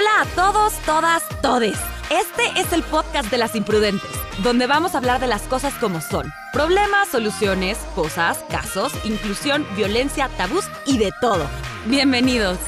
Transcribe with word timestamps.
Hola 0.00 0.22
a 0.22 0.34
todos, 0.34 0.72
todas, 0.86 1.22
todes. 1.42 1.78
Este 2.08 2.58
es 2.58 2.72
el 2.72 2.82
podcast 2.82 3.30
de 3.30 3.36
las 3.36 3.54
imprudentes, 3.54 4.10
donde 4.42 4.66
vamos 4.66 4.94
a 4.94 4.98
hablar 4.98 5.20
de 5.20 5.26
las 5.26 5.42
cosas 5.42 5.74
como 5.74 6.00
son. 6.00 6.32
Problemas, 6.54 7.08
soluciones, 7.08 7.76
cosas, 7.94 8.38
casos, 8.48 8.94
inclusión, 9.04 9.66
violencia, 9.76 10.30
tabús 10.38 10.64
y 10.86 10.96
de 10.96 11.10
todo. 11.20 11.46
Bienvenidos. 11.84 12.58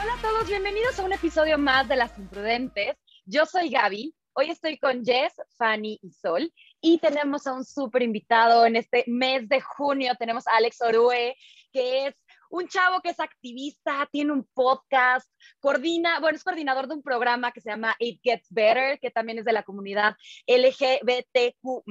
Hola 0.00 0.14
a 0.16 0.22
todos, 0.22 0.46
bienvenidos 0.46 1.00
a 1.00 1.02
un 1.02 1.14
episodio 1.14 1.58
más 1.58 1.88
de 1.88 1.96
Las 1.96 2.16
Imprudentes. 2.16 2.96
Yo 3.24 3.44
soy 3.44 3.70
Gaby. 3.70 4.14
Hoy 4.34 4.50
estoy 4.50 4.78
con 4.78 5.04
Jess, 5.04 5.34
Fanny 5.58 5.98
y 6.00 6.12
Sol 6.12 6.52
y 6.80 6.98
tenemos 6.98 7.46
a 7.46 7.52
un 7.52 7.64
súper 7.64 8.02
invitado 8.02 8.66
en 8.66 8.76
este 8.76 9.04
mes 9.06 9.48
de 9.48 9.60
junio. 9.60 10.14
Tenemos 10.18 10.46
a 10.46 10.56
Alex 10.56 10.80
Orue, 10.80 11.36
que 11.72 12.06
es 12.06 12.14
un 12.50 12.66
chavo 12.66 13.00
que 13.00 13.10
es 13.10 13.20
activista, 13.20 14.08
tiene 14.10 14.32
un 14.32 14.44
podcast, 14.54 15.30
coordina, 15.60 16.18
bueno, 16.18 16.36
es 16.36 16.42
coordinador 16.42 16.88
de 16.88 16.94
un 16.94 17.02
programa 17.02 17.52
que 17.52 17.60
se 17.60 17.70
llama 17.70 17.94
It 18.00 18.20
Gets 18.22 18.48
Better, 18.50 18.98
que 18.98 19.10
también 19.10 19.38
es 19.38 19.44
de 19.44 19.52
la 19.52 19.62
comunidad 19.62 20.16
LGBTQ. 20.46 21.84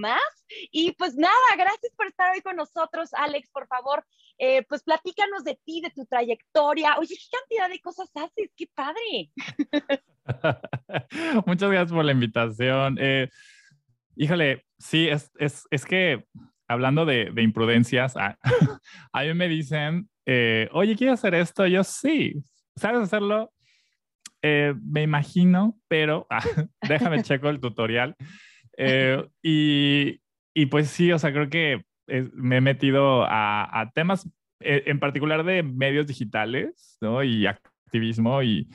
Y 0.72 0.92
pues 0.94 1.16
nada, 1.16 1.34
gracias 1.58 1.94
por 1.96 2.08
estar 2.08 2.34
hoy 2.34 2.42
con 2.42 2.58
nosotros, 2.58 3.10
Alex, 3.14 3.50
por 3.52 3.68
favor, 3.68 4.06
eh, 4.38 4.66
pues 4.68 4.84
platícanos 4.84 5.46
de 5.46 5.58
ti, 5.64 5.82
de 5.82 5.92
tu 5.92 6.06
trayectoria. 6.06 6.98
Oye, 7.00 7.16
qué 7.16 7.38
cantidad 7.38 7.70
de 7.70 7.80
cosas 7.80 8.10
haces, 8.16 8.52
qué 8.58 8.68
padre. 8.74 9.32
Muchas 11.46 11.70
gracias 11.70 11.94
por 11.94 12.04
la 12.04 12.12
invitación. 12.12 12.98
Eh, 13.00 13.30
híjole, 14.20 14.66
sí, 14.78 15.08
es, 15.08 15.32
es, 15.40 15.66
es 15.72 15.86
que 15.86 16.26
hablando 16.68 17.06
de, 17.06 17.32
de 17.34 17.42
imprudencias, 17.42 18.18
a, 18.18 18.38
a, 19.14 19.24
mí 19.24 19.34
me 19.34 19.48
dicen, 19.48 20.10
eh, 20.26 20.68
oye, 20.74 20.96
¿quieres 20.96 21.14
hacer 21.14 21.34
esto? 21.36 21.66
Yo 21.66 21.84
sí, 21.86 22.36
¿sabes 22.76 23.02
hacerlo? 23.02 23.52
Eh, 24.42 24.76
me 24.84 25.04
imagino, 25.04 25.80
pero 25.88 26.28
ah, 26.30 26.44
déjame 26.88 27.24
checo 27.24 27.50
el 27.50 27.62
tutorial. 27.62 28.16
Eh, 28.78 29.24
y, 29.42 30.22
y, 30.54 30.66
pues 30.66 30.90
sí, 30.90 31.12
o 31.14 31.18
sea, 31.18 31.32
creo 31.32 31.50
que 31.50 31.86
me 32.34 32.58
he 32.58 32.62
metido 32.62 33.24
a, 33.24 33.80
a 33.80 33.92
temas 33.92 34.30
eh, 34.60 34.84
en 34.88 35.00
particular 35.00 35.46
de 35.46 35.64
medios 35.64 36.08
digitales, 36.08 36.98
¿no? 37.00 37.24
Y 37.24 37.46
activismo 37.46 38.44
y, 38.44 38.68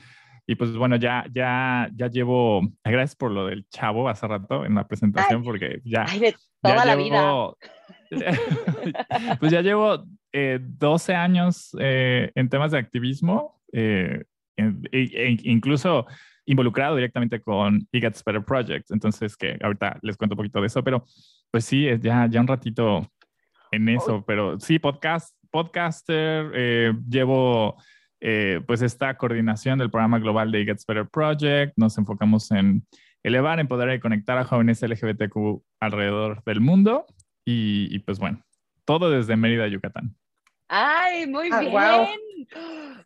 y 0.47 0.55
pues 0.55 0.75
bueno, 0.75 0.95
ya, 0.95 1.25
ya, 1.33 1.89
ya 1.95 2.07
llevo, 2.07 2.61
gracias 2.83 3.15
por 3.15 3.31
lo 3.31 3.47
del 3.47 3.67
chavo 3.69 4.07
hace 4.07 4.27
rato 4.27 4.65
en 4.65 4.75
la 4.75 4.87
presentación, 4.87 5.43
porque 5.43 5.81
ya... 5.83 6.05
Ay, 6.07 6.19
de 6.19 6.35
toda 6.61 6.75
ya 6.75 6.85
la 6.85 6.95
llevo, 6.95 7.57
vida. 8.11 9.37
pues 9.39 9.51
ya 9.51 9.61
llevo 9.61 10.05
eh, 10.31 10.59
12 10.61 11.15
años 11.15 11.75
eh, 11.79 12.31
en 12.35 12.49
temas 12.49 12.71
de 12.71 12.77
activismo, 12.77 13.61
eh, 13.71 14.23
en, 14.55 14.81
e, 14.91 15.37
incluso 15.43 16.05
involucrado 16.45 16.95
directamente 16.95 17.41
con 17.41 17.87
It 17.91 18.03
Gets 18.03 18.23
Better 18.23 18.43
Project, 18.43 18.91
entonces 18.91 19.35
que 19.35 19.57
ahorita 19.61 19.97
les 20.03 20.15
cuento 20.15 20.35
un 20.35 20.37
poquito 20.37 20.61
de 20.61 20.67
eso, 20.67 20.83
pero 20.83 21.05
pues 21.49 21.65
sí, 21.65 21.87
ya, 22.01 22.27
ya 22.29 22.39
un 22.39 22.47
ratito 22.47 23.01
en 23.71 23.89
eso, 23.89 24.23
pero 24.25 24.59
sí, 24.59 24.79
podcast, 24.79 25.35
podcaster, 25.49 26.51
eh, 26.53 26.93
llevo 27.09 27.77
eh, 28.27 28.59
pues 28.65 28.81
esta 28.81 29.15
coordinación 29.17 29.77
del 29.77 29.91
programa 29.91 30.17
global 30.17 30.51
de 30.51 30.65
Gets 30.65 30.87
Better 30.87 31.07
Project. 31.07 31.73
Nos 31.75 31.95
enfocamos 31.99 32.49
en 32.49 32.83
elevar, 33.21 33.59
empoderar 33.59 33.93
y 33.93 33.99
conectar 33.99 34.35
a 34.39 34.45
jóvenes 34.45 34.81
LGBTQ 34.81 35.61
alrededor 35.79 36.43
del 36.43 36.59
mundo. 36.59 37.05
Y, 37.45 37.87
y 37.95 37.99
pues 37.99 38.17
bueno, 38.17 38.43
todo 38.83 39.11
desde 39.11 39.35
Mérida, 39.35 39.67
Yucatán. 39.67 40.15
¡Ay, 40.67 41.27
muy 41.27 41.49
ah, 41.51 41.59
bien! 41.59 41.71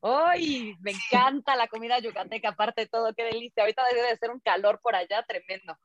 Wow. 0.02 0.26
¡Ay! 0.26 0.78
Me 0.80 0.92
encanta 0.92 1.58
la 1.58 1.68
comida 1.68 2.00
yucateca, 2.00 2.50
aparte 2.50 2.84
de 2.84 2.88
todo, 2.88 3.14
qué 3.14 3.26
delicia. 3.26 3.64
Ahorita 3.64 3.84
debe 3.94 4.08
de 4.08 4.16
ser 4.16 4.30
un 4.30 4.40
calor 4.40 4.80
por 4.82 4.96
allá 4.96 5.26
tremendo, 5.28 5.78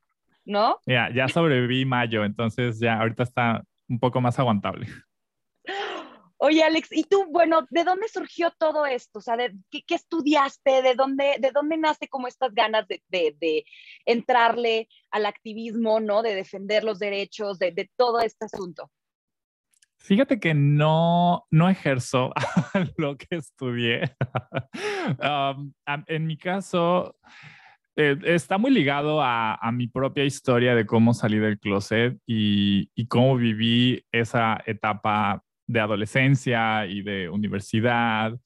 ¿no? 0.45 0.79
Ya, 0.87 1.11
ya 1.13 1.27
sobreviví 1.27 1.85
mayo, 1.85 2.25
entonces 2.25 2.79
ya 2.79 3.01
ahorita 3.01 3.25
está 3.25 3.65
un 3.89 3.99
poco 3.99 4.21
más 4.21 4.39
aguantable. 4.39 4.87
Oye, 6.47 6.63
Alex, 6.63 6.89
¿y 6.93 7.05
tú, 7.05 7.25
bueno, 7.31 7.67
de 7.71 7.85
dónde 7.85 8.07
surgió 8.07 8.53
todo 8.59 8.85
esto? 8.85 9.19
O 9.19 9.23
sea, 9.23 9.35
¿de 9.35 9.55
qué, 9.71 9.95
estudiaste? 9.95 10.83
¿De 10.83 10.95
dónde, 10.95 11.37
¿De 11.41 11.53
dónde 11.53 11.79
nace 11.79 12.07
como 12.07 12.29
estas 12.29 12.53
ganas 12.53 12.87
de, 12.87 13.65
entrarle 14.05 14.87
al 15.11 15.25
activismo, 15.25 16.01
¿no? 16.01 16.23
De 16.23 16.35
defender 16.35 16.85
los 16.85 16.99
derechos, 16.99 17.59
de, 17.59 17.91
todo 17.97 18.21
este 18.21 18.45
asunto. 18.45 18.91
Fíjate 19.97 20.39
que 20.39 20.53
no, 20.53 21.47
no 21.51 21.71
ejerzo 21.71 22.31
lo 22.99 23.17
que 23.17 23.37
estudié. 23.37 24.15
um, 25.57 25.73
en 26.09 26.27
mi 26.27 26.37
caso, 26.37 27.17
eh, 27.97 28.19
está 28.25 28.59
muy 28.59 28.71
ligado 28.71 29.23
a, 29.23 29.59
mi 29.73 29.87
propia 29.87 30.25
historia 30.25 30.75
de 30.75 30.85
cómo 30.85 31.15
salí 31.15 31.39
del 31.39 31.59
closet 31.59 32.19
y 32.27 33.07
cómo 33.09 33.35
viví 33.35 34.05
esa 34.13 34.63
etapa 34.67 35.43
de 35.67 35.81
adolescencia 35.81 36.87
y 36.87 37.03
de 37.03 37.29
universidad. 37.29 38.39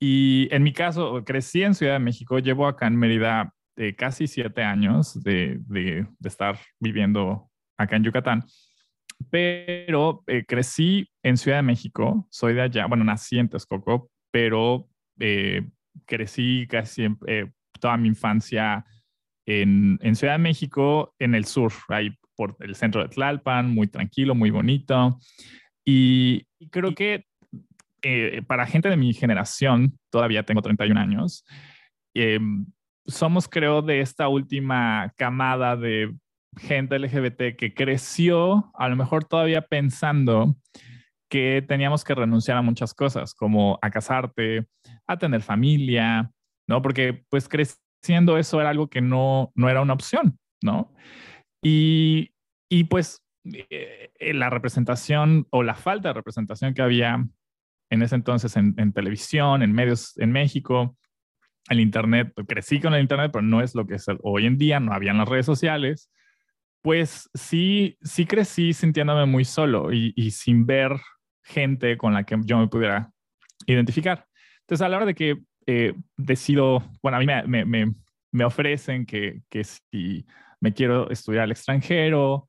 Y 0.00 0.48
en 0.50 0.62
mi 0.62 0.72
caso, 0.72 1.22
crecí 1.24 1.62
en 1.62 1.74
Ciudad 1.74 1.94
de 1.94 1.98
México, 2.00 2.38
llevo 2.38 2.66
acá 2.66 2.86
en 2.86 2.96
Mérida 2.96 3.52
eh, 3.76 3.94
casi 3.94 4.26
siete 4.26 4.62
años 4.62 5.22
de, 5.22 5.58
de, 5.68 6.06
estar 6.24 6.58
viviendo 6.78 7.48
acá 7.78 7.96
en 7.96 8.04
Yucatán, 8.04 8.44
pero 9.30 10.22
eh, 10.26 10.44
crecí 10.46 11.08
en 11.22 11.36
Ciudad 11.36 11.58
de 11.58 11.62
México, 11.62 12.26
soy 12.30 12.54
de 12.54 12.62
allá, 12.62 12.86
bueno, 12.86 13.04
nací 13.04 13.38
en 13.38 13.48
Texcoco, 13.48 14.10
pero 14.30 14.88
eh, 15.18 15.62
crecí 16.06 16.66
casi 16.68 17.06
eh, 17.26 17.50
toda 17.80 17.96
mi 17.96 18.08
infancia 18.08 18.84
en, 19.46 19.98
en, 20.02 20.16
Ciudad 20.16 20.34
de 20.34 20.38
México, 20.38 21.14
en 21.18 21.34
el 21.34 21.44
sur, 21.44 21.72
ahí 21.88 22.10
por 22.36 22.56
el 22.60 22.74
centro 22.74 23.02
de 23.02 23.08
Tlalpan, 23.08 23.70
muy 23.70 23.86
tranquilo, 23.86 24.34
muy 24.34 24.50
bonito. 24.50 25.18
Y, 25.84 26.46
y 26.62 26.68
creo 26.68 26.94
que 26.94 27.26
eh, 28.02 28.42
para 28.46 28.66
gente 28.66 28.88
de 28.88 28.96
mi 28.96 29.12
generación, 29.14 29.98
todavía 30.10 30.44
tengo 30.44 30.62
31 30.62 30.98
años, 31.00 31.44
eh, 32.14 32.38
somos 33.04 33.48
creo 33.48 33.82
de 33.82 34.00
esta 34.00 34.28
última 34.28 35.12
camada 35.16 35.76
de 35.76 36.14
gente 36.56 36.98
LGBT 36.98 37.56
que 37.56 37.74
creció 37.74 38.70
a 38.74 38.88
lo 38.88 38.94
mejor 38.94 39.24
todavía 39.24 39.62
pensando 39.62 40.54
que 41.28 41.64
teníamos 41.66 42.04
que 42.04 42.14
renunciar 42.14 42.58
a 42.58 42.62
muchas 42.62 42.94
cosas, 42.94 43.34
como 43.34 43.78
a 43.82 43.90
casarte, 43.90 44.66
a 45.08 45.16
tener 45.16 45.42
familia, 45.42 46.30
¿no? 46.68 46.80
Porque 46.80 47.24
pues 47.28 47.48
creciendo 47.48 48.38
eso 48.38 48.60
era 48.60 48.70
algo 48.70 48.88
que 48.88 49.00
no, 49.00 49.50
no 49.56 49.68
era 49.68 49.80
una 49.80 49.94
opción, 49.94 50.38
¿no? 50.62 50.92
Y, 51.64 52.34
y 52.70 52.84
pues 52.84 53.21
la 53.44 54.50
representación 54.50 55.46
o 55.50 55.62
la 55.62 55.74
falta 55.74 56.08
de 56.08 56.14
representación 56.14 56.74
que 56.74 56.82
había 56.82 57.26
en 57.90 58.02
ese 58.02 58.14
entonces 58.14 58.56
en, 58.56 58.92
televisión, 58.92 59.62
en 59.62 59.72
medios 59.72 60.16
en 60.18 60.32
México, 60.32 60.96
el 61.68 61.80
Internet, 61.80 62.32
pues, 62.34 62.46
crecí 62.46 62.80
con 62.80 62.94
el 62.94 63.02
Internet, 63.02 63.30
pero 63.32 63.42
no 63.42 63.60
es 63.60 63.74
lo 63.74 63.86
que 63.86 63.96
es 63.96 64.06
hoy 64.22 64.46
en 64.46 64.56
día, 64.56 64.80
no 64.80 64.92
habían 64.92 65.18
las 65.18 65.28
redes 65.28 65.46
sociales, 65.46 66.10
pues 66.82 67.28
sí, 67.34 67.98
sí 68.02 68.26
crecí 68.26 68.72
sintiéndome 68.72 69.26
muy 69.26 69.44
solo 69.44 69.92
y, 69.92 70.12
y 70.16 70.30
sin 70.30 70.66
ver 70.66 70.92
gente 71.44 71.96
con 71.98 72.14
la 72.14 72.24
que 72.24 72.36
yo 72.44 72.58
me 72.58 72.68
pudiera 72.68 73.12
identificar. 73.66 74.26
Entonces, 74.60 74.84
a 74.84 74.88
la 74.88 74.96
hora 74.96 75.06
de 75.06 75.14
que 75.14 75.42
eh, 75.66 75.94
decido, 76.16 76.82
bueno, 77.02 77.18
a 77.18 77.20
mí 77.20 77.26
me, 77.26 77.42
me, 77.46 77.64
me, 77.64 77.94
me 78.32 78.44
ofrecen 78.44 79.06
que, 79.06 79.42
que 79.48 79.64
si 79.64 80.26
me 80.60 80.72
quiero 80.72 81.10
estudiar 81.10 81.44
al 81.44 81.52
extranjero, 81.52 82.48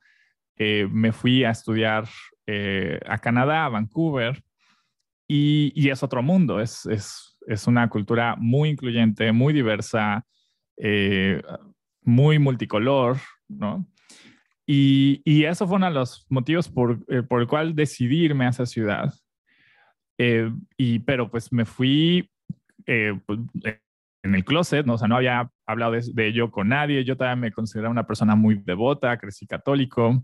eh, 0.57 0.87
me 0.91 1.11
fui 1.11 1.43
a 1.43 1.51
estudiar 1.51 2.07
eh, 2.45 2.99
a 3.05 3.17
Canadá, 3.17 3.65
a 3.65 3.69
Vancouver, 3.69 4.43
y, 5.27 5.71
y 5.75 5.89
es 5.89 6.03
otro 6.03 6.21
mundo, 6.21 6.59
es, 6.59 6.85
es, 6.85 7.37
es, 7.47 7.67
una 7.67 7.89
cultura 7.89 8.35
muy 8.37 8.69
incluyente, 8.69 9.31
muy 9.31 9.53
diversa, 9.53 10.25
eh, 10.77 11.41
muy 12.01 12.39
multicolor, 12.39 13.17
¿no? 13.47 13.87
Y, 14.65 15.21
y, 15.25 15.45
eso 15.45 15.67
fue 15.67 15.77
uno 15.77 15.87
de 15.87 15.93
los 15.93 16.25
motivos 16.29 16.69
por, 16.69 16.99
eh, 17.09 17.23
por 17.23 17.41
el 17.41 17.47
cual 17.47 17.75
decidí 17.75 18.25
irme 18.25 18.45
a 18.45 18.49
esa 18.49 18.65
ciudad. 18.65 19.13
y, 20.77 20.99
pero 20.99 21.29
pues 21.29 21.51
me 21.51 21.65
fui 21.65 22.29
pues, 22.85 23.39
en 24.23 24.35
el 24.35 24.45
closet, 24.45 24.85
¿no? 24.85 24.93
o 24.93 24.97
sea, 24.97 25.07
no 25.07 25.17
había 25.17 25.49
hablado 25.65 25.91
de, 25.91 26.01
de, 26.13 26.27
ello 26.27 26.49
con 26.49 26.69
nadie, 26.69 27.03
yo 27.03 27.17
también 27.17 27.39
me 27.39 27.51
consideraba 27.51 27.91
una 27.91 28.07
persona 28.07 28.35
muy 28.35 28.55
devota, 28.55 29.17
crecí 29.17 29.45
católico, 29.45 30.23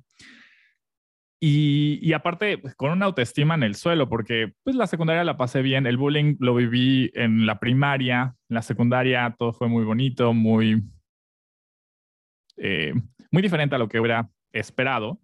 y, 1.41 1.99
y, 2.01 2.11
aparte, 2.11 2.57
pues, 2.57 2.75
con 2.75 2.91
una 2.91 3.05
autoestima 3.05 3.55
en 3.55 3.63
el 3.63 3.75
suelo, 3.75 4.09
porque 4.09 4.53
pues 4.63 4.75
la 4.75 4.87
secundaria 4.87 5.23
la 5.23 5.37
pasé 5.37 5.61
bien, 5.61 5.87
el 5.87 5.95
bullying 5.95 6.35
lo 6.39 6.53
viví 6.53 7.11
en 7.13 7.45
la 7.45 7.59
primaria, 7.59 8.35
en 8.49 8.55
la 8.55 8.61
secundaria 8.61 9.33
todo 9.39 9.53
fue 9.53 9.69
muy 9.69 9.85
bonito, 9.85 10.33
muy, 10.33 10.83
eh, 12.57 12.93
muy 13.31 13.41
diferente 13.41 13.75
a 13.75 13.77
lo 13.77 13.87
que 13.87 14.01
hubiera 14.01 14.29
esperado. 14.51 15.21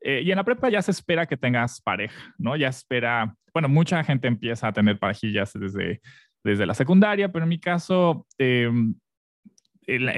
Eh, 0.00 0.22
y 0.24 0.32
en 0.32 0.36
la 0.36 0.44
prepa 0.44 0.68
ya 0.68 0.82
se 0.82 0.90
espera 0.90 1.26
que 1.26 1.36
tengas 1.36 1.80
pareja, 1.80 2.34
¿no? 2.38 2.56
Ya 2.56 2.66
espera, 2.66 3.36
bueno, 3.54 3.68
mucha 3.68 4.02
gente 4.02 4.26
empieza 4.26 4.66
a 4.66 4.72
tener 4.72 4.98
parejillas 4.98 5.52
desde, 5.54 6.00
desde 6.44 6.66
la 6.66 6.74
secundaria, 6.74 7.30
pero 7.30 7.44
en 7.44 7.48
mi 7.48 7.58
caso 7.58 8.26
em, 8.38 8.94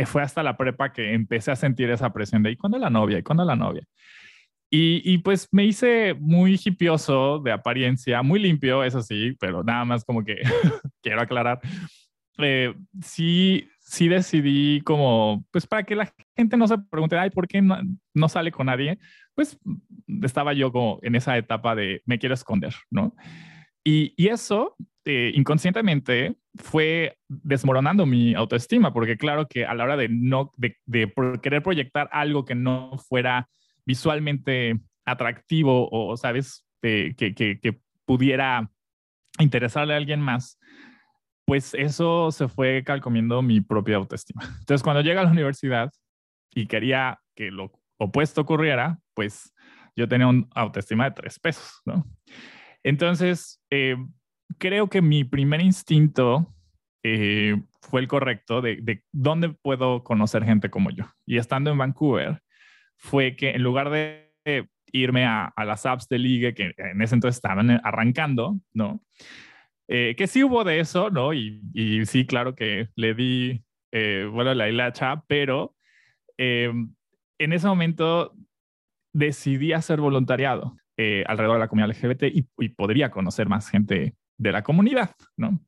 fue 0.07 0.23
hasta 0.23 0.43
la 0.43 0.57
prepa 0.57 0.93
que 0.93 1.13
empecé 1.13 1.51
a 1.51 1.57
sentir 1.57 1.91
esa 1.91 2.13
presión 2.13 2.43
de, 2.43 2.53
¿y 2.53 2.57
cuándo 2.57 2.79
la 2.79 2.91
novia? 2.91 3.19
¿Y 3.19 3.23
cuándo 3.23 3.45
la 3.45 3.57
novia? 3.57 3.83
Y, 4.71 5.03
y, 5.05 5.19
pues 5.19 5.49
me 5.53 5.65
hice 5.65 6.15
muy 6.15 6.59
hipioso 6.63 7.39
de 7.39 7.53
apariencia, 7.53 8.23
muy 8.23 8.41
limpio, 8.41 8.83
eso 8.83 9.03
sí, 9.03 9.37
pero 9.39 9.63
nada 9.63 9.85
más 9.85 10.05
como 10.05 10.25
que 10.25 10.37
quiero 11.03 11.21
aclarar. 11.21 11.61
Eh, 12.39 12.75
sí, 13.01 13.69
sí 13.79 14.09
decidí 14.09 14.81
como, 14.81 15.45
pues 15.53 15.67
para 15.67 15.85
que 15.85 15.95
la 15.95 16.13
gente 16.37 16.57
no 16.57 16.67
se 16.67 16.79
pregunte, 16.79 17.17
ay, 17.17 17.31
¿por 17.31 17.47
qué 17.47 17.63
no, 17.63 17.79
no 18.15 18.29
sale 18.29 18.51
con 18.51 18.67
nadie? 18.67 18.99
Pues 19.35 19.59
estaba 20.23 20.53
yo 20.55 20.73
como 20.73 20.99
en 21.03 21.15
esa 21.15 21.39
etapa 21.39 21.77
de 21.77 22.03
me 22.05 22.19
quiero 22.19 22.35
esconder, 22.35 22.75
¿no? 22.91 23.15
Y, 23.85 24.13
y 24.17 24.29
eso 24.29 24.77
eh, 25.05 25.33
inconscientemente 25.35 26.37
fue 26.55 27.19
desmoronando 27.29 28.07
mi 28.07 28.35
autoestima, 28.35 28.93
porque 28.93 29.17
claro 29.17 29.47
que 29.47 29.67
a 29.67 29.75
la 29.75 29.85
hora 29.85 29.97
de 29.97 30.09
no, 30.09 30.53
de, 30.57 30.77
de 30.87 31.13
querer 31.43 31.63
proyectar 31.63 32.09
algo 32.13 32.45
que 32.45 32.55
no 32.55 32.97
fuera 33.09 33.49
visualmente 33.85 34.81
atractivo 35.05 35.89
o, 35.91 36.17
sabes, 36.17 36.67
que, 36.81 37.15
que, 37.17 37.35
que 37.35 37.81
pudiera 38.05 38.71
interesarle 39.39 39.95
a 39.95 39.97
alguien 39.97 40.21
más, 40.21 40.59
pues 41.47 41.75
eso 41.75 42.31
se 42.31 42.49
fue 42.49 42.83
calcomiendo 42.85 43.43
mi 43.43 43.61
propia 43.61 43.97
autoestima. 43.97 44.43
Entonces, 44.61 44.83
cuando 44.83 45.03
llega 45.03 45.21
a 45.21 45.25
la 45.25 45.31
universidad 45.31 45.91
y 46.55 46.67
quería 46.67 47.21
que 47.35 47.51
lo 47.51 47.73
opuesto 47.99 48.43
ocurriera, 48.43 48.99
pues 49.15 49.53
yo 49.97 50.09
tenía 50.09 50.27
un 50.27 50.49
autoestima 50.55 51.05
de 51.05 51.11
tres 51.13 51.39
pesos, 51.39 51.81
¿no? 51.85 52.07
Entonces, 52.83 53.61
eh, 53.71 53.97
creo 54.59 54.89
que 54.89 55.03
mi 55.03 55.25
primer 55.25 55.61
instinto 55.61 56.55
eh, 57.03 57.61
fue 57.83 58.01
el 58.01 58.09
correcto 58.09 58.61
de, 58.61 58.77
de, 58.77 59.03
dónde 59.13 59.51
puedo 59.51 60.05
conocer 60.05 60.45
gente 60.45 60.71
como 60.71 60.91
yo. 60.91 61.05
Y 61.27 61.39
estando 61.39 61.71
en 61.71 61.79
Vancouver, 61.79 62.41
fue 62.97 63.37
que 63.37 63.51
en 63.51 63.63
lugar 63.63 63.91
de 63.91 64.33
irme 64.93 65.25
a, 65.25 65.47
a 65.47 65.65
las 65.65 65.87
apps 65.87 66.09
de 66.09 66.19
ligue 66.19 66.55
que 66.55 66.73
en 66.77 67.03
ese 67.03 67.17
entonces 67.17 67.37
estaban 67.37 67.81
arrancando, 67.83 68.61
¿no? 68.73 69.03
Eh, 69.89 70.15
que 70.17 70.27
sí 70.27 70.43
hubo 70.43 70.65
de 70.65 70.81
eso, 70.81 71.11
¿no? 71.11 71.35
Y, 71.35 71.61
y 71.75 72.07
sí, 72.07 72.27
claro 72.27 72.55
que 72.55 72.89
le 72.97 73.15
di, 73.15 73.65
eh, 73.93 74.29
bueno, 74.31 74.55
la 74.55 74.69
hilacha, 74.69 75.23
pero 75.27 75.75
eh, 76.39 76.73
en 77.39 77.53
ese 77.53 77.67
momento 77.67 78.35
decidí 79.13 79.73
hacer 79.73 80.01
voluntariado 80.01 80.77
alrededor 81.27 81.57
de 81.57 81.61
la 81.61 81.69
comunidad 81.69 81.91
LGBT 81.91 82.23
y, 82.33 82.69
podría 82.69 83.11
conocer 83.11 83.49
más 83.49 83.69
gente 83.69 84.15
de 84.39 84.53
la 84.53 84.63
comunidad, 84.63 85.15
¿no? 85.37 85.61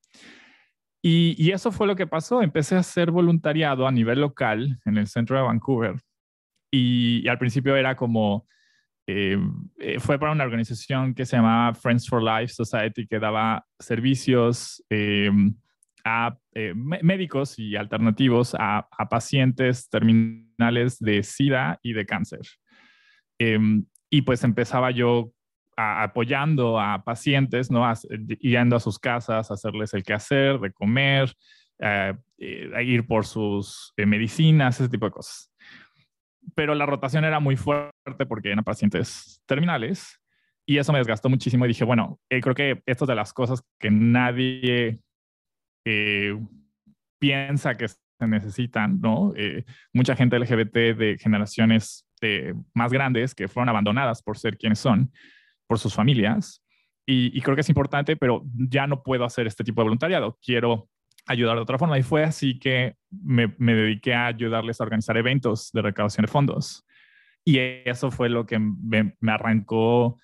Y, 1.02 1.52
eso 1.52 1.70
fue 1.70 1.86
lo 1.86 1.94
que 1.94 2.08
pasó. 2.08 2.42
Empecé 2.42 2.74
a 2.74 2.80
hacer 2.80 3.12
voluntariado 3.12 3.86
a 3.86 3.92
nivel 3.92 4.20
local 4.20 4.80
en 4.84 4.96
el 4.96 5.06
centro 5.06 5.36
de 5.36 5.42
Vancouver. 5.42 6.00
Y, 6.72 7.28
al 7.28 7.38
principio 7.38 7.76
era 7.76 7.94
como 7.94 8.48
eh, 9.06 9.38
eh, 9.78 10.00
fue 10.00 10.18
para 10.18 10.32
una 10.32 10.42
organización 10.42 11.14
que 11.14 11.24
se 11.24 11.36
llamaba 11.36 11.74
Friends 11.74 12.08
for 12.08 12.20
Life 12.20 12.52
Society, 12.54 13.06
que 13.06 13.20
daba 13.20 13.64
servicios 13.78 14.84
eh, 14.90 15.30
a 16.04 16.36
médicos 17.02 17.56
y 17.58 17.76
alternativos 17.76 18.56
a, 18.58 18.88
a, 18.90 19.08
pacientes 19.08 19.88
terminales 19.88 20.98
de 20.98 21.22
SIDA 21.22 21.78
y 21.82 21.92
de 21.92 22.04
cáncer. 22.04 22.40
Em, 23.38 23.84
y 24.10 24.22
pues 24.22 24.42
empezaba 24.44 24.90
yo 24.90 25.32
a, 25.76 26.02
apoyando 26.02 26.80
a 26.80 27.04
pacientes, 27.04 27.70
¿no? 27.70 27.86
A, 27.86 27.94
yendo 28.40 28.76
a 28.76 28.80
sus 28.80 28.98
casas, 28.98 29.50
a 29.50 29.54
hacerles 29.54 29.94
el 29.94 30.02
quehacer, 30.02 30.58
de 30.58 30.72
comer, 30.72 31.32
a 31.78 32.82
ir 32.82 33.06
por 33.06 33.26
sus 33.26 33.92
medicinas, 33.96 34.80
ese 34.80 34.88
tipo 34.88 35.06
de 35.06 35.12
cosas 35.12 35.50
pero 36.54 36.74
la 36.74 36.86
rotación 36.86 37.24
era 37.24 37.40
muy 37.40 37.56
fuerte 37.56 38.26
porque 38.28 38.50
eran 38.52 38.64
pacientes 38.64 39.42
terminales 39.46 40.20
y 40.66 40.78
eso 40.78 40.92
me 40.92 40.98
desgastó 40.98 41.28
muchísimo 41.28 41.64
y 41.64 41.68
dije, 41.68 41.84
bueno, 41.84 42.18
eh, 42.30 42.40
creo 42.40 42.54
que 42.54 42.82
esto 42.86 43.04
es 43.04 43.08
de 43.08 43.14
las 43.14 43.32
cosas 43.32 43.62
que 43.78 43.90
nadie 43.90 45.00
eh, 45.84 46.38
piensa 47.20 47.76
que 47.76 47.88
se 47.88 48.26
necesitan, 48.26 49.00
¿no? 49.00 49.32
Eh, 49.36 49.64
mucha 49.92 50.16
gente 50.16 50.38
LGBT 50.38 50.96
de 50.96 51.16
generaciones 51.20 52.06
eh, 52.20 52.54
más 52.74 52.92
grandes 52.92 53.34
que 53.34 53.48
fueron 53.48 53.68
abandonadas 53.68 54.22
por 54.22 54.38
ser 54.38 54.56
quienes 54.56 54.78
son, 54.78 55.12
por 55.66 55.78
sus 55.78 55.94
familias, 55.94 56.62
y, 57.08 57.40
creo 57.40 57.54
que 57.54 57.60
es 57.60 57.68
importante, 57.68 58.16
pero 58.16 58.44
ya 58.52 58.88
no 58.88 59.04
puedo 59.04 59.24
hacer 59.24 59.46
este 59.46 59.62
tipo 59.62 59.80
de 59.80 59.84
voluntariado. 59.84 60.36
Quiero 60.42 60.88
ayudar 61.26 61.54
de 61.54 61.62
otra 61.62 61.78
forma. 61.78 61.98
Y 61.98 62.02
fue 62.02 62.24
así 62.24 62.58
que 62.58 62.96
me, 63.10 63.46
dediqué 63.58 64.12
a 64.12 64.26
ayudarles 64.26 64.80
a 64.80 64.84
organizar 64.84 65.16
eventos 65.16 65.70
de 65.72 65.82
recaudación 65.82 66.26
de 66.26 66.32
fondos. 66.32 66.84
Y 67.44 67.58
eso 67.58 68.10
fue 68.10 68.28
lo 68.28 68.44
que 68.44 68.58
me, 68.58 69.14
me 69.20 69.32
arrancó 69.32 70.18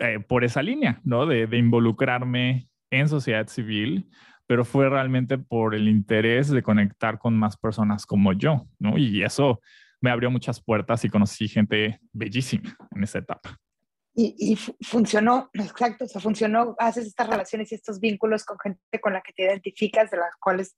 eh, 0.00 0.20
por 0.20 0.44
esa 0.44 0.62
línea, 0.62 1.00
¿no? 1.02 1.24
De, 1.24 1.46
de, 1.46 1.56
involucrarme 1.56 2.68
en 2.90 3.08
sociedad 3.08 3.46
civil, 3.48 4.10
pero 4.46 4.66
fue 4.66 4.90
realmente 4.90 5.38
por 5.38 5.74
el 5.74 5.88
interés 5.88 6.50
de 6.50 6.62
conectar 6.62 7.18
con 7.18 7.38
más 7.38 7.56
personas 7.56 8.04
como 8.04 8.34
yo, 8.34 8.66
¿no? 8.78 8.98
Y 8.98 9.22
eso 9.22 9.60
me 10.02 10.10
abrió 10.10 10.30
muchas 10.30 10.62
puertas 10.62 11.04
y 11.06 11.08
conocí 11.08 11.48
gente 11.48 12.00
bellísima 12.12 12.76
en 12.94 13.02
esa 13.02 13.20
etapa. 13.20 13.58
Y, 14.20 14.34
y, 14.36 14.56
funcionó, 14.56 15.48
exacto, 15.52 16.04
o 16.04 16.08
sea, 16.08 16.20
funcionó, 16.20 16.74
haces 16.80 17.06
estas 17.06 17.28
relaciones 17.28 17.70
y 17.70 17.76
estos 17.76 18.00
vínculos 18.00 18.44
con 18.44 18.58
gente 18.58 19.00
con 19.00 19.12
la 19.12 19.20
que 19.20 19.32
te 19.32 19.44
identificas, 19.44 20.10
de 20.10 20.16
las 20.16 20.34
cuales 20.40 20.76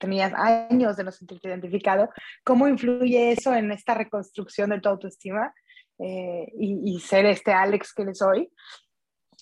tenías 0.00 0.32
años 0.34 0.96
de 0.96 1.04
no 1.04 1.12
sentirte 1.12 1.46
identificado. 1.46 2.08
¿Cómo 2.42 2.66
influye 2.66 3.30
eso 3.30 3.54
en 3.54 3.70
esta 3.70 3.94
reconstrucción 3.94 4.70
de 4.70 4.80
tu 4.80 4.88
autoestima 4.88 5.54
eh, 6.00 6.48
y, 6.58 6.96
y, 6.96 6.98
ser 6.98 7.26
este 7.26 7.52
Alex 7.52 7.92
que 7.94 8.02
eres 8.02 8.20
hoy? 8.20 8.50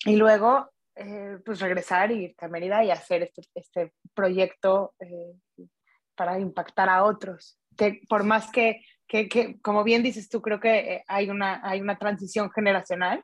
Y 0.05 0.17
luego, 0.17 0.69
eh, 0.93 1.39
pues 1.43 1.61
regresar 1.61 2.11
y 2.11 2.25
irte 2.25 2.45
a 2.45 2.47
Mérida 2.47 2.83
y 2.83 2.91
hacer 2.91 3.23
este, 3.23 3.41
este 3.55 3.93
proyecto 4.13 4.93
eh, 4.99 5.33
para 6.15 6.39
impactar 6.39 6.89
a 6.89 7.05
otros. 7.05 7.59
Que 7.75 8.01
por 8.07 8.23
más 8.23 8.51
que, 8.51 8.81
que, 9.07 9.27
que, 9.27 9.59
como 9.61 9.83
bien 9.83 10.03
dices 10.03 10.29
tú, 10.29 10.43
creo 10.43 10.59
que 10.59 10.77
eh, 10.77 11.03
hay 11.07 11.31
una, 11.31 11.59
hay 11.67 11.81
una 11.81 11.97
transición 11.97 12.51
generacional 12.51 13.23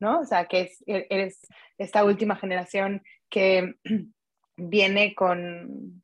¿no? 0.00 0.20
O 0.20 0.24
sea, 0.24 0.46
que 0.46 0.62
es, 0.62 0.82
e-, 0.86 1.06
eres 1.10 1.46
esta 1.78 2.04
última 2.04 2.36
generación 2.36 3.02
que 3.30 3.74
viene 4.56 5.14
con, 5.14 6.02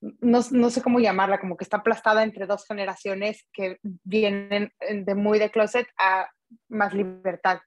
no, 0.00 0.40
no, 0.50 0.70
sé 0.70 0.82
cómo 0.82 1.00
llamarla, 1.00 1.40
como 1.40 1.56
que 1.56 1.64
está 1.64 1.78
aplastada 1.78 2.22
entre 2.22 2.46
dos 2.46 2.64
generaciones 2.66 3.46
que 3.52 3.78
vienen 3.82 4.72
de 4.90 5.14
muy 5.14 5.38
de 5.38 5.50
closet 5.50 5.88
a 5.98 6.28
más 6.68 6.94
libertad. 6.94 7.60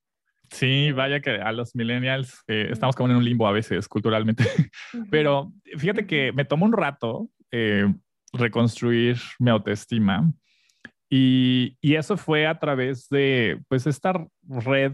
Sí, 0.51 0.91
vaya 0.91 1.21
que 1.21 1.31
a 1.31 1.51
los 1.53 1.75
millennials 1.75 2.43
eh, 2.47 2.67
estamos 2.71 2.95
como 2.95 3.09
en 3.09 3.15
un 3.15 3.23
limbo 3.23 3.47
a 3.47 3.53
veces 3.53 3.87
culturalmente, 3.87 4.43
pero 5.11 5.53
fíjate 5.77 6.05
que 6.05 6.33
me 6.33 6.43
tomó 6.43 6.65
un 6.65 6.73
rato 6.73 7.29
eh, 7.51 7.85
reconstruir 8.33 9.17
mi 9.39 9.49
autoestima 9.49 10.29
y, 11.09 11.77
y, 11.81 11.95
eso 11.95 12.15
fue 12.17 12.47
a 12.47 12.57
través 12.57 13.09
de 13.09 13.61
pues 13.67 13.85
esta 13.85 14.13
red 14.47 14.93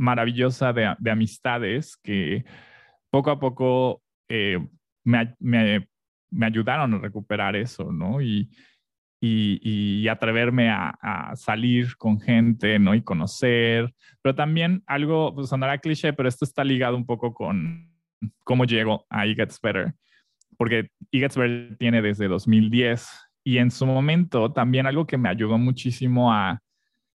maravillosa 0.00 0.72
de, 0.72 0.94
de 0.98 1.10
amistades 1.10 1.96
que 2.02 2.44
poco 3.10 3.30
a 3.30 3.38
poco 3.38 4.02
eh, 4.28 4.58
me, 5.04 5.86
ayudaron 6.40 6.94
a 6.94 6.98
recuperar 6.98 7.54
eso, 7.54 7.92
¿no? 7.92 8.22
Y, 8.22 8.48
y, 9.20 10.08
atreverme 10.08 10.70
a, 10.70 11.32
salir 11.34 11.96
con 11.98 12.18
gente, 12.18 12.78
¿no? 12.78 12.94
Y 12.94 13.02
conocer, 13.02 13.92
pero 14.22 14.34
también 14.34 14.82
algo, 14.86 15.34
pues 15.34 15.50
sonará 15.50 15.78
cliché, 15.78 16.14
pero 16.14 16.28
esto 16.28 16.46
está 16.46 16.64
ligado 16.64 16.96
un 16.96 17.04
poco 17.04 17.34
con 17.34 17.92
cómo 18.44 18.64
llego 18.64 19.04
a 19.10 19.26
E 19.26 19.34
Gets 19.34 19.60
Better, 19.60 19.92
porque 20.56 20.88
E 21.12 21.18
Gets 21.18 21.36
Better 21.36 21.76
tiene 21.76 22.00
desde 22.00 22.26
2010 22.26 23.06
y 23.44 23.58
en 23.58 23.70
su 23.70 23.84
momento 23.84 24.50
también 24.52 24.86
algo 24.86 25.06
que 25.06 25.18
me 25.18 25.28
ayudó 25.28 25.58
muchísimo 25.58 26.32
a, 26.32 26.62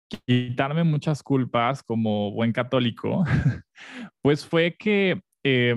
quitarme 0.07 0.83
muchas 0.83 1.23
culpas 1.23 1.83
como 1.83 2.31
buen 2.31 2.51
católico, 2.51 3.23
pues 4.21 4.45
fue 4.45 4.75
que 4.77 5.21
eh, 5.43 5.75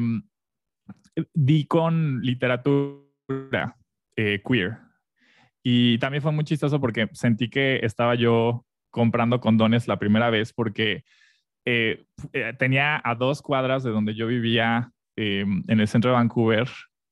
di 1.34 1.66
con 1.66 2.20
literatura 2.20 3.76
eh, 4.16 4.42
queer. 4.46 4.78
Y 5.62 5.98
también 5.98 6.22
fue 6.22 6.32
muy 6.32 6.44
chistoso 6.44 6.80
porque 6.80 7.08
sentí 7.12 7.50
que 7.50 7.80
estaba 7.82 8.14
yo 8.14 8.64
comprando 8.90 9.40
condones 9.40 9.86
la 9.86 9.98
primera 9.98 10.30
vez 10.30 10.52
porque 10.52 11.04
eh, 11.64 12.06
eh 12.32 12.54
tenía 12.58 13.00
a 13.04 13.14
dos 13.14 13.42
cuadras 13.42 13.82
de 13.82 13.90
donde 13.90 14.14
yo 14.14 14.26
vivía 14.26 14.90
em, 15.16 15.62
en 15.68 15.80
el 15.80 15.88
centro 15.88 16.10
de 16.10 16.16
Vancouver, 16.16 16.68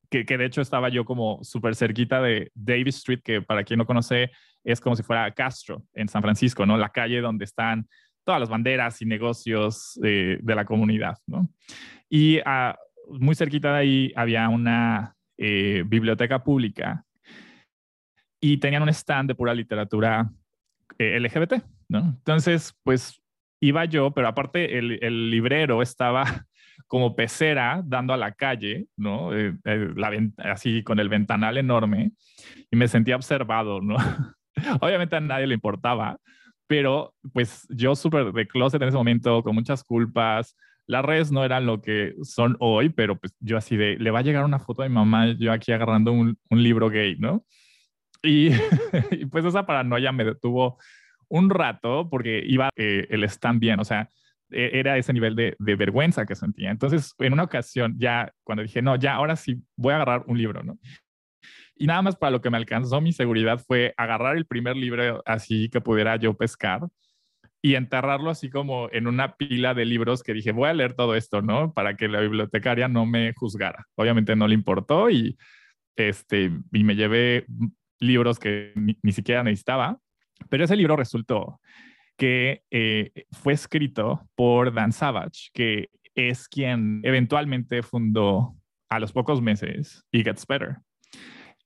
que, 0.09 0.23
de 0.23 0.45
hecho 0.45 0.61
estaba 0.61 0.89
yo 0.89 1.05
como 1.05 1.43
súper 1.43 1.75
cerquita 1.75 2.21
de 2.21 2.51
Davis 2.53 2.97
Street, 2.97 3.21
que 3.23 3.41
para 3.41 3.63
quien 3.63 3.77
no 3.77 3.85
conoce 3.85 4.31
es 4.63 4.79
como 4.79 4.95
si 4.95 5.03
fuera 5.03 5.31
Castro 5.31 5.83
en 5.93 6.07
San 6.07 6.21
Francisco, 6.21 6.65
¿no? 6.65 6.77
La 6.77 6.89
calle 6.89 7.21
donde 7.21 7.45
están 7.45 7.87
todas 8.25 8.39
las 8.39 8.49
banderas 8.49 9.01
y 9.01 9.05
negocios 9.05 9.97
de 10.01 10.41
la 10.43 10.65
comunidad, 10.65 11.17
¿no? 11.25 11.49
Y 12.09 12.39
ah, 12.45 12.77
muy 13.09 13.35
cerquita 13.35 13.73
de 13.73 13.79
ahí 13.79 14.13
había 14.15 14.49
una 14.49 15.15
eh, 15.37 15.83
biblioteca 15.85 16.43
pública 16.43 17.05
y 18.41 18.57
tenían 18.57 18.83
un 18.83 18.89
stand 18.89 19.29
de 19.29 19.35
pura 19.35 19.53
literatura 19.53 20.29
eh, 20.97 21.19
LGBT, 21.19 21.63
¿no? 21.89 21.99
Entonces, 21.99 22.75
pues 22.83 23.21
iba 23.61 23.85
yo, 23.85 24.11
pero 24.11 24.27
aparte 24.27 24.77
el 24.77 25.31
librero 25.31 25.81
estaba 25.81 26.45
como 26.85 27.15
pecera 27.15 27.81
dando 27.85 28.13
a 28.13 28.17
la 28.17 28.33
calle, 28.33 28.87
¿no? 28.95 29.35
Eh, 29.35 29.53
así 30.37 30.83
con 30.83 30.99
el 30.99 31.09
ventanal 31.09 31.57
enorme 31.57 32.11
y 32.69 32.75
me 32.75 32.87
sentía 32.87 33.15
observado, 33.15 33.81
¿no? 33.81 33.95
Obviamente 34.81 35.15
a 35.15 35.19
nadie 35.19 35.47
le 35.47 35.55
importaba, 35.55 36.17
pero 36.67 37.13
pues 37.33 37.65
yo 37.69 37.95
súper 37.95 38.31
de 38.31 38.47
closet 38.47 38.81
en 38.81 38.89
ese 38.89 38.97
momento, 38.97 39.43
con 39.43 39.55
muchas 39.55 39.83
culpas. 39.83 40.55
Las 40.85 41.03
redes 41.03 41.31
no 41.31 41.43
eran 41.43 41.65
lo 41.65 41.81
que 41.81 42.13
son 42.23 42.55
hoy, 42.59 42.89
pero 42.89 43.17
pues 43.17 43.35
yo 43.39 43.57
así 43.57 43.75
de, 43.75 43.97
le 43.97 44.11
va 44.11 44.19
a 44.19 44.23
llegar 44.23 44.45
una 44.45 44.59
foto 44.59 44.83
a 44.83 44.87
mi 44.87 44.95
mamá, 44.95 45.33
yo 45.37 45.51
aquí 45.51 45.71
agarrando 45.71 46.11
un, 46.11 46.37
un 46.49 46.63
libro 46.63 46.89
gay, 46.89 47.17
¿no? 47.17 47.43
Y, 48.23 48.51
y, 49.11 49.25
pues 49.25 49.45
esa 49.45 49.65
paranoia 49.65 50.11
me 50.11 50.23
detuvo 50.23 50.77
un 51.29 51.49
rato 51.49 52.09
porque 52.09 52.41
iba 52.45 52.69
eh, 52.75 53.07
el 53.09 53.23
stand 53.25 53.59
bien, 53.59 53.79
o 53.79 53.85
sea, 53.85 54.09
era 54.49 54.97
ese 54.97 55.13
nivel 55.13 55.35
de, 55.35 55.55
de, 55.59 55.75
vergüenza 55.75 56.25
que 56.25 56.35
sentía. 56.35 56.71
Entonces, 56.71 57.13
en 57.19 57.33
una 57.33 57.43
ocasión, 57.43 57.95
ya 57.97 58.31
cuando 58.43 58.63
dije, 58.63 58.81
no, 58.81 58.95
ya, 58.95 59.15
ahora 59.15 59.35
sí 59.35 59.57
voy 59.75 59.93
a 59.93 59.95
agarrar 59.97 60.23
un 60.27 60.37
libro, 60.37 60.63
¿no? 60.63 60.77
Y 61.75 61.85
nada 61.85 62.01
más 62.01 62.15
para 62.15 62.31
lo 62.31 62.41
que 62.41 62.49
me 62.49 62.57
alcanzó 62.57 63.01
mi 63.01 63.13
seguridad 63.13 63.59
fue 63.59 63.93
agarrar 63.97 64.37
el 64.37 64.45
primer 64.45 64.75
libro 64.75 65.21
así 65.25 65.69
que 65.69 65.81
pudiera 65.81 66.15
yo 66.15 66.35
pescar 66.35 66.81
y 67.61 67.75
enterrarlo 67.75 68.29
así 68.29 68.49
como 68.49 68.89
en 68.91 69.07
una 69.07 69.35
pila 69.35 69.73
de 69.73 69.85
libros 69.85 70.23
que 70.23 70.33
dije, 70.33 70.51
voy 70.51 70.69
a 70.69 70.73
leer 70.73 70.93
todo 70.93 71.15
esto, 71.15 71.41
¿no? 71.41 71.73
Para 71.73 71.95
que 71.95 72.07
la 72.07 72.21
bibliotecaria 72.21 72.87
no 72.87 73.05
me 73.05 73.33
juzgara. 73.33 73.85
Obviamente 73.95 74.35
no 74.35 74.47
le 74.47 74.53
importó 74.53 75.09
y, 75.09 75.37
este, 75.95 76.51
y 76.71 76.83
me 76.83 76.95
llevé 76.95 77.45
libros 77.99 78.39
que 78.39 78.71
ni, 78.75 78.97
ni 79.01 79.11
siquiera 79.11 79.43
necesitaba, 79.43 79.99
pero 80.49 80.63
ese 80.63 80.75
libro 80.75 80.95
resultó 80.95 81.59
que 82.17 82.63
eh, 82.71 83.11
fue 83.31 83.53
escrito 83.53 84.27
por 84.35 84.73
Dan 84.73 84.91
Savage, 84.91 85.49
que 85.53 85.89
es 86.15 86.47
quien 86.47 87.01
eventualmente 87.03 87.83
fundó 87.83 88.55
a 88.89 88.99
los 88.99 89.11
pocos 89.13 89.41
meses 89.41 90.03
It 90.11 90.25
Gets 90.25 90.45
Better. 90.47 90.77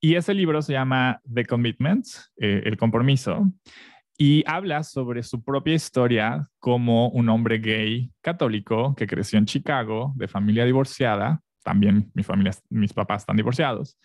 Y 0.01 0.15
ese 0.15 0.33
libro 0.33 0.61
se 0.61 0.73
llama 0.73 1.21
The 1.31 1.45
Commitment, 1.45 2.05
eh, 2.37 2.63
el 2.65 2.75
compromiso, 2.75 3.49
y 4.17 4.43
habla 4.45 4.83
sobre 4.83 5.23
su 5.23 5.43
propia 5.43 5.73
historia 5.73 6.45
como 6.59 7.09
un 7.09 7.29
hombre 7.29 7.59
gay 7.59 8.11
católico 8.21 8.93
que 8.95 9.07
creció 9.07 9.39
en 9.39 9.45
Chicago, 9.45 10.13
de 10.15 10.27
familia 10.27 10.65
divorciada, 10.65 11.39
también 11.63 12.11
mi 12.13 12.23
familia, 12.23 12.51
mis 12.69 12.93
papás 12.93 13.21
están 13.21 13.37
divorciados, 13.37 13.97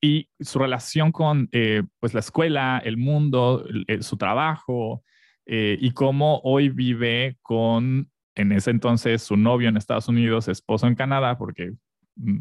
y 0.00 0.28
su 0.40 0.58
relación 0.58 1.10
con 1.12 1.48
eh, 1.52 1.84
pues 2.00 2.12
la 2.12 2.20
escuela, 2.20 2.82
el 2.84 2.96
mundo, 2.96 3.64
su 4.00 4.16
trabajo, 4.16 5.04
eh, 5.52 5.76
y 5.80 5.90
cómo 5.90 6.40
hoy 6.44 6.68
vive 6.68 7.36
con, 7.42 8.08
en 8.36 8.52
ese 8.52 8.70
entonces, 8.70 9.20
su 9.20 9.36
novio 9.36 9.68
en 9.68 9.76
Estados 9.76 10.06
Unidos, 10.06 10.46
esposo 10.46 10.86
en 10.86 10.94
Canadá, 10.94 11.36
porque 11.36 11.72
mm, 12.14 12.38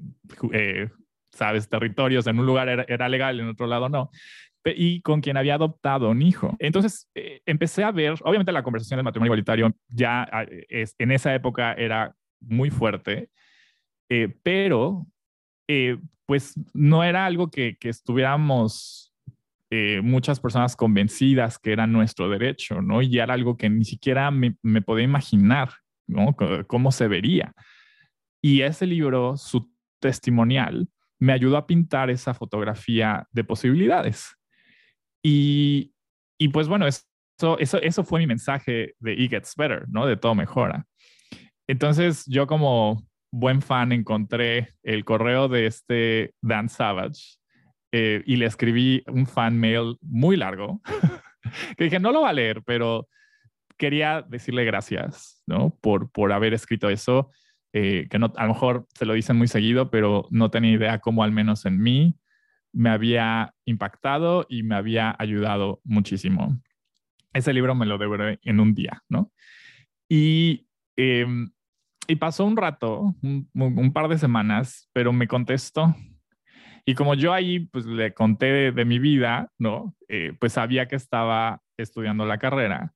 sabes, 1.32 1.68
territorios, 1.68 2.28
en 2.28 2.38
un 2.38 2.46
lugar 2.46 2.70
era, 2.88 3.10
legal, 3.10 3.40
en 3.40 3.48
otro 3.48 3.66
lado 3.66 3.90
no, 3.90 4.12
y 4.64 5.02
con 5.02 5.22
quien 5.22 5.38
había 5.38 5.56
adoptado 5.56 6.12
un 6.12 6.22
hijo. 6.22 6.56
Entonces 6.60 7.10
eh, 7.16 7.42
empecé 7.48 7.84
a 7.84 7.92
ver, 7.92 8.14
obviamente 8.22 8.52
la 8.52 8.62
conversación 8.62 9.00
del 9.00 9.06
matrimonio 9.06 9.30
igualitario 9.30 9.74
ya 9.88 10.28
ah, 10.32 10.46
es, 10.70 10.94
en 11.00 11.12
esa 11.12 11.34
época 11.34 11.74
era 11.74 12.16
muy 12.40 12.70
fuerte, 12.70 13.32
eh, 14.10 14.32
pero 14.44 15.08
eh, 15.68 15.98
pues 16.28 16.54
no 16.76 17.04
era 17.04 17.26
algo 17.26 17.50
que, 17.50 17.76
que 17.80 17.90
estuviéramos 17.90 19.09
muchas 20.02 20.40
personas 20.40 20.76
convencidas 20.76 21.60
que 21.60 21.72
era 21.72 21.86
nuestro 21.86 22.30
derecho, 22.30 22.82
¿no? 22.82 23.02
Y 23.02 23.20
era 23.20 23.34
algo 23.34 23.56
que 23.56 23.70
ni 23.70 23.86
siquiera 23.86 24.32
me, 24.32 24.56
me 24.64 24.82
podía 24.82 25.06
imaginar, 25.06 25.70
¿no? 26.08 26.36
cómo 26.68 26.92
se 26.92 27.08
vería. 27.08 27.54
Y 28.42 28.62
ese 28.62 28.86
libro, 28.86 29.38
su 29.38 29.72
testimonial, 30.00 30.88
me 31.20 31.34
ayudó 31.34 31.58
a 31.58 31.68
pintar 31.68 32.10
esa 32.10 32.34
fotografía 32.34 33.28
de 33.32 33.44
posibilidades. 33.44 34.36
Y, 35.24 35.94
y 36.40 36.48
pues 36.48 36.68
bueno, 36.68 36.88
eso, 36.88 37.04
eso, 37.60 37.82
eso 37.82 38.04
fue 38.04 38.22
mi 38.22 38.28
mensaje 38.28 38.96
de 39.00 39.14
It 39.14 39.32
Gets 39.32 39.56
Better, 39.56 39.86
¿no? 39.90 40.06
De 40.06 40.18
todo 40.18 40.34
mejora. 40.34 40.86
Entonces 41.68 42.26
yo 42.26 42.48
como 42.48 43.06
buen 43.32 43.62
fan 43.62 43.92
encontré 43.92 44.74
el 44.82 45.06
correo 45.06 45.48
de 45.48 45.68
este 45.68 46.34
Dan 46.42 46.70
Savage 46.70 47.39
eh, 47.92 48.24
y 48.26 48.36
le 48.36 48.46
escribí 48.46 49.04
un 49.08 49.26
fan 49.26 49.58
mail 49.58 49.98
muy 50.02 50.38
largo 50.38 50.82
que 51.78 51.86
dije, 51.86 52.00
no 52.00 52.12
lo 52.12 52.22
va 52.22 52.30
a 52.30 52.34
leer, 52.34 52.64
pero 52.64 53.08
quería 53.78 54.22
decirle 54.22 54.66
gracias, 54.66 55.42
¿no? 55.48 55.78
Por, 55.82 56.12
por 56.12 56.32
haber 56.32 56.54
escrito 56.54 56.90
eso 56.90 57.32
eh, 57.72 58.08
que 58.10 58.18
no, 58.18 58.34
a 58.36 58.44
lo 58.44 58.54
mejor 58.54 58.88
se 58.96 59.06
lo 59.06 59.14
dicen 59.14 59.38
muy 59.38 59.48
seguido, 59.48 59.92
pero 59.92 60.28
no 60.32 60.50
tenía 60.50 60.72
idea 60.72 61.00
cómo 61.00 61.24
al 61.24 61.32
menos 61.32 61.66
en 61.66 61.80
mí 61.80 62.16
me 62.74 62.90
había 62.90 63.54
impactado 63.66 64.46
y 64.50 64.64
me 64.64 64.76
había 64.76 65.16
ayudado 65.20 65.80
muchísimo. 65.84 66.60
Ese 67.34 67.54
libro 67.54 67.76
me 67.76 67.86
lo 67.86 67.98
devoré 67.98 68.40
en 68.44 68.60
un 68.60 68.74
día, 68.74 69.04
¿no? 69.08 69.32
Y, 70.10 70.68
em, 70.96 71.52
y 72.08 72.16
pasó 72.16 72.44
un 72.46 72.58
rato, 72.58 73.16
un, 73.22 73.94
par 73.94 74.08
de 74.08 74.18
semanas, 74.18 74.90
pero 74.94 75.14
me 75.14 75.28
contestó. 75.28 75.96
Y 76.86 76.96
como 76.96 77.14
yo 77.14 77.34
ahí 77.34 77.60
pues 77.60 77.86
le 77.86 78.14
conté 78.14 78.72
de, 78.72 78.86
mi 78.86 79.00
vida, 79.00 79.52
¿no? 79.58 79.96
Eh, 80.08 80.34
pues 80.40 80.54
sabía 80.54 80.88
que 80.88 80.96
estaba 80.96 81.62
estudiando 81.78 82.26
la 82.26 82.38
carrera 82.38 82.94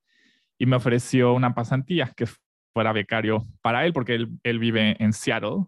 y 0.58 0.66
me 0.66 0.76
ofreció 0.76 1.34
una 1.34 1.54
pasantía 1.54 2.12
que 2.16 2.26
fuera 2.74 2.92
becario 2.92 3.46
para 3.62 3.86
él, 3.86 3.94
porque 3.94 4.28
él, 4.44 4.60
vive 4.60 4.96
en 5.00 5.14
Seattle 5.14 5.66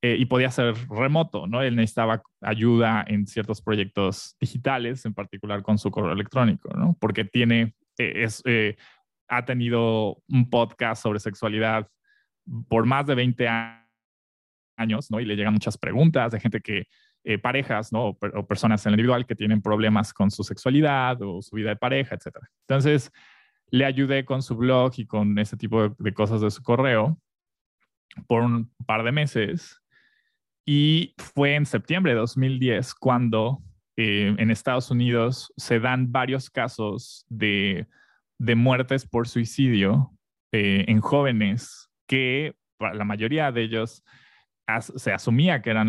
eh, 0.00 0.16
y 0.18 0.24
podía 0.26 0.50
ser 0.50 0.74
remoto, 0.88 1.46
¿no? 1.46 1.62
Él 1.62 1.76
necesitaba 1.76 2.22
ayuda 2.40 3.04
en 3.06 3.26
ciertos 3.26 3.62
proyectos 3.62 4.36
digitales, 4.40 5.04
en 5.04 5.14
particular 5.14 5.62
con 5.62 5.78
su 5.78 5.90
correo 5.90 6.12
electrónico, 6.12 6.70
¿no? 6.76 6.96
Porque 7.00 7.24
tiene, 7.24 7.74
eh, 7.98 8.24
es, 8.24 8.42
eh, 8.46 8.76
ha 9.28 9.44
tenido 9.44 10.22
un 10.28 10.50
podcast 10.50 11.02
sobre 11.02 11.20
sexualidad 11.20 11.88
por 12.68 12.86
más 12.86 13.06
de 13.06 13.14
20 13.14 13.48
años, 14.76 15.10
¿no? 15.10 15.20
Y 15.20 15.24
le 15.24 15.36
llegan 15.36 15.52
muchas 15.52 15.78
preguntas 15.78 16.32
de 16.32 16.40
gente 16.40 16.60
que, 16.60 16.86
parejas, 17.40 17.92
¿no? 17.92 18.08
O, 18.08 18.18
o, 18.34 18.46
personas 18.46 18.84
en 18.84 18.90
el 18.90 18.94
individual 18.94 19.26
que 19.26 19.36
tienen 19.36 19.62
problemas 19.62 20.12
con 20.12 20.30
su 20.30 20.42
sexualidad 20.42 21.20
o 21.22 21.40
su 21.40 21.56
vida 21.56 21.70
de 21.70 21.76
pareja, 21.76 22.16
etc. 22.16 22.36
Entonces, 22.66 23.12
le 23.72 23.86
ayudé 23.86 24.24
con 24.24 24.42
su 24.42 24.54
blog 24.54 24.92
y 24.98 25.06
con 25.06 25.38
ese 25.38 25.56
tipo 25.56 25.88
de, 25.88 26.14
cosas 26.14 26.42
de 26.42 26.50
su 26.50 26.62
correo 26.62 27.18
por 28.28 28.42
un 28.42 28.70
par 28.86 29.02
de 29.02 29.12
meses. 29.12 29.80
Y 30.66 31.14
fue 31.16 31.54
en 31.54 31.64
septiembre 31.64 32.12
de 32.12 32.18
2010 32.18 32.94
cuando 32.94 33.62
eh, 33.96 34.34
en 34.38 34.50
Estados 34.50 34.90
Unidos 34.90 35.52
se 35.56 35.80
dan 35.80 36.12
varios 36.12 36.50
casos 36.50 37.24
de, 37.30 37.88
muertes 38.38 39.06
por 39.06 39.26
suicidio 39.26 40.12
eh, 40.52 40.84
en 40.88 41.00
jóvenes 41.00 41.88
que 42.06 42.54
la 42.78 43.04
mayoría 43.04 43.52
de 43.52 43.62
ellos 43.62 44.04
se 44.96 45.12
asumía 45.12 45.62
que 45.62 45.70
eran 45.70 45.88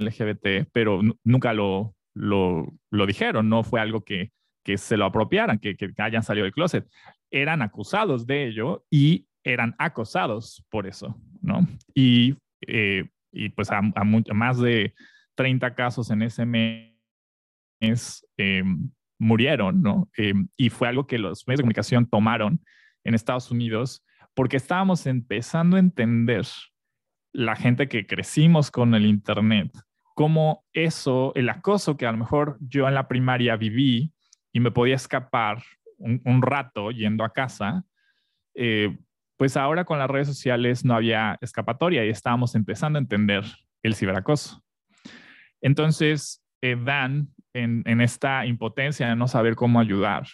LGBT, 0.00 0.68
pero 0.72 1.00
nunca 1.24 1.52
lo, 1.52 1.94
lo, 2.14 2.66
lo, 2.90 3.06
dijeron, 3.06 3.48
no 3.48 3.62
fue 3.62 3.80
algo 3.80 4.04
que, 4.04 4.32
que 4.64 4.78
se 4.78 4.96
lo 4.96 5.06
apropiaran, 5.06 5.58
que, 5.58 5.76
que 5.76 5.92
hayan 5.98 6.22
salido 6.22 6.44
del 6.44 6.52
closet. 6.52 6.88
Eran 7.30 7.62
acusados 7.62 8.26
de 8.26 8.46
ello 8.48 8.84
y 8.90 9.26
eran 9.44 9.74
acosados 9.78 10.64
por 10.68 10.86
eso, 10.86 11.16
¿no? 11.40 11.66
Y, 11.94 12.36
eh, 12.66 13.08
y 13.32 13.48
pues 13.50 13.70
a, 13.70 13.80
más 13.80 14.58
de 14.58 14.94
30 15.36 15.74
casos 15.74 16.10
en 16.10 16.22
ese 16.22 16.44
mes 16.44 18.26
eh, 18.36 18.62
murieron, 19.18 19.82
¿no? 19.82 20.10
Eh, 20.16 20.34
y 20.56 20.70
fue 20.70 20.88
algo 20.88 21.06
que 21.06 21.18
los 21.18 21.46
medios 21.46 21.58
de 21.58 21.62
comunicación 21.62 22.06
tomaron 22.06 22.62
en 23.04 23.14
Estados 23.14 23.50
Unidos 23.50 24.04
porque 24.34 24.56
estábamos 24.56 25.06
empezando 25.06 25.76
a 25.76 25.80
entender 25.80 26.46
la 27.32 27.56
gente 27.56 27.88
que 27.88 28.06
crecimos 28.06 28.70
con 28.70 28.94
el 28.94 29.06
Internet, 29.06 29.70
cómo 30.14 30.64
eso, 30.72 31.32
el 31.34 31.48
acoso 31.48 31.96
que 31.96 32.06
a 32.06 32.12
lo 32.12 32.18
mejor 32.18 32.58
yo 32.60 32.88
en 32.88 32.94
la 32.94 33.08
primaria 33.08 33.56
viví, 33.56 34.12
y 34.52 34.60
me 34.60 34.70
podía 34.70 34.96
escapar 34.96 35.62
un, 35.98 36.42
rato 36.42 36.90
yendo 36.90 37.24
a 37.24 37.32
casa, 37.32 37.84
eh, 38.54 38.96
pues 39.36 39.56
ahora 39.56 39.84
con 39.84 39.98
las 39.98 40.10
redes 40.10 40.28
sociales 40.28 40.84
no 40.84 40.94
había 40.94 41.38
escapatoria 41.40 42.04
y 42.04 42.08
estábamos 42.08 42.54
empezando 42.54 42.98
a 42.98 43.02
entender 43.02 43.44
el 43.82 43.94
ciberacoso. 43.94 44.62
Entonces, 45.60 46.42
eh, 46.62 46.76
Dan, 46.76 47.28
en, 47.52 48.00
esta 48.00 48.46
impotencia 48.46 49.08
de 49.08 49.16
no 49.16 49.28
saber 49.28 49.56
cómo 49.56 49.80
ayudar, 49.80 50.26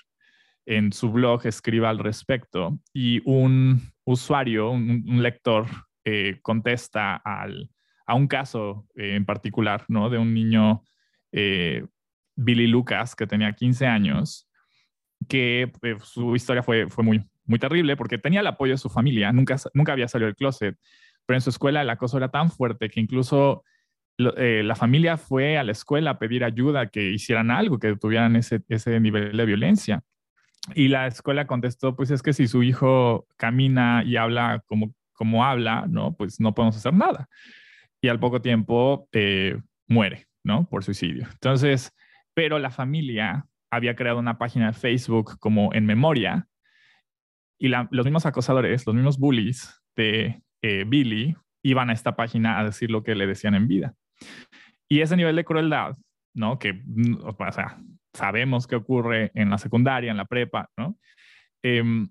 en 0.67 0.93
su 0.93 1.13
blog 1.13 1.47
escriba 1.47 1.91
al 1.91 1.99
respecto 1.99 2.79
y 2.93 3.23
un 3.25 3.93
usuario, 4.05 4.71
un, 4.71 5.23
lector, 5.23 5.67
eh, 6.05 6.39
contesta 6.43 7.17
al, 7.17 7.71
a 8.07 8.15
un 8.15 8.29
caso 8.29 8.87
eh, 8.95 9.15
en 9.17 9.25
particular, 9.25 9.85
¿no? 9.89 10.09
De 10.11 10.19
un 10.19 10.33
niño, 10.33 10.83
eh, 11.33 11.85
Billy 12.37 12.67
Lucas, 12.67 13.15
que 13.15 13.27
tenía 13.27 13.53
15 13.53 13.87
años, 13.87 14.49
que 15.29 15.73
su 16.03 16.37
historia 16.37 16.63
fue, 16.63 16.89
fue 16.89 17.03
muy, 17.05 17.25
muy 17.45 17.59
terrible 17.59 17.97
porque 17.97 18.19
tenía 18.19 18.41
el 18.41 18.47
apoyo 18.47 18.75
de 18.75 18.79
su 18.79 18.89
familia, 18.89 19.33
nunca, 19.33 19.57
nunca 19.75 19.93
había 19.93 20.09
salido 20.09 20.27
del 20.27 20.37
closet, 20.37 20.77
pero 21.27 21.37
en 21.37 21.41
su 21.41 21.51
escuela 21.51 21.83
el 21.83 21.91
acoso 21.91 22.17
era 22.17 22.31
tan 22.31 22.51
fuerte 22.51 22.89
que 22.89 23.01
incluso 23.01 23.65
la 24.19 24.75
familia 24.75 25.19
fue 25.19 25.59
a 25.59 25.65
la 25.65 25.73
escuela 25.73 26.13
a 26.13 26.19
pedir 26.19 26.43
ayuda, 26.43 26.87
que 26.87 27.11
hicieran 27.11 27.51
algo, 27.51 27.79
que 27.79 27.97
tuvieran 27.97 28.37
ese, 28.37 28.63
ese 28.69 28.99
nivel 28.99 29.37
de 29.37 29.45
violencia. 29.45 30.03
Y 30.75 30.89
la 30.89 31.07
escuela 31.07 31.47
contestó, 31.47 31.95
pues 31.95 32.11
es 32.11 32.23
que 32.23 32.33
si 32.33 32.49
su 32.49 32.63
hijo 32.63 33.27
camina 33.37 34.03
y 34.05 34.17
habla 34.17 34.63
como, 34.67 34.95
como 35.13 35.45
habla, 35.45 35.87
¿no? 35.89 36.15
Pues 36.17 36.41
no 36.41 36.55
podemos 36.55 36.77
hacer 36.77 36.95
nada. 36.95 37.29
Y 38.07 38.09
al 38.09 38.21
poco 38.21 38.41
tiempo 38.41 39.09
eh, 39.11 39.61
muere, 39.89 40.29
¿no? 40.45 40.69
Por 40.69 40.85
suicidio. 40.85 41.27
Entonces, 41.33 41.93
pero 42.35 42.61
la 42.61 42.71
familia 42.71 43.49
había 43.69 43.97
creado 43.97 44.21
una 44.21 44.39
página 44.39 44.69
de 44.69 44.75
Facebook 44.75 45.41
como 45.41 45.75
en 45.75 45.87
memoria 45.87 46.47
y 47.59 47.67
los 47.67 48.05
mismos 48.05 48.25
acosadores, 48.25 48.87
los 48.87 48.95
mismos 48.95 49.19
bullies 49.19 49.83
de 49.97 50.41
eh, 50.63 50.85
Billy 50.87 51.37
iban 51.65 51.91
a 51.91 51.95
esta 51.95 52.15
página 52.15 52.61
a 52.61 52.65
decir 52.65 52.93
lo 52.93 53.03
que 53.03 53.17
le 53.17 53.27
decían 53.27 53.57
en 53.57 53.67
vida. 53.67 53.97
Y 54.89 55.01
ese 55.01 55.17
nivel 55.17 55.35
de 55.35 55.45
crueldad, 55.45 55.97
¿no? 56.33 56.61
Que, 56.61 56.75
mm, 56.75 57.25
o 57.25 57.53
sea, 57.53 57.77
sabemos 58.15 58.69
que 58.69 58.77
ocurre 58.77 59.33
en 59.35 59.51
la 59.51 59.59
secundaria, 59.59 60.13
en 60.13 60.17
la 60.17 60.27
prepa, 60.27 60.71
¿no? 60.79 60.97
Em, 61.61 62.09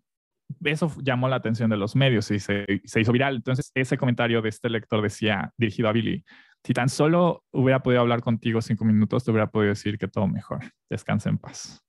eso 0.63 0.91
llamó 1.01 1.27
la 1.27 1.37
atención 1.37 1.69
de 1.69 1.77
los 1.77 1.95
medios 1.95 2.29
y 2.31 2.39
se, 2.39 2.65
hizo 2.83 3.11
viral. 3.11 3.35
Entonces, 3.35 3.71
ese 3.73 3.97
comentario 3.97 4.41
de 4.41 4.49
este 4.49 4.69
lector 4.69 5.01
decía, 5.01 5.51
dirigido 5.57 5.89
a 5.89 5.91
Billy, 5.91 6.23
si 6.63 6.73
tan 6.73 6.89
solo 6.89 7.43
hubiera 7.51 7.81
podido 7.81 8.01
hablar 8.01 8.21
contigo 8.21 8.61
cinco 8.61 8.85
minutos, 8.85 9.23
te 9.23 9.31
hubiera 9.31 9.49
podido 9.49 9.69
decir 9.69 9.97
que 9.97 10.07
todo 10.07 10.27
mejor, 10.27 10.59
descansa 10.89 11.29
en 11.29 11.37
paz. 11.37 11.81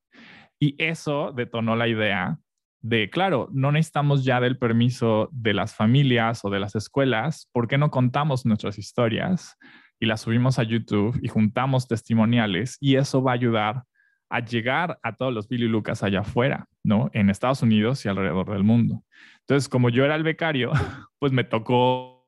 Y 0.59 0.75
eso 0.83 1.33
detonó 1.33 1.77
la 1.77 1.89
idea 1.89 2.39
de, 2.83 3.11
claro, 3.11 3.49
no 3.53 3.73
necesitamos 3.73 4.25
ya 4.25 4.41
del 4.41 4.59
permiso 4.59 5.29
de 5.33 5.55
las 5.55 5.75
familias 5.75 6.45
o 6.45 6.51
de 6.51 6.61
las 6.61 6.75
escuelas, 6.77 7.49
¿por 7.53 7.69
qué 7.69 7.79
no 7.79 7.91
contamos 7.91 8.47
nuestras 8.47 8.79
historias 8.79 9.57
y 9.99 10.07
las 10.07 10.21
subimos 10.21 10.59
a 10.59 10.63
YouTube 10.63 11.19
y 11.23 11.29
juntamos 11.29 11.89
testimoniales? 11.89 12.77
Y 12.81 12.97
eso 12.97 13.23
va 13.23 13.33
a 13.33 13.35
ayudar 13.35 13.83
a 14.29 14.41
llegar 14.41 14.99
a 15.03 15.17
todos 15.17 15.33
los 15.33 15.49
Billy 15.49 15.69
Lucas 15.69 16.03
allá 16.03 16.21
afuera, 16.21 16.67
¿no? 16.87 17.11
En 17.13 17.31
Estados 17.31 17.63
Unidos 17.63 18.05
y 18.05 18.09
alrededor 18.09 18.51
del 18.51 18.65
mundo. 18.65 19.03
Entonces, 19.41 19.69
como 19.69 19.91
yo 19.91 20.05
era 20.05 20.15
el 20.15 20.23
becario, 20.23 20.73
pues 21.19 21.33
me 21.33 21.45
tocó, 21.45 22.27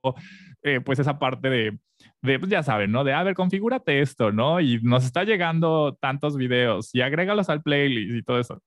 eh, 0.62 0.80
pues 0.80 0.98
esa 0.98 1.18
parte 1.18 1.48
de, 1.48 1.78
de, 2.22 2.38
pues 2.38 2.50
ya 2.50 2.62
saben, 2.62 2.92
¿no? 2.92 3.04
De, 3.04 3.12
a 3.12 3.22
ver, 3.22 3.34
configúrate 3.34 4.00
esto, 4.00 4.32
¿no? 4.32 4.60
Y 4.60 4.80
nos 4.82 5.04
está 5.04 5.24
llegando 5.24 5.96
tantos 6.00 6.36
videos 6.36 6.94
y 6.94 7.00
agrégalos 7.00 7.48
al 7.48 7.62
playlist 7.62 8.14
y 8.14 8.22
todo 8.22 8.38
eso. 8.38 8.62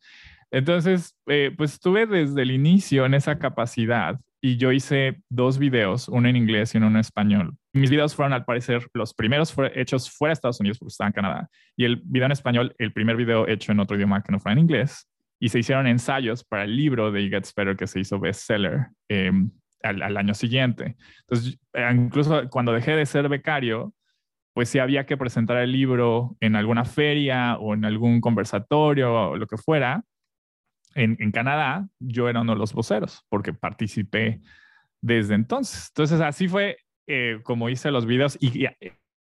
Entonces, 0.51 1.15
eh, 1.27 1.51
pues 1.55 1.73
estuve 1.73 2.05
desde 2.05 2.41
el 2.41 2.51
inicio 2.51 3.05
en 3.05 3.13
esa 3.13 3.39
capacidad 3.39 4.19
y 4.41 4.57
yo 4.57 4.71
hice 4.71 5.21
dos 5.29 5.59
videos, 5.59 6.09
uno 6.09 6.27
en 6.27 6.35
inglés 6.35 6.73
y 6.73 6.77
uno 6.77 6.87
en 6.87 6.97
español. 6.97 7.55
Mis 7.73 7.89
videos 7.89 8.15
fueron, 8.15 8.33
al 8.33 8.43
parecer, 8.43 8.87
los 8.93 9.13
primeros 9.13 9.55
hechos 9.75 10.09
fuera 10.11 10.31
de 10.31 10.33
Estados 10.33 10.59
Unidos 10.59 10.79
porque 10.79 10.89
estaba 10.89 11.07
en 11.07 11.13
Canadá. 11.13 11.49
Y 11.77 11.85
el 11.85 12.01
video 12.03 12.25
en 12.25 12.31
español, 12.31 12.75
el 12.79 12.91
primer 12.91 13.15
video 13.15 13.47
hecho 13.47 13.71
en 13.71 13.79
otro 13.79 13.95
idioma 13.95 14.23
que 14.23 14.31
no 14.31 14.39
fuera 14.39 14.53
en 14.53 14.59
inglés. 14.59 15.07
Y 15.41 15.49
se 15.49 15.59
hicieron 15.59 15.87
ensayos 15.87 16.43
para 16.45 16.63
el 16.63 16.77
libro 16.77 17.11
de 17.11 17.23
It 17.23 17.31
Gets 17.31 17.53
Better 17.55 17.75
que 17.75 17.87
se 17.87 17.99
hizo 17.99 18.19
bestseller 18.19 18.89
eh, 19.09 19.31
al, 19.81 20.15
año 20.15 20.33
siguiente. 20.33 20.95
Entonces, 21.21 21.59
eh, 21.73 21.91
incluso 21.93 22.47
cuando 22.49 22.71
dejé 22.71 22.95
de 22.95 23.05
ser 23.05 23.27
becario, 23.27 23.93
pues 24.53 24.69
si 24.69 24.79
había 24.79 25.05
que 25.05 25.17
presentar 25.17 25.57
el 25.57 25.71
libro 25.71 26.37
en 26.39 26.55
alguna 26.55 26.85
feria 26.85 27.57
o 27.57 27.73
en 27.73 27.85
algún 27.85 28.21
conversatorio 28.21 29.31
o 29.31 29.37
lo 29.37 29.47
que 29.47 29.57
fuera, 29.57 30.03
en, 30.93 31.31
Canadá, 31.31 31.87
yo 31.99 32.27
era 32.27 32.41
uno 32.41 32.53
de 32.53 32.59
los 32.59 32.73
voceros 32.73 33.25
porque 33.29 33.53
participé 33.53 34.41
desde 35.01 35.35
entonces. 35.35 35.87
Entonces, 35.89 36.19
así 36.19 36.47
fue 36.47 36.77
eh, 37.07 37.39
como 37.43 37.69
hice 37.69 37.91
los 37.91 38.05
videos 38.05 38.37
y, 38.41 38.65
eh, 38.65 38.77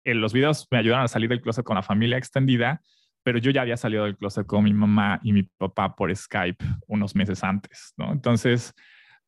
los 0.04 0.32
videos 0.32 0.66
me 0.70 0.78
ayudaron 0.78 1.04
a 1.04 1.08
salir 1.08 1.28
del 1.28 1.42
closet 1.42 1.64
con 1.64 1.76
la 1.76 1.82
familia 1.82 2.16
extendida, 2.16 2.80
pero 3.28 3.40
yo 3.40 3.50
ya 3.50 3.60
había 3.60 3.76
salido 3.76 4.04
del 4.04 4.16
closet 4.16 4.46
con 4.46 4.64
mi 4.64 4.72
mamá 4.72 5.20
y 5.22 5.34
mi 5.34 5.42
papá 5.42 5.94
por 5.94 6.16
Skype 6.16 6.64
unos 6.86 7.14
meses 7.14 7.44
antes, 7.44 7.92
¿no? 7.98 8.10
Entonces, 8.10 8.72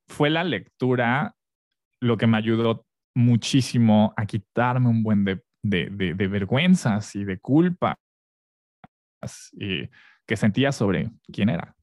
fue 0.08 0.30
la 0.30 0.42
lectura 0.42 1.36
lo 2.00 2.16
que 2.16 2.26
me 2.26 2.38
ayudó 2.38 2.86
muchísimo 3.14 4.14
a 4.16 4.24
quitarme 4.24 4.88
un 4.88 5.02
buen 5.02 5.26
de, 5.26 5.42
de, 5.62 5.90
de, 5.90 6.28
vergüenzas 6.28 7.14
y 7.14 7.24
de 7.24 7.40
culpa 7.40 7.98
que 10.26 10.36
sentía 10.36 10.72
sobre 10.72 11.10
quién 11.30 11.50
era. 11.50 11.76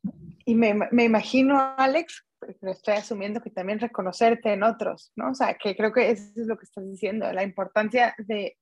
Y 0.43 0.55
me, 0.55 0.73
me 0.91 1.03
imagino, 1.03 1.75
Alex, 1.77 2.25
estoy 2.63 2.95
asumiendo 2.95 3.41
que 3.41 3.51
también 3.51 3.79
reconocerte 3.79 4.53
en 4.53 4.63
otros, 4.63 5.11
¿no? 5.15 5.29
O 5.29 5.35
sea, 5.35 5.53
que 5.53 5.75
creo 5.75 5.93
que 5.93 6.09
eso 6.09 6.31
es 6.35 6.47
lo 6.47 6.57
que 6.57 6.65
estás 6.65 6.89
diciendo, 6.89 7.31
la 7.31 7.43
importancia 7.43 8.15
de, 8.17 8.57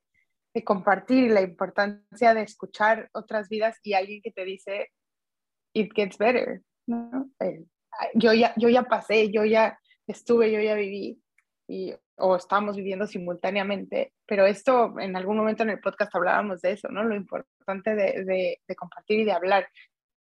de 0.56 0.63
compartir, 0.63 1.32
la 1.32 1.41
importancia 1.41 2.34
de 2.34 2.41
escuchar 2.41 3.10
otras 3.12 3.50
vidas 3.50 3.78
y 3.84 3.94
alguien 3.94 4.22
que 4.22 4.32
te 4.32 4.46
dice, 4.46 4.89
it 5.74 5.91
gets 5.94 6.18
better, 6.18 6.62
¿no? 6.88 7.30
Eh, 7.41 7.65
yo, 8.13 8.34
ya, 8.34 8.54
yo 8.56 8.70
ya 8.70 8.84
pasé, 8.84 9.30
yo 9.32 9.44
ya 9.44 9.78
estuve, 10.08 10.54
yo 10.54 10.62
ya 10.62 10.74
viví, 10.76 11.22
y, 11.68 11.94
o 12.15 12.38
estamos 12.38 12.78
viviendo 12.78 13.06
simultáneamente, 13.06 14.13
pero 14.26 14.46
esto 14.46 14.98
en 14.98 15.18
algún 15.18 15.36
momento 15.36 15.63
en 15.63 15.72
el 15.72 15.82
podcast 15.82 16.15
hablábamos 16.15 16.62
de 16.62 16.72
eso, 16.72 16.88
¿no? 16.88 17.04
Lo 17.04 17.18
importante 17.18 17.94
de, 17.94 18.24
de, 18.24 18.62
de 18.65 18.76
compartir 18.78 19.20
y 19.20 19.26
de 19.26 19.34
hablar 19.34 19.68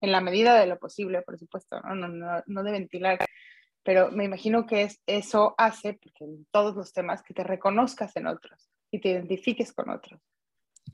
en 0.00 0.10
la 0.10 0.20
medida 0.20 0.58
de 0.58 0.66
lo 0.66 0.76
posible, 0.80 1.22
por 1.22 1.38
supuesto, 1.38 1.80
no, 1.82 1.94
no, 1.94 2.08
no, 2.08 2.42
no 2.46 2.62
de 2.64 2.72
ventilar, 2.72 3.24
pero 3.84 4.10
me 4.10 4.24
imagino 4.24 4.66
que 4.66 4.82
es, 4.82 5.00
eso 5.06 5.54
hace, 5.56 5.92
porque 5.94 6.24
en 6.24 6.46
todos 6.50 6.74
los 6.74 6.92
temas, 6.92 7.22
que 7.22 7.32
te 7.32 7.44
reconozcas 7.44 8.16
en 8.16 8.26
otros 8.26 8.72
y 8.90 9.00
te 9.00 9.10
identifiques 9.10 9.72
con 9.72 9.90
otros. 9.90 10.20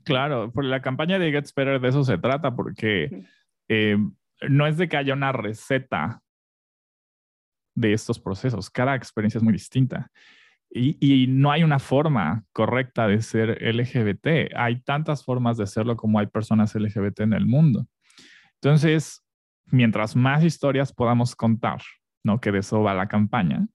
Claro, 0.03 0.51
por 0.51 0.65
la 0.65 0.81
campaña 0.81 1.19
de 1.19 1.31
Get 1.31 1.49
Better 1.55 1.79
de 1.79 1.87
eso 1.87 2.03
se 2.03 2.17
trata, 2.17 2.55
porque 2.55 3.25
eh, 3.67 3.97
no 4.49 4.67
es 4.67 4.77
de 4.77 4.89
que 4.89 4.97
haya 4.97 5.13
una 5.13 5.31
receta 5.31 6.21
de 7.75 7.93
estos 7.93 8.19
procesos, 8.19 8.69
cada 8.69 8.95
experiencia 8.95 9.37
es 9.37 9.43
muy 9.43 9.53
distinta. 9.53 10.11
Y, 10.75 10.97
y, 10.99 11.27
no 11.27 11.51
hay 11.51 11.63
una 11.63 11.77
forma 11.77 12.45
correcta 12.51 13.07
de 13.07 13.21
ser 13.21 13.61
LGBT. 13.61 14.55
Hay 14.55 14.81
tantas 14.81 15.23
formas 15.23 15.55
de 15.57 15.67
serlo 15.67 15.95
como 15.95 16.17
hay 16.17 16.25
personas 16.25 16.73
LGBT 16.73 17.21
en 17.21 17.33
el 17.33 17.45
mundo. 17.45 17.85
Entonces, 18.55 19.23
mientras 19.67 20.15
más 20.15 20.43
historias 20.43 20.91
podamos 20.91 21.35
contar, 21.35 21.81
¿no? 22.23 22.39
Que 22.41 22.51
de 22.51 22.59
eso 22.59 22.81
va 22.81 22.95
la 22.95 23.07
campaña, 23.07 23.67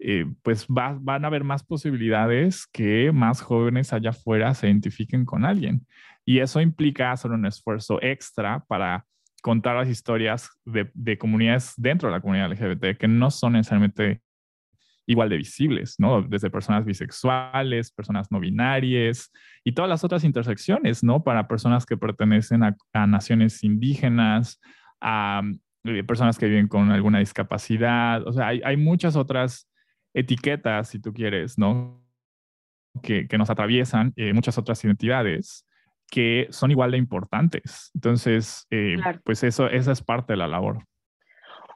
eh, 0.00 0.26
pues 0.42 0.66
van 0.68 1.24
a 1.24 1.28
haber 1.28 1.44
más 1.44 1.62
posibilidades 1.62 2.66
que 2.66 3.12
más 3.12 3.42
jóvenes 3.42 3.92
allá 3.92 4.10
afuera 4.10 4.54
se 4.54 4.66
identifiquen 4.66 5.24
con 5.24 5.44
alguien. 5.44 5.86
Y 6.24 6.40
eso 6.40 6.60
implica 6.60 7.12
hacer 7.12 7.30
un 7.30 7.46
esfuerzo 7.46 7.98
extra 8.02 8.64
para 8.66 9.04
contar 9.42 9.76
las 9.76 9.88
historias 9.88 10.50
de, 10.64 10.90
de 10.94 11.18
comunidades 11.18 11.74
dentro 11.76 12.08
de 12.08 12.14
la 12.14 12.20
comunidad 12.20 12.50
LGBT 12.50 12.98
que 12.98 13.08
no 13.08 13.30
son 13.30 13.54
necesariamente 13.54 14.20
igual 15.10 15.28
de 15.28 15.38
visibles, 15.38 15.96
¿no? 15.98 16.22
Desde 16.22 16.50
personas 16.50 16.84
bisexuales, 16.84 17.90
personas 17.90 18.30
no 18.30 18.38
binarias 18.38 19.32
y 19.64 19.72
todas 19.72 19.88
las 19.88 20.04
otras 20.04 20.24
intersecciones, 20.24 21.02
¿no? 21.02 21.24
Para 21.24 21.48
personas 21.48 21.84
que 21.84 21.96
pertenecen 21.96 22.62
a, 22.62 23.06
naciones 23.06 23.64
indígenas, 23.64 24.60
a 25.00 25.42
eh, 25.84 26.04
personas 26.04 26.38
que 26.38 26.46
viven 26.46 26.68
con 26.68 26.90
alguna 26.92 27.18
discapacidad, 27.18 28.26
o 28.26 28.32
sea, 28.32 28.48
hay, 28.48 28.76
muchas 28.76 29.16
otras 29.16 29.69
etiquetas, 30.14 30.88
si 30.88 30.98
tú 30.98 31.12
quieres, 31.12 31.58
¿no? 31.58 32.04
Que, 33.02 33.26
nos 33.38 33.50
atraviesan, 33.50 34.12
eh, 34.16 34.32
muchas 34.32 34.58
otras 34.58 34.82
identidades 34.84 35.64
que 36.10 36.48
son 36.50 36.70
igual 36.70 36.90
de 36.90 36.98
importantes. 36.98 37.90
Entonces, 37.94 38.66
eh, 38.70 38.96
pues 39.24 39.44
eso, 39.44 39.68
esa 39.68 39.92
es 39.92 40.02
parte 40.02 40.32
de 40.32 40.38
la 40.38 40.48
labor. 40.48 40.84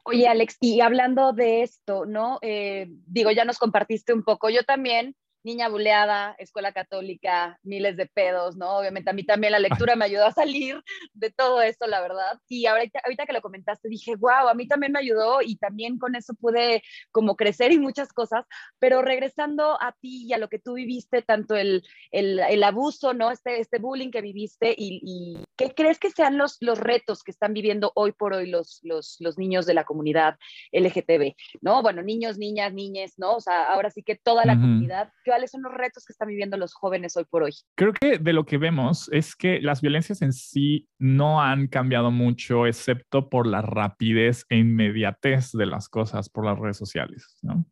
Oye, 0.03 0.27
Alex, 0.27 0.57
y 0.59 0.81
hablando 0.81 1.33
de 1.33 1.63
esto, 1.63 2.05
¿no? 2.05 2.37
Eh, 2.41 2.87
digo, 3.07 3.31
ya 3.31 3.45
nos 3.45 3.57
compartiste 3.57 4.13
un 4.13 4.23
poco, 4.23 4.49
yo 4.49 4.63
también 4.63 5.15
niña 5.45 5.69
buleada, 5.69 6.35
escuela 6.39 6.73
católica, 6.73 7.59
miles 7.63 7.95
de 7.97 8.07
pedos, 8.07 8.57
¿no? 8.57 8.77
Obviamente 8.77 9.11
a 9.11 9.13
mí 9.13 9.23
también 9.23 9.51
la 9.51 9.59
lectura 9.59 9.95
me 9.95 10.05
ayudó 10.05 10.25
a 10.25 10.31
salir 10.31 10.83
de 11.13 11.29
todo 11.29 11.61
esto, 11.61 11.85
la 11.85 12.01
verdad. 12.01 12.39
Y 12.49 12.65
ahorita, 12.65 12.99
ahorita 13.05 13.25
que 13.27 13.33
lo 13.33 13.41
comentaste, 13.41 13.87
dije, 13.87 14.15
wow, 14.15 14.49
a 14.49 14.55
mí 14.55 14.67
también 14.67 14.91
me 14.91 14.99
ayudó 14.99 15.41
y 15.43 15.57
también 15.57 15.99
con 15.99 16.15
eso 16.15 16.33
pude 16.33 16.81
como 17.11 17.35
crecer 17.35 17.71
y 17.71 17.77
muchas 17.77 18.11
cosas. 18.11 18.45
Pero 18.79 19.03
regresando 19.03 19.79
a 19.79 19.91
ti 20.01 20.25
y 20.27 20.33
a 20.33 20.39
lo 20.39 20.49
que 20.49 20.57
tú 20.57 20.73
viviste, 20.73 21.21
tanto 21.21 21.55
el, 21.55 21.83
el, 22.11 22.39
el 22.39 22.63
abuso, 22.63 23.13
¿no? 23.13 23.29
Este, 23.29 23.59
este 23.59 23.77
bullying 23.77 24.09
que 24.09 24.21
viviste 24.21 24.73
y, 24.75 24.99
y, 25.03 25.37
¿qué 25.55 25.75
crees 25.75 25.99
que 25.99 26.09
sean 26.09 26.39
los, 26.39 26.57
los 26.59 26.79
retos 26.79 27.21
que 27.23 27.31
están 27.31 27.53
viviendo 27.53 27.91
hoy 27.93 28.13
por 28.13 28.33
hoy 28.33 28.49
los, 28.49 28.79
los, 28.81 29.17
los 29.19 29.37
niños 29.37 29.67
de 29.67 29.75
la 29.75 29.83
comunidad 29.83 30.37
LGTB, 30.71 31.35
¿no? 31.61 31.83
Bueno, 31.83 32.01
niños, 32.01 32.39
niñas, 32.39 32.73
niñes, 32.73 33.13
¿no? 33.19 33.35
O 33.35 33.39
sea, 33.39 33.65
ahora 33.71 33.91
sí 33.91 34.01
que 34.01 34.15
toda 34.15 34.43
la 34.43 34.53
uh 34.53 34.55
-huh. 34.55 34.61
comunidad, 34.61 35.11
¿cuáles 35.35 35.51
son 35.51 35.63
los 35.63 35.73
retos 35.73 36.05
que 36.05 36.13
están 36.13 36.29
viviendo 36.29 36.55
los 36.55 36.73
jóvenes 36.73 37.17
hoy 37.17 37.25
por 37.29 37.43
hoy? 37.43 37.51
Creo 37.75 37.91
que 37.91 38.19
de 38.19 38.31
lo 38.31 38.45
que 38.45 38.57
vemos 38.57 39.09
es 39.11 39.35
que 39.35 39.59
las 39.59 39.81
violencias 39.81 40.21
en 40.21 40.31
sí 40.31 40.87
no 40.97 41.41
han 41.41 41.67
cambiado 41.67 42.09
mucho, 42.09 42.65
excepto 42.65 43.29
por 43.29 43.45
la 43.45 43.61
rapidez 43.61 44.45
e 44.47 44.55
inmediatez 44.55 45.51
de 45.51 45.65
las 45.65 45.89
cosas 45.89 46.29
por 46.29 46.45
las 46.45 46.57
redes 46.57 46.77
sociales, 46.77 47.37
¿no? 47.41 47.65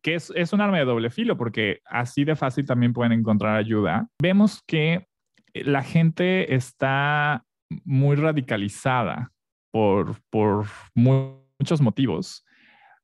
que 0.00 0.14
es, 0.14 0.32
es, 0.34 0.54
un 0.54 0.62
arma 0.62 0.78
de 0.78 0.86
doble 0.86 1.10
filo 1.10 1.36
porque 1.36 1.80
así 1.84 2.24
de 2.24 2.36
fácil 2.36 2.64
también 2.64 2.94
pueden 2.94 3.12
encontrar 3.12 3.56
ayuda. 3.56 4.08
Vemos 4.22 4.62
que 4.66 5.06
la 5.52 5.82
gente 5.82 6.54
está 6.54 7.44
muy 7.84 8.16
radicalizada 8.16 9.30
por, 9.70 10.16
por 10.30 10.64
muchos 10.94 11.82
motivos, 11.82 12.46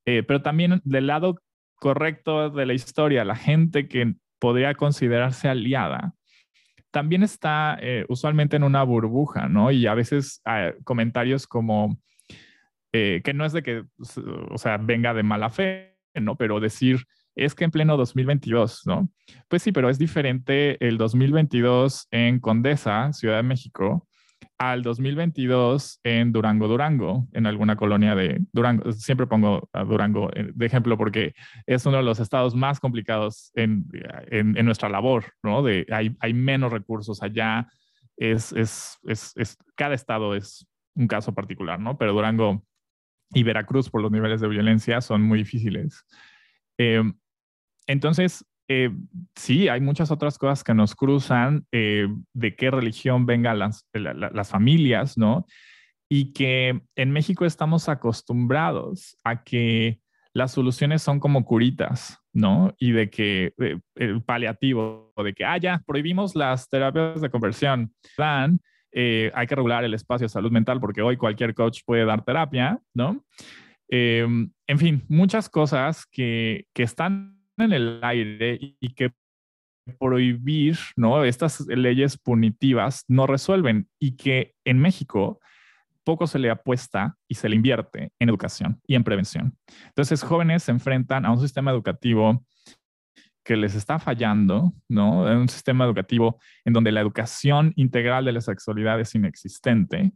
eh, 0.06 0.22
pero 0.22 0.40
también 0.40 0.80
del 0.84 1.06
lado 1.06 1.38
correcto 1.84 2.48
de 2.48 2.64
la 2.64 2.72
historia, 2.72 3.26
la 3.26 3.36
gente 3.36 3.88
que 3.88 4.14
podría 4.38 4.72
considerarse 4.72 5.50
aliada, 5.50 6.14
también 6.90 7.22
está 7.22 7.76
eh, 7.78 8.06
usualmente 8.08 8.56
en 8.56 8.62
una 8.62 8.82
burbuja, 8.84 9.50
¿no? 9.50 9.70
Y 9.70 9.86
a 9.86 9.92
veces 9.92 10.40
eh, 10.46 10.74
comentarios 10.82 11.46
como 11.46 12.00
eh, 12.94 13.20
que 13.22 13.34
no 13.34 13.44
es 13.44 13.52
de 13.52 13.62
que, 13.62 13.84
o 14.50 14.56
sea, 14.56 14.78
venga 14.78 15.12
de 15.12 15.24
mala 15.24 15.50
fe, 15.50 15.98
¿no? 16.14 16.36
Pero 16.36 16.58
decir, 16.58 17.04
es 17.34 17.54
que 17.54 17.64
en 17.64 17.70
pleno 17.70 17.98
2022, 17.98 18.86
¿no? 18.86 19.10
Pues 19.48 19.60
sí, 19.60 19.70
pero 19.70 19.90
es 19.90 19.98
diferente 19.98 20.82
el 20.82 20.96
2022 20.96 22.08
en 22.10 22.40
Condesa, 22.40 23.12
Ciudad 23.12 23.36
de 23.36 23.42
México, 23.42 24.08
al 24.58 24.82
2022 24.82 26.00
en 26.04 26.32
Durango, 26.32 26.68
Durango, 26.68 27.28
en 27.32 27.46
alguna 27.46 27.76
colonia 27.76 28.14
de 28.14 28.40
Durango. 28.52 28.92
Siempre 28.92 29.26
pongo 29.26 29.68
Durango 29.86 30.30
de 30.34 30.66
ejemplo 30.66 30.96
porque 30.96 31.34
es 31.66 31.84
uno 31.86 31.98
de 31.98 32.02
los 32.02 32.20
estados 32.20 32.54
más 32.54 32.80
complicados 32.80 33.50
en, 33.54 33.86
en, 34.30 34.64
nuestra 34.64 34.88
labor, 34.88 35.24
¿no? 35.42 35.62
De, 35.62 35.86
hay, 35.90 36.16
hay 36.20 36.34
menos 36.34 36.72
recursos 36.72 37.22
allá, 37.22 37.68
es, 38.16 38.52
es, 38.52 38.98
es, 39.04 39.58
cada 39.74 39.94
estado 39.94 40.34
es 40.34 40.66
un 40.94 41.08
caso 41.08 41.34
particular, 41.34 41.80
¿no? 41.80 41.98
Pero 41.98 42.12
Durango 42.12 42.64
y 43.30 43.42
Veracruz 43.42 43.90
por 43.90 44.02
los 44.02 44.12
niveles 44.12 44.40
de 44.40 44.48
violencia 44.48 45.00
son 45.00 45.22
muy 45.22 45.38
difíciles. 45.38 46.06
Eh, 46.78 47.02
entonces, 47.86 48.44
eh, 48.68 48.90
sí, 49.34 49.68
hay 49.68 49.80
muchas 49.80 50.10
otras 50.10 50.38
cosas 50.38 50.64
que 50.64 50.74
nos 50.74 50.94
cruzan, 50.94 51.66
eh, 51.72 52.08
de 52.32 52.56
qué 52.56 52.70
religión 52.70 53.26
vengan 53.26 53.58
las, 53.58 53.86
la, 53.92 54.14
las, 54.14 54.48
familias, 54.50 55.18
¿no? 55.18 55.46
Y 56.08 56.32
que 56.32 56.80
en 56.96 57.10
México 57.10 57.44
estamos 57.44 57.88
acostumbrados 57.88 59.16
a 59.24 59.42
que 59.42 60.00
las 60.34 60.52
soluciones 60.52 61.00
son 61.00 61.20
como 61.20 61.44
curitas, 61.44 62.18
¿no? 62.32 62.74
Y 62.78 62.90
de 62.90 63.08
que 63.08 63.54
eh, 63.58 63.78
el 63.94 64.22
paliativo, 64.22 65.12
de 65.16 65.32
que, 65.32 65.44
ah, 65.44 65.56
ya, 65.58 65.82
prohibimos 65.86 66.34
las 66.34 66.68
terapias 66.68 67.20
de 67.20 67.30
conversión, 67.30 67.94
dan, 68.18 68.60
eh, 68.92 69.30
hay 69.34 69.46
que 69.46 69.54
regular 69.54 69.84
el 69.84 69.94
espacio 69.94 70.24
de 70.24 70.30
salud 70.30 70.50
mental 70.50 70.80
porque 70.80 71.02
hoy 71.02 71.16
cualquier 71.16 71.54
coach 71.54 71.80
puede 71.86 72.04
dar 72.04 72.24
terapia, 72.24 72.80
¿no? 72.92 73.24
Eh, 73.88 74.26
en 74.66 74.78
fin, 74.78 75.04
muchas 75.08 75.48
cosas 75.48 76.04
que, 76.06 76.66
que, 76.72 76.82
están 76.82 77.33
en 77.56 77.72
el 77.72 78.00
aire 78.02 78.58
y 78.60 78.94
que 78.94 79.12
prohibir, 79.98 80.78
¿no? 80.96 81.24
Estas 81.24 81.60
leyes 81.66 82.16
punitivas 82.16 83.04
no 83.08 83.26
resuelven 83.26 83.88
y 83.98 84.16
que 84.16 84.54
en 84.64 84.78
México 84.78 85.40
poco 86.04 86.26
se 86.26 86.38
le 86.38 86.50
apuesta 86.50 87.16
y 87.28 87.34
se 87.34 87.48
le 87.48 87.56
invierte 87.56 88.12
en 88.18 88.28
educación 88.28 88.80
y 88.86 88.94
en 88.94 89.04
prevención. 89.04 89.56
Entonces, 89.86 90.22
jóvenes 90.22 90.62
se 90.62 90.72
enfrentan 90.72 91.24
a 91.24 91.32
un 91.32 91.40
sistema 91.40 91.70
educativo 91.70 92.44
que 93.42 93.56
les 93.56 93.74
está 93.74 93.98
fallando, 93.98 94.72
¿no? 94.88 95.30
En 95.30 95.38
un 95.38 95.48
sistema 95.48 95.84
educativo 95.84 96.38
en 96.64 96.72
donde 96.72 96.92
la 96.92 97.00
educación 97.00 97.72
integral 97.76 98.24
de 98.24 98.32
la 98.32 98.40
sexualidad 98.40 99.00
es 99.00 99.14
inexistente, 99.14 100.12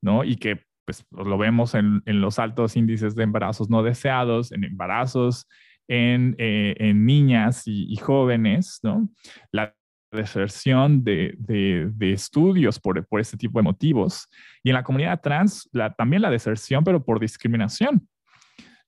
¿no? 0.00 0.22
Y 0.24 0.36
que 0.36 0.64
pues 0.84 1.04
lo 1.10 1.36
vemos 1.36 1.74
en, 1.74 2.02
en 2.06 2.20
los 2.20 2.38
altos 2.38 2.76
índices 2.76 3.14
de 3.14 3.24
embarazos 3.24 3.68
no 3.68 3.82
deseados, 3.82 4.52
en 4.52 4.64
embarazos 4.64 5.46
en, 5.88 6.36
eh, 6.38 6.74
en 6.78 7.04
niñas 7.04 7.62
y, 7.66 7.96
jóvenes, 7.96 8.80
¿no? 8.82 9.08
La 9.50 9.74
deserción 10.12 11.02
de, 11.04 11.34
de, 11.38 12.12
estudios 12.12 12.78
por, 12.78 13.06
por, 13.06 13.20
este 13.20 13.36
tipo 13.36 13.58
de 13.58 13.64
motivos. 13.64 14.28
Y 14.62 14.70
en 14.70 14.74
la 14.74 14.82
comunidad 14.82 15.20
trans, 15.20 15.68
también 15.96 16.22
la 16.22 16.30
deserción, 16.30 16.84
pero 16.84 17.04
por 17.04 17.20
discriminación, 17.20 18.08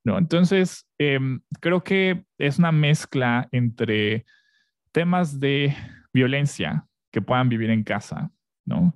¿no? 0.04 0.18
Entonces, 0.18 0.86
eh, 0.98 1.18
creo 1.60 1.82
que 1.82 2.24
es 2.38 2.58
una 2.58 2.72
mezcla 2.72 3.48
entre 3.52 4.24
temas 4.92 5.40
de 5.40 5.74
violencia 6.12 6.86
que 7.10 7.22
puedan 7.22 7.48
vivir 7.48 7.70
en 7.70 7.84
casa, 7.84 8.30
¿no? 8.64 8.94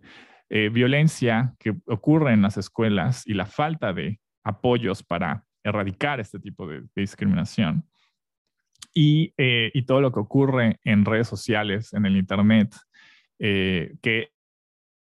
Eh, 0.51 0.69
violencia 0.69 1.55
que 1.59 1.75
ocurre 1.87 2.33
en 2.33 2.43
las 2.43 2.57
escuelas 2.57 3.27
y 3.27 3.35
la 3.35 3.47
falta 3.47 3.93
de 3.93 4.21
apoyos 4.45 5.03
para 5.03 5.45
erradicar 5.64 6.21
este 6.21 6.38
tipo 6.38 6.67
de 6.67 6.85
discriminación. 6.95 7.85
Y, 8.95 9.35
eh, 9.37 9.73
y, 9.75 9.83
todo 9.83 10.01
lo 10.01 10.13
que 10.13 10.21
ocurre 10.21 10.79
en 10.85 11.05
redes 11.05 11.27
sociales, 11.27 11.93
en 11.95 12.07
el 12.07 12.17
Internet, 12.17 12.77
eh, 13.41 13.97
que 14.01 14.31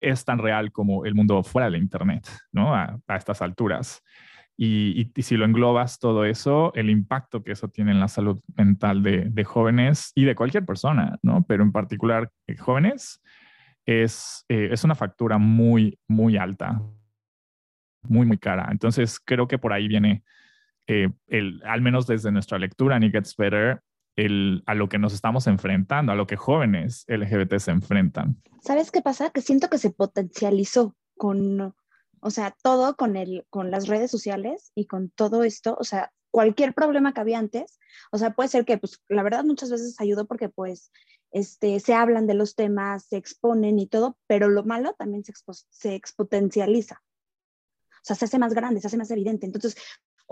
es 0.01 0.25
tan 0.25 0.39
real 0.39 0.71
como 0.71 1.05
el 1.05 1.13
mundo 1.13 1.43
fuera 1.43 1.69
del 1.69 1.79
Internet, 1.79 2.27
¿no? 2.51 2.73
A, 2.73 2.99
estas 3.09 3.43
alturas. 3.43 4.01
Y, 4.57 5.11
si 5.17 5.37
lo 5.37 5.45
englobas 5.45 5.99
todo 5.99 6.25
eso, 6.25 6.73
el 6.73 6.89
impacto 6.89 7.43
que 7.43 7.51
eso 7.51 7.67
tiene 7.67 7.91
en 7.91 7.99
la 7.99 8.07
salud 8.07 8.41
mental 8.57 9.03
de, 9.03 9.43
jóvenes 9.43 10.11
y 10.15 10.25
de 10.25 10.35
cualquier 10.35 10.65
persona, 10.65 11.19
¿no? 11.21 11.45
Pero 11.47 11.63
en 11.63 11.71
particular 11.71 12.31
eh, 12.47 12.57
jóvenes, 12.57 13.21
es, 13.85 14.45
es 14.47 14.83
una 14.83 14.95
factura 14.95 15.37
muy, 15.37 15.99
muy 16.07 16.37
alta, 16.37 16.81
muy, 18.01 18.25
muy 18.25 18.37
cara. 18.37 18.69
Entonces, 18.71 19.19
creo 19.19 19.47
que 19.47 19.59
por 19.59 19.71
ahí 19.71 19.87
viene, 19.87 20.23
eh, 20.87 21.09
el, 21.27 21.61
al 21.65 21.81
menos 21.81 22.07
desde 22.07 22.31
nuestra 22.31 22.59
lectura, 22.59 22.97
It 22.97 23.11
Gets 23.11 23.35
Better, 23.37 23.81
el, 24.15 24.63
a 24.65 24.75
lo 24.75 24.89
que 24.89 24.99
nos 24.99 25.13
estamos 25.13 25.47
enfrentando, 25.47 26.11
a 26.11 26.15
lo 26.15 26.27
que 26.27 26.35
jóvenes 26.35 27.05
LGBT 27.07 27.57
se 27.57 27.71
enfrentan. 27.71 28.41
¿Sabes 28.61 28.91
qué 28.91 29.01
pasa? 29.01 29.31
Que 29.31 29.41
siento 29.41 29.69
que 29.69 29.77
se 29.77 29.89
potencializó 29.89 30.95
con 31.15 31.73
o 32.23 32.31
sea, 32.31 32.55
todo 32.63 32.95
con, 32.95 33.17
el, 33.17 33.45
con 33.49 33.69
las 33.69 33.87
redes 33.87 34.09
sociales 34.09 34.71
y 34.75 34.87
con 34.87 35.09
todo 35.09 35.43
esto, 35.43 35.75
o 35.77 35.83
sea, 35.83 36.11
cualquier 36.31 36.73
problema 36.73 37.13
que 37.13 37.19
había 37.19 37.37
antes, 37.37 37.79
o 38.11 38.17
sea, 38.17 38.31
puede 38.31 38.49
ser 38.49 38.65
que, 38.65 38.77
pues, 38.77 39.01
la 39.09 39.23
verdad 39.23 39.43
muchas 39.43 39.69
veces 39.69 39.99
ayudó 39.99 40.25
porque, 40.25 40.47
pues, 40.47 40.91
este, 41.31 41.81
se 41.81 41.93
hablan 41.93 42.25
de 42.25 42.33
los 42.33 42.55
temas, 42.55 43.05
se 43.05 43.17
exponen 43.17 43.77
y 43.77 43.87
todo, 43.87 44.17
pero 44.25 44.47
lo 44.47 44.63
malo 44.63 44.95
también 44.97 45.25
se, 45.25 45.31
expo 45.31 45.51
se 45.53 45.95
exponencializa. 45.95 47.01
O 47.91 48.05
sea, 48.05 48.15
se 48.15 48.25
hace 48.25 48.39
más 48.39 48.53
grande, 48.53 48.79
se 48.79 48.87
hace 48.87 48.97
más 48.97 49.11
evidente. 49.11 49.45
Entonces, 49.45 49.75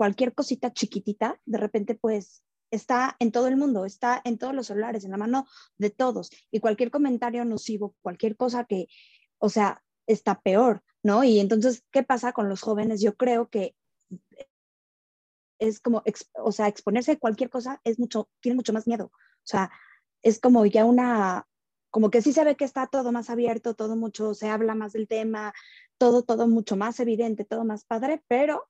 cualquier 0.02 0.34
cosita 0.34 0.72
chiquitita, 0.72 1.40
de 1.46 1.58
repente, 1.58 1.94
pues, 1.94 2.42
está 2.72 3.14
en 3.20 3.30
todo 3.30 3.46
el 3.46 3.56
mundo, 3.56 3.84
está 3.84 4.20
en 4.24 4.36
todos 4.36 4.52
los 4.52 4.66
celulares, 4.66 5.04
en 5.04 5.12
la 5.12 5.16
mano 5.16 5.46
de 5.78 5.90
todos. 5.90 6.32
Y 6.50 6.58
cualquier 6.58 6.90
comentario 6.90 7.44
nocivo, 7.44 7.94
cualquier 8.02 8.36
cosa 8.36 8.64
que, 8.64 8.88
o 9.38 9.48
sea, 9.48 9.80
está 10.08 10.40
peor. 10.40 10.82
¿no? 11.04 11.22
Y 11.22 11.38
entonces, 11.38 11.84
¿qué 11.92 12.02
pasa 12.02 12.32
con 12.32 12.48
los 12.48 12.62
jóvenes? 12.62 13.00
Yo 13.00 13.14
creo 13.16 13.48
que 13.48 13.76
es 15.60 15.78
como, 15.78 16.02
o 16.34 16.50
sea, 16.50 16.66
exponerse 16.66 17.12
a 17.12 17.18
cualquier 17.20 17.48
cosa 17.48 17.80
es 17.84 18.00
mucho, 18.00 18.28
tiene 18.40 18.56
mucho 18.56 18.72
más 18.72 18.88
miedo. 18.88 19.12
O 19.14 19.46
sea, 19.46 19.70
es 20.22 20.40
como 20.40 20.66
ya 20.66 20.84
una, 20.84 21.46
como 21.90 22.10
que 22.10 22.22
sí 22.22 22.32
se 22.32 22.42
ve 22.42 22.56
que 22.56 22.64
está 22.64 22.88
todo 22.88 23.12
más 23.12 23.30
abierto, 23.30 23.74
todo 23.74 23.94
mucho, 23.94 24.34
se 24.34 24.48
habla 24.48 24.74
más 24.74 24.94
del 24.94 25.06
tema, 25.06 25.54
todo, 25.96 26.24
todo 26.24 26.48
mucho 26.48 26.74
más 26.74 26.98
evidente, 26.98 27.44
todo 27.44 27.64
más 27.64 27.84
padre, 27.84 28.24
pero 28.26 28.68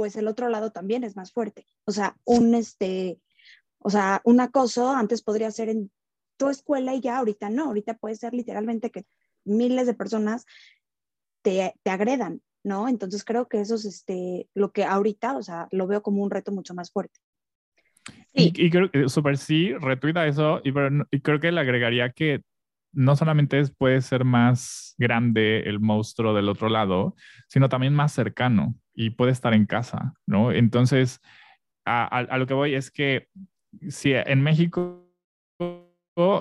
pues 0.00 0.16
el 0.16 0.28
otro 0.28 0.48
lado 0.48 0.72
también 0.72 1.04
es 1.04 1.14
más 1.14 1.30
fuerte. 1.30 1.66
O 1.84 1.92
sea, 1.92 2.16
un, 2.24 2.54
este, 2.54 3.20
o 3.80 3.90
sea, 3.90 4.22
un 4.24 4.40
acoso 4.40 4.90
antes 4.90 5.20
podría 5.20 5.50
ser 5.50 5.68
en 5.68 5.90
tu 6.38 6.48
escuela 6.48 6.94
y 6.94 7.02
ya 7.02 7.18
ahorita 7.18 7.50
no, 7.50 7.66
ahorita 7.66 7.98
puede 7.98 8.14
ser 8.14 8.32
literalmente 8.32 8.90
que 8.90 9.04
miles 9.44 9.86
de 9.86 9.92
personas 9.92 10.46
te, 11.42 11.74
te 11.82 11.90
agredan, 11.90 12.40
¿no? 12.64 12.88
Entonces 12.88 13.26
creo 13.26 13.46
que 13.46 13.60
eso 13.60 13.74
es 13.74 13.84
este, 13.84 14.48
lo 14.54 14.72
que 14.72 14.84
ahorita, 14.84 15.36
o 15.36 15.42
sea, 15.42 15.68
lo 15.70 15.86
veo 15.86 16.02
como 16.02 16.22
un 16.22 16.30
reto 16.30 16.50
mucho 16.50 16.72
más 16.72 16.90
fuerte. 16.90 17.20
Y, 18.32 18.70
creo 18.70 18.90
que 18.90 19.06
súper 19.10 19.36
sí, 19.36 19.74
retuita 19.74 20.26
eso, 20.26 20.62
y, 20.64 20.70
y 21.10 21.20
creo 21.20 21.40
que 21.40 21.52
le 21.52 21.60
agregaría 21.60 22.08
que 22.12 22.40
no 22.90 23.16
solamente 23.16 23.62
puede 23.76 24.00
ser 24.00 24.24
más 24.24 24.94
grande 24.96 25.60
el 25.66 25.78
monstruo 25.78 26.32
del 26.32 26.48
otro 26.48 26.70
lado, 26.70 27.14
sino 27.48 27.68
también 27.68 27.92
más 27.92 28.12
cercano 28.12 28.76
y 28.94 29.10
puede 29.10 29.32
estar 29.32 29.54
en 29.54 29.66
casa, 29.66 30.14
¿no? 30.26 30.52
Entonces, 30.52 31.20
a, 31.86 32.36
lo 32.38 32.46
que 32.46 32.54
voy 32.54 32.74
es 32.74 32.90
que 32.90 33.28
si 33.88 34.12
en 34.12 34.42
México 34.42 35.06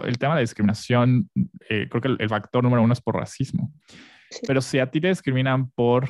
el 0.04 0.18
tema 0.18 0.36
de 0.36 0.42
discriminación, 0.42 1.30
eh, 1.70 1.88
creo 1.90 2.02
que 2.02 2.24
el, 2.24 2.30
factor 2.30 2.64
número 2.64 2.84
uno 2.84 2.94
es 2.94 3.02
por 3.02 3.16
racismo. 3.16 3.72
Pero 4.46 4.62
si 4.62 4.80
a 4.80 4.92
ti 4.92 5.00
te 5.00 5.08
discriminan 5.08 5.72
por, 5.72 6.10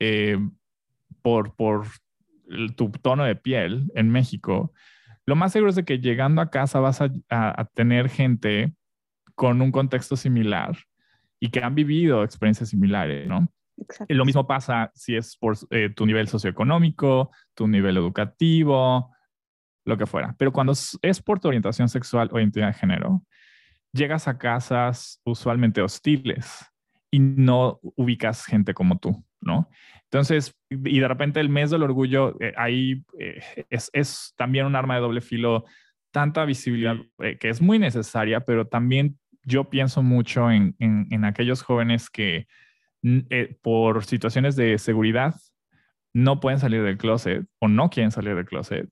eh, 0.00 0.38
por, 1.22 1.54
por 1.54 1.86
tu 2.76 2.90
tono 2.90 3.24
de 3.24 3.36
piel 3.36 3.90
en 3.94 4.10
México, 4.10 4.72
lo 5.26 5.36
más 5.36 5.52
seguro 5.52 5.70
es 5.70 5.76
de 5.76 5.84
que 5.84 5.98
llegando 5.98 6.42
a 6.42 6.50
casa 6.50 6.80
vas 6.80 7.00
a, 7.00 7.64
tener 7.74 8.08
gente 8.08 8.74
con 9.34 9.62
un 9.62 9.72
contexto 9.72 10.16
similar 10.16 10.76
y 11.40 11.50
que 11.50 11.60
han 11.60 11.74
vivido 11.74 12.22
experiencias 12.22 12.68
similares, 12.68 13.26
¿no? 13.26 13.48
Lo 14.08 14.24
mismo 14.24 14.46
pasa 14.46 14.90
si 14.94 15.16
es 15.16 15.36
por 15.36 15.56
eh, 15.70 15.90
tu 15.90 16.06
nivel 16.06 16.28
socioeconómico, 16.28 17.30
tu 17.54 17.66
nivel 17.66 17.96
educativo, 17.96 19.14
lo 19.84 19.98
que 19.98 20.06
fuera. 20.06 20.34
Pero 20.38 20.52
cuando 20.52 20.72
es 20.72 21.22
por 21.22 21.40
tu 21.40 21.48
orientación 21.48 21.88
sexual 21.88 22.30
o 22.32 22.38
identidad 22.38 22.68
de 22.68 22.74
género, 22.74 23.22
llegas 23.92 24.28
a 24.28 24.38
casas 24.38 25.20
usualmente 25.24 25.80
hostiles 25.80 26.66
y 27.10 27.20
no 27.20 27.78
ubicas 27.96 28.44
gente 28.44 28.74
como 28.74 28.98
tú, 28.98 29.24
¿no? 29.40 29.68
Entonces, 30.04 30.54
y 30.70 30.98
de 30.98 31.08
repente 31.08 31.40
el 31.40 31.48
mes 31.48 31.70
del 31.70 31.82
orgullo, 31.82 32.36
eh, 32.40 32.52
ahí 32.56 33.04
eh, 33.18 33.40
es, 33.70 33.90
es, 33.92 34.34
también 34.36 34.66
un 34.66 34.76
arma 34.76 34.96
de 34.96 35.00
doble 35.00 35.20
filo, 35.20 35.64
tanta 36.10 36.44
visibilidad 36.44 36.96
eh, 37.18 37.38
que 37.38 37.48
es 37.48 37.60
muy 37.60 37.78
necesaria, 37.78 38.40
pero 38.40 38.66
también 38.66 39.18
yo 39.44 39.70
pienso 39.70 40.02
mucho 40.02 40.50
en, 40.50 40.74
en, 40.78 41.06
en 41.10 41.24
aquellos 41.24 41.62
jóvenes 41.62 42.10
que 42.10 42.46
por 43.62 44.04
situaciones 44.04 44.56
de 44.56 44.78
seguridad 44.78 45.34
no 46.14 46.40
pueden 46.40 46.58
salir 46.58 46.82
del 46.82 46.96
closet 46.96 47.44
o 47.58 47.68
no 47.68 47.90
quieren 47.90 48.10
salir 48.10 48.34
del 48.34 48.46
closet 48.46 48.88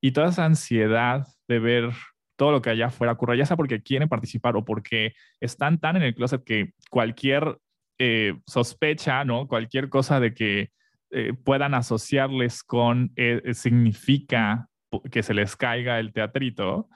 y 0.00 0.12
toda 0.12 0.28
esa 0.28 0.44
ansiedad 0.44 1.26
de 1.48 1.58
ver 1.58 1.90
todo 2.36 2.52
lo 2.52 2.62
que 2.62 2.70
allá 2.70 2.86
afuera 2.86 3.14
ocurre, 3.14 3.38
ya 3.38 3.46
sea 3.46 3.56
porque 3.56 3.82
quieren 3.82 4.08
participar 4.08 4.56
o 4.56 4.64
porque 4.64 5.14
están 5.40 5.78
tan 5.80 5.96
en 5.96 6.02
el 6.02 6.14
closet 6.14 6.44
que 6.44 6.72
cualquier 6.90 7.58
eh, 7.98 8.34
sospecha, 8.46 9.24
¿no? 9.24 9.48
Cualquier 9.48 9.88
cosa 9.88 10.20
de 10.20 10.34
que 10.34 10.70
eh, 11.10 11.32
puedan 11.32 11.72
asociarles 11.74 12.62
con 12.62 13.12
eh, 13.16 13.54
significa 13.54 14.68
que 15.10 15.22
se 15.22 15.34
les 15.34 15.56
caiga 15.56 15.98
el 15.98 16.12
teatrito, 16.12 16.88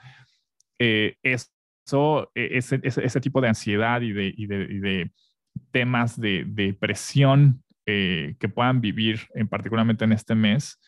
eso, 0.79 2.31
ese, 2.35 2.81
ese, 2.83 3.21
tipo 3.21 3.41
de 3.41 3.49
ansiedad 3.49 4.01
y 4.01 4.13
de, 4.13 5.11
temas 5.71 6.21
de, 6.21 6.77
presión 6.79 7.63
que 7.85 8.53
puedan 8.55 8.81
vivir, 8.81 9.21
en, 9.35 9.49
particularmente 9.49 10.05
en 10.05 10.13
este 10.13 10.35
mes, 10.35 10.79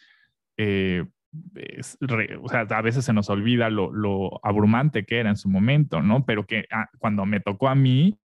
o 2.41 2.49
sea, 2.49 2.61
a 2.61 2.83
veces 2.83 3.05
se 3.05 3.13
nos 3.13 3.31
olvida 3.31 3.71
lo, 3.71 3.93
lo, 3.93 4.41
abrumante 4.45 5.05
que 5.05 5.19
era 5.19 5.31
en 5.31 5.37
su 5.37 5.49
momento, 5.49 6.03
¿no? 6.03 6.25
Pero 6.25 6.47
que 6.47 6.67
ah, 6.71 6.89
cuando 6.99 7.25
me 7.25 7.41
tocó 7.41 7.69
a 7.69 7.75
mí, 7.75 8.19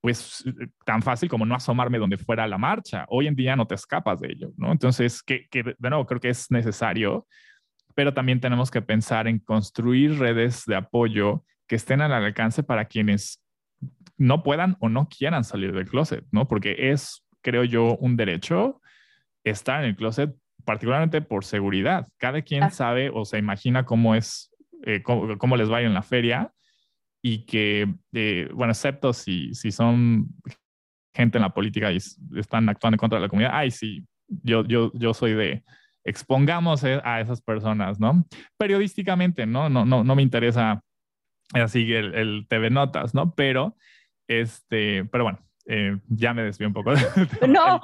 pues 0.00 0.44
tan 0.84 1.02
fácil 1.02 1.28
como 1.28 1.44
no 1.44 1.54
asomarme 1.54 1.98
donde 1.98 2.18
fuera 2.18 2.46
la 2.46 2.58
marcha. 2.58 3.04
Hoy 3.08 3.26
en 3.26 3.34
día 3.34 3.56
no 3.56 3.66
te 3.66 3.74
escapas 3.74 4.20
de 4.20 4.32
ello, 4.32 4.52
¿no? 4.56 4.72
Entonces, 4.72 5.22
que, 5.22 5.48
que 5.50 5.62
de 5.62 5.90
nuevo 5.90 6.06
creo 6.06 6.20
que 6.20 6.30
es 6.30 6.50
necesario, 6.50 7.26
pero 7.94 8.14
también 8.14 8.40
tenemos 8.40 8.70
que 8.70 8.80
pensar 8.80 9.26
en 9.26 9.38
construir 9.38 10.18
redes 10.18 10.64
de 10.66 10.76
apoyo 10.76 11.44
que 11.66 11.76
estén 11.76 12.00
al 12.00 12.12
alcance 12.12 12.62
para 12.62 12.86
quienes 12.86 13.42
no 14.18 14.42
puedan 14.42 14.76
o 14.80 14.88
no 14.88 15.08
quieran 15.08 15.44
salir 15.44 15.72
del 15.72 15.88
closet, 15.88 16.24
¿no? 16.30 16.48
Porque 16.48 16.90
es, 16.90 17.24
creo 17.40 17.64
yo, 17.64 17.96
un 17.96 18.16
derecho 18.16 18.80
estar 19.44 19.82
en 19.82 19.90
el 19.90 19.96
closet, 19.96 20.34
particularmente 20.64 21.22
por 21.22 21.44
seguridad. 21.44 22.08
Cada 22.18 22.42
quien 22.42 22.64
ah. 22.64 22.70
sabe 22.70 23.10
o 23.12 23.24
se 23.24 23.38
imagina 23.38 23.84
cómo 23.84 24.14
es, 24.14 24.50
eh, 24.84 25.02
cómo, 25.02 25.38
cómo, 25.38 25.56
les 25.56 25.70
va 25.70 25.80
en 25.80 25.94
la 25.94 26.02
feria 26.02 26.52
y 27.22 27.46
que, 27.46 27.94
eh, 28.12 28.48
bueno, 28.52 28.72
excepto 28.72 29.12
si, 29.12 29.54
si 29.54 29.70
son 29.72 30.28
gente 31.14 31.38
en 31.38 31.42
la 31.42 31.54
política 31.54 31.90
y 31.92 31.96
están 32.36 32.68
actuando 32.68 32.96
en 32.96 32.98
contra 32.98 33.18
de 33.18 33.22
la 33.22 33.28
comunidad, 33.28 33.52
ay, 33.54 33.70
sí, 33.70 34.04
yo, 34.28 34.64
yo, 34.64 34.92
yo 34.94 35.14
soy 35.14 35.32
de 35.32 35.64
expongamos 36.04 36.84
e, 36.84 37.00
a 37.04 37.20
esas 37.20 37.40
personas, 37.40 37.98
¿no? 38.00 38.26
Periodísticamente, 38.56 39.46
¿no? 39.46 39.68
No, 39.68 39.84
no, 39.84 40.04
no 40.04 40.14
me 40.14 40.22
interesa 40.22 40.82
así 41.52 41.92
el, 41.92 42.14
el 42.14 42.46
TV 42.48 42.70
Notas, 42.70 43.14
¿no? 43.14 43.34
Pero, 43.34 43.76
este, 44.28 45.04
pero 45.06 45.24
bueno, 45.24 45.38
eh, 45.66 45.98
ya 46.08 46.32
me 46.34 46.44
desvío 46.44 46.68
un 46.68 46.74
poco. 46.74 46.92
No 47.48 47.80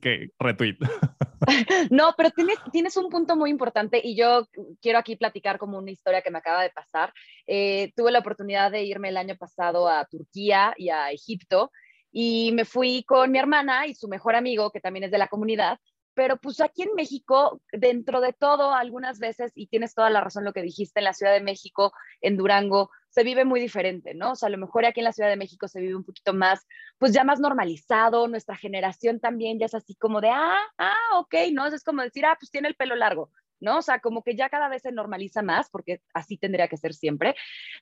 que 0.00 0.30
retweet. 0.38 0.76
No, 1.90 2.14
pero 2.16 2.30
tienes, 2.30 2.56
tienes 2.72 2.96
un 2.96 3.08
punto 3.08 3.36
muy 3.36 3.50
importante 3.50 4.00
y 4.02 4.16
yo 4.16 4.48
quiero 4.80 4.98
aquí 4.98 5.16
platicar 5.16 5.58
como 5.58 5.78
una 5.78 5.90
historia 5.90 6.22
que 6.22 6.30
me 6.30 6.38
acaba 6.38 6.62
de 6.62 6.70
pasar. 6.70 7.12
Eh, 7.46 7.92
tuve 7.94 8.10
la 8.10 8.18
oportunidad 8.18 8.72
de 8.72 8.82
irme 8.82 9.10
el 9.10 9.16
año 9.16 9.36
pasado 9.36 9.88
a 9.88 10.06
Turquía 10.06 10.74
y 10.76 10.88
a 10.88 11.12
Egipto 11.12 11.70
y 12.10 12.50
me 12.52 12.64
fui 12.64 13.04
con 13.04 13.30
mi 13.30 13.38
hermana 13.38 13.86
y 13.86 13.94
su 13.94 14.08
mejor 14.08 14.34
amigo, 14.34 14.70
que 14.70 14.80
también 14.80 15.04
es 15.04 15.10
de 15.10 15.18
la 15.18 15.28
comunidad, 15.28 15.78
pero 16.14 16.38
pues 16.38 16.60
aquí 16.62 16.82
en 16.82 16.94
México, 16.96 17.60
dentro 17.70 18.22
de 18.22 18.32
todo, 18.32 18.72
algunas 18.74 19.18
veces, 19.18 19.52
y 19.54 19.66
tienes 19.66 19.94
toda 19.94 20.08
la 20.08 20.22
razón 20.22 20.44
lo 20.44 20.54
que 20.54 20.62
dijiste, 20.62 21.00
en 21.00 21.04
la 21.04 21.12
Ciudad 21.12 21.34
de 21.34 21.42
México, 21.42 21.92
en 22.22 22.38
Durango, 22.38 22.90
se 23.16 23.24
vive 23.24 23.46
muy 23.46 23.60
diferente, 23.60 24.12
¿no? 24.12 24.32
O 24.32 24.36
sea, 24.36 24.48
a 24.48 24.50
lo 24.50 24.58
mejor 24.58 24.84
aquí 24.84 25.00
en 25.00 25.04
la 25.04 25.12
Ciudad 25.12 25.30
de 25.30 25.38
México 25.38 25.68
se 25.68 25.80
vive 25.80 25.94
un 25.96 26.04
poquito 26.04 26.34
más, 26.34 26.66
pues 26.98 27.14
ya 27.14 27.24
más 27.24 27.40
normalizado, 27.40 28.28
nuestra 28.28 28.56
generación 28.56 29.20
también 29.20 29.58
ya 29.58 29.64
es 29.64 29.74
así 29.74 29.94
como 29.94 30.20
de, 30.20 30.28
ah, 30.28 30.58
ah, 30.76 31.18
ok, 31.18 31.34
¿no? 31.50 31.64
Es 31.64 31.82
como 31.82 32.02
decir, 32.02 32.26
ah, 32.26 32.36
pues 32.38 32.50
tiene 32.50 32.68
el 32.68 32.74
pelo 32.74 32.94
largo, 32.94 33.30
¿no? 33.58 33.78
O 33.78 33.82
sea, 33.82 34.00
como 34.00 34.22
que 34.22 34.36
ya 34.36 34.50
cada 34.50 34.68
vez 34.68 34.82
se 34.82 34.92
normaliza 34.92 35.40
más, 35.40 35.70
porque 35.70 36.02
así 36.12 36.36
tendría 36.36 36.68
que 36.68 36.76
ser 36.76 36.92
siempre. 36.92 37.34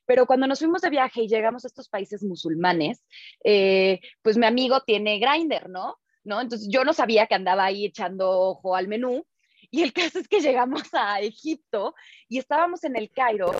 Pero 0.06 0.24
cuando 0.24 0.46
nos 0.46 0.60
fuimos 0.60 0.82
de 0.82 0.90
viaje 0.90 1.22
y 1.22 1.28
llegamos 1.28 1.64
a 1.64 1.66
estos 1.66 1.88
países 1.88 2.22
musulmanes, 2.22 3.02
eh, 3.42 3.98
pues 4.22 4.38
mi 4.38 4.46
amigo 4.46 4.82
tiene 4.82 5.18
grinder, 5.18 5.68
¿no? 5.68 5.98
¿no? 6.22 6.42
Entonces 6.42 6.68
yo 6.70 6.84
no 6.84 6.92
sabía 6.92 7.26
que 7.26 7.34
andaba 7.34 7.64
ahí 7.64 7.86
echando 7.86 8.30
ojo 8.30 8.76
al 8.76 8.86
menú. 8.86 9.26
Y 9.72 9.82
el 9.82 9.92
caso 9.92 10.20
es 10.20 10.28
que 10.28 10.38
llegamos 10.38 10.82
a 10.92 11.20
Egipto 11.20 11.96
y 12.28 12.38
estábamos 12.38 12.84
en 12.84 12.94
el 12.94 13.10
Cairo 13.10 13.56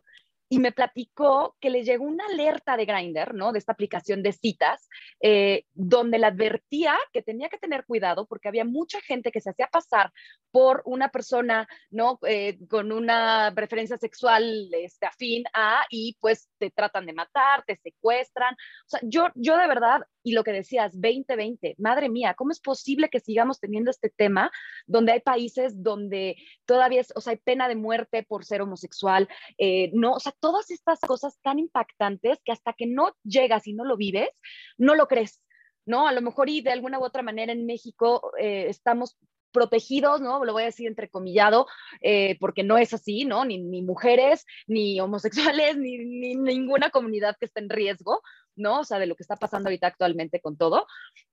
y 0.55 0.61
me 0.61 0.71
platicó 0.71 1.57
que 1.61 1.69
le 1.69 1.83
llegó 1.83 2.05
una 2.05 2.27
alerta 2.27 2.77
de 2.77 2.85
Grindr, 2.85 3.35
¿no? 3.35 3.51
De 3.51 3.59
esta 3.59 3.73
aplicación 3.73 4.23
de 4.23 4.33
citas, 4.33 4.89
eh, 5.21 5.65
donde 5.73 6.17
le 6.21 6.27
advertía 6.27 6.97
que 7.13 7.23
tenía 7.23 7.49
que 7.49 7.59
tener 7.59 7.85
cuidado 7.85 8.25
porque 8.27 8.47
había 8.47 8.65
mucha 8.65 9.01
gente 9.01 9.33
que 9.33 9.41
se 9.41 9.51
hacía 9.51 9.67
pasar 9.67 10.13
por 10.53 10.81
una 10.85 11.09
persona, 11.09 11.67
¿no? 11.91 12.21
Eh, 12.25 12.57
con 12.69 12.93
una 12.93 13.53
preferencia 13.57 13.99
sexual 13.99 14.69
este, 14.71 15.07
afín 15.07 15.43
a, 15.55 15.87
y 15.91 16.17
pues 16.21 16.49
tratan 16.71 17.07
de 17.07 17.13
matar, 17.13 17.65
te 17.67 17.77
secuestran. 17.77 18.55
O 18.55 18.89
sea, 18.89 19.01
yo, 19.03 19.29
yo 19.35 19.57
de 19.57 19.67
verdad, 19.67 20.03
y 20.23 20.33
lo 20.33 20.45
que 20.45 20.53
decías, 20.53 20.93
2020, 20.93 21.75
madre 21.79 22.09
mía, 22.09 22.35
¿cómo 22.35 22.53
es 22.53 22.61
posible 22.61 23.09
que 23.09 23.21
sigamos 23.21 23.61
teniendo 23.61 23.91
este 23.91 24.11
tema 24.11 24.51
donde 24.87 25.13
hay 25.13 25.21
países 25.21 25.83
donde 25.83 26.37
todavía 26.65 27.01
es, 27.01 27.13
o 27.15 27.21
sea, 27.21 27.33
hay 27.33 27.39
pena 27.39 27.69
de 27.69 27.77
muerte 27.77 28.23
por 28.23 28.45
ser 28.45 28.63
homosexual, 28.63 29.29
eh, 29.59 29.91
no, 29.93 30.13
o 30.13 30.21
sea, 30.21 30.33
todas 30.41 30.71
estas 30.71 31.01
cosas 31.01 31.39
tan 31.43 31.59
impactantes 31.59 32.39
que 32.45 32.53
hasta 32.53 32.73
que 32.73 32.87
no 32.87 33.15
llegas 33.23 33.67
y 33.67 33.75
no 33.75 33.85
lo 33.85 33.97
vives, 33.97 34.31
no 34.79 34.95
lo 34.95 35.07
crees, 35.09 35.43
¿no? 35.87 36.09
A 36.09 36.13
lo 36.13 36.23
mejor 36.23 36.49
y 36.49 36.61
de 36.63 36.71
alguna 36.71 36.99
u 36.99 37.05
otra 37.05 37.23
manera 37.23 37.53
en 37.53 37.67
México 37.67 38.33
eh, 38.39 38.67
estamos 38.69 39.17
protegidos, 39.55 40.21
¿no? 40.21 40.45
Lo 40.45 40.53
voy 40.53 40.65
a 40.65 40.67
decir 40.67 40.87
entrecomillado, 40.87 41.67
eh, 42.03 42.37
porque 42.41 42.65
no 42.65 42.77
es 42.77 42.93
así, 42.93 43.25
¿no? 43.25 43.47
Ni, 43.47 43.59
mujeres, 43.81 44.45
ni 44.67 45.01
homosexuales, 45.01 45.77
ni, 45.79 45.97
ni, 45.99 46.35
ninguna 46.35 46.91
comunidad 46.91 47.37
que 47.39 47.47
esté 47.47 47.61
en 47.61 47.71
riesgo, 47.71 48.21
¿no? 48.57 48.81
O 48.81 48.85
sea, 48.85 48.99
de 48.99 49.07
lo 49.07 49.15
que 49.15 49.23
está 49.23 49.37
pasando 49.37 49.69
ahorita 49.69 49.87
actualmente 49.87 50.41
con 50.41 50.59
todo, 50.59 50.87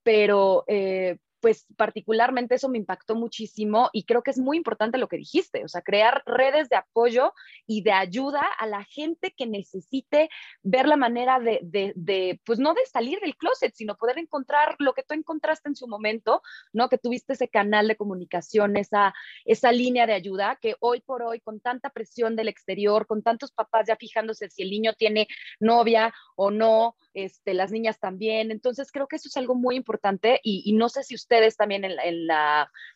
pero, 0.04 0.64
eh, 0.68 1.18
pues 1.42 1.66
particularmente 1.76 2.56
eso 2.56 2.70
me 2.70 2.78
impactó 2.78 3.16
muchísimo 3.16 3.90
y 3.92 4.04
creo 4.04 4.22
que 4.22 4.32
es 4.32 4.38
muy 4.38 4.58
importante 4.58 5.00
lo 5.00 5.08
que 5.08 5.18
dijiste, 5.18 5.66
o 5.66 5.68
sea, 5.68 5.82
crear 5.82 6.24
redes 6.26 6.70
de 6.70 6.76
apoyo 6.76 7.34
y 7.66 7.82
de 7.82 7.92
ayuda 7.92 8.42
a 8.60 8.68
la 8.68 8.84
gente 8.86 9.34
que 9.36 9.48
necesite 9.48 10.30
ver 10.62 10.88
la 10.88 10.98
manera 10.98 11.40
de, 11.40 11.60
de, 11.96 12.40
pues 12.46 12.60
no 12.60 12.74
de 12.74 12.86
salir 12.86 13.20
del 13.20 13.36
closet, 13.36 13.74
sino 13.74 13.98
poder 13.98 14.20
encontrar 14.20 14.76
lo 14.78 14.94
que 14.94 15.04
tú 15.04 15.16
encontraste 15.16 15.70
en 15.70 15.76
su 15.76 15.88
momento, 15.88 16.44
¿no? 16.74 16.90
Que 16.90 17.00
tuviste 17.00 17.34
ese 17.34 17.48
canal 17.48 17.88
de 17.88 17.96
comunicación, 17.96 18.78
esa, 18.78 19.14
esa 19.44 19.72
línea 19.72 20.06
de 20.06 20.14
ayuda, 20.14 20.60
que 20.62 20.76
hoy 20.80 21.02
por 21.02 21.24
hoy, 21.24 21.40
con 21.40 21.60
tanta 21.60 21.90
presión 21.90 22.36
del 22.36 22.50
exterior, 22.50 23.08
con 23.08 23.24
tantos 23.24 23.52
papás 23.52 23.88
ya 23.88 23.96
fijándose 23.96 24.50
si 24.50 24.62
el 24.62 24.70
niño 24.70 24.94
tiene 24.94 25.28
novia 25.60 26.14
o 26.36 26.52
no, 26.52 26.96
este, 27.14 27.56
las 27.56 27.72
niñas 27.72 28.00
también, 28.00 28.52
entonces 28.52 28.92
creo 28.92 29.08
que 29.08 29.16
eso 29.16 29.28
es 29.28 29.38
algo 29.38 29.56
muy 29.56 29.76
importante 29.76 30.40
y, 30.44 30.62
y 30.66 30.74
no 30.74 30.88
sé 30.88 31.04
si 31.04 31.16
usted 31.16 31.31
ustedes 31.32 31.56
también 31.56 31.86
en, 31.86 31.94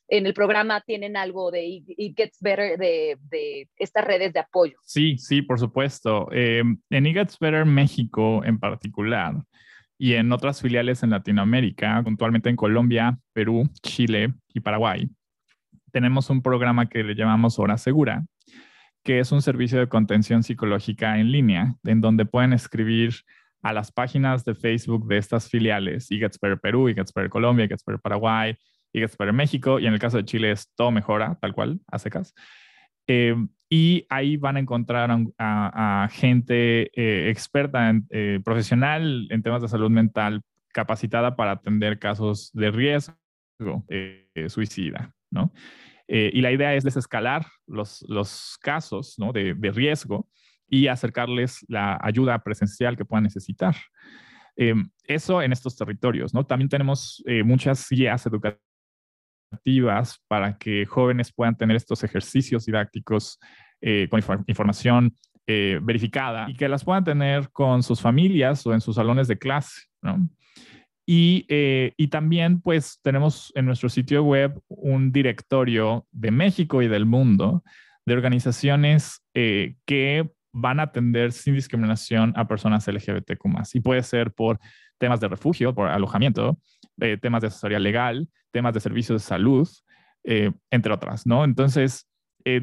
el 0.10 0.34
programa 0.34 0.82
tienen 0.82 1.16
algo 1.16 1.52
de 1.52 1.66
It 1.66 2.18
Gets 2.18 2.40
Better, 2.42 2.78
de, 2.78 3.70
estas 3.78 4.04
redes 4.04 4.34
de 4.34 4.40
apoyo. 4.42 4.78
Sí, 4.84 5.18
sí, 5.18 5.42
por 5.42 5.58
supuesto. 5.58 6.28
Eh, 6.34 6.62
en 6.90 7.06
It 7.06 7.14
Gets 7.14 7.40
Better 7.40 7.66
México 7.66 8.44
en 8.44 8.60
particular 8.60 9.36
y 9.98 10.16
en 10.16 10.34
otras 10.34 10.62
filiales 10.62 11.02
en 11.04 11.12
Latinoamérica, 11.12 12.02
puntualmente 12.04 12.50
en 12.50 12.58
Colombia, 12.58 13.18
Perú, 13.32 13.70
Chile 13.82 14.34
y 14.54 14.60
Paraguay, 14.60 15.10
tenemos 15.92 16.30
un 16.30 16.42
programa 16.42 16.90
que 16.90 17.04
le 17.04 17.16
llamamos 17.16 17.58
Hora 17.58 17.78
Segura, 17.78 18.26
que 19.02 19.20
es 19.20 19.32
un 19.32 19.42
servicio 19.42 19.80
de 19.80 19.88
contención 19.88 20.44
psicológica 20.44 21.20
en 21.20 21.32
línea, 21.32 21.76
en 21.86 22.02
donde 22.02 22.26
pueden 22.26 22.52
escribir 22.52 23.14
a 23.66 23.74
las 23.74 23.92
páginas 23.92 24.46
de 24.46 24.54
Facebook 24.54 25.08
de 25.08 25.18
estas 25.18 25.50
filiales, 25.50 26.08
Better 26.08 26.60
Perú, 26.60 26.84
Better 26.84 27.30
Colombia, 27.30 27.66
Better 27.66 28.00
Paraguay, 28.00 28.56
Better 28.94 29.34
México, 29.34 29.80
y 29.80 29.88
en 29.88 29.94
el 29.94 30.00
caso 30.00 30.18
de 30.18 30.26
Chile 30.26 30.52
es 30.52 30.72
todo 30.76 30.92
mejora, 30.92 31.36
tal 31.42 31.52
cual, 31.52 31.80
a 31.88 31.98
secas. 31.98 32.36
Eh, 33.08 33.36
y 33.68 34.06
ahí 34.10 34.38
van 34.38 34.58
a 34.58 34.60
encontrar 34.60 35.10
a, 35.40 36.08
gente 36.12 36.92
eh, 36.94 37.32
experta, 37.32 37.90
en, 37.90 38.06
eh, 38.12 38.40
profesional 38.46 39.26
en 39.32 39.42
temas 39.42 39.64
de 39.64 39.68
salud 39.68 39.90
mental, 39.90 40.44
capacitada 40.72 41.36
para 41.36 41.54
atender 41.54 41.98
casos 41.98 42.52
de 42.54 42.70
riesgo 42.70 43.18
suicida, 44.48 45.16
¿no? 45.32 45.52
y 46.08 46.40
la 46.42 46.52
idea 46.52 46.76
es 46.76 46.84
desescalar 46.84 47.48
los, 47.66 48.06
los 48.08 48.60
casos 48.62 49.16
¿no? 49.18 49.32
de, 49.32 49.56
de 49.56 49.72
riesgo 49.72 50.30
y 50.68 50.88
acercarles 50.88 51.66
la 51.68 52.00
ayuda 52.02 52.40
presencial 52.40 52.98
que 52.98 53.06
puedan 53.06 53.24
necesitar. 53.24 53.76
eso 55.04 55.42
en 55.42 55.52
estos 55.52 55.76
territorios, 55.76 56.34
¿no? 56.34 56.46
También 56.46 56.70
tenemos 56.70 57.24
muchas 57.44 57.88
guías 57.90 58.26
educativas 58.26 58.62
para 60.28 60.58
que 60.58 60.86
jóvenes 60.86 61.34
puedan 61.34 61.58
tener 61.58 61.76
estos 61.76 62.04
ejercicios 62.04 62.66
didácticos 62.66 63.40
eh, 63.82 64.08
con 64.10 64.22
información 64.48 65.14
eh, 65.48 65.80
verificada 65.82 66.50
y 66.50 66.56
que 66.56 66.68
las 66.68 66.84
puedan 66.84 67.04
tener 67.04 67.52
con 67.52 67.84
sus 67.84 68.02
familias 68.02 68.66
o 68.66 68.74
en 68.74 68.82
sus 68.82 68.96
salones 68.96 69.28
de 69.28 69.38
clase, 69.38 69.84
¿no? 70.02 70.28
Y, 71.08 71.46
eh, 71.50 71.94
y, 71.98 72.08
también, 72.08 72.62
pues, 72.62 73.00
tenemos 73.04 73.52
en 73.56 73.68
nuestro 73.68 73.90
sitio 73.90 74.24
web 74.24 74.60
un 74.68 75.12
directorio 75.12 76.08
de 76.12 76.32
México 76.32 76.82
y 76.82 76.88
del 76.88 77.06
mundo 77.06 77.64
de 78.08 78.14
organizaciones 78.16 79.24
que 79.34 80.32
van 80.56 80.80
a 80.80 80.84
atender 80.84 81.34
sin 81.34 81.54
discriminación 81.54 82.34
a 82.36 82.48
personas 82.48 82.88
LGBTQ+. 82.88 83.44
Y 83.74 83.82
puede 83.82 84.02
ser 84.04 84.32
por 84.32 84.58
temas 84.98 85.20
de 85.20 85.28
refugio, 85.28 85.76
por 85.76 85.90
alojamiento, 85.90 86.58
temas 87.22 87.42
de 87.42 87.48
asesoría 87.48 87.78
legal, 87.78 88.30
temas 88.52 88.74
de 88.74 88.80
servicios 88.80 89.22
de 89.22 89.28
salud, 89.28 89.68
eh, 90.24 90.52
entre 90.72 90.94
otras, 90.94 91.28
¿no? 91.28 91.44
Entonces, 91.44 92.10
eh, 92.46 92.62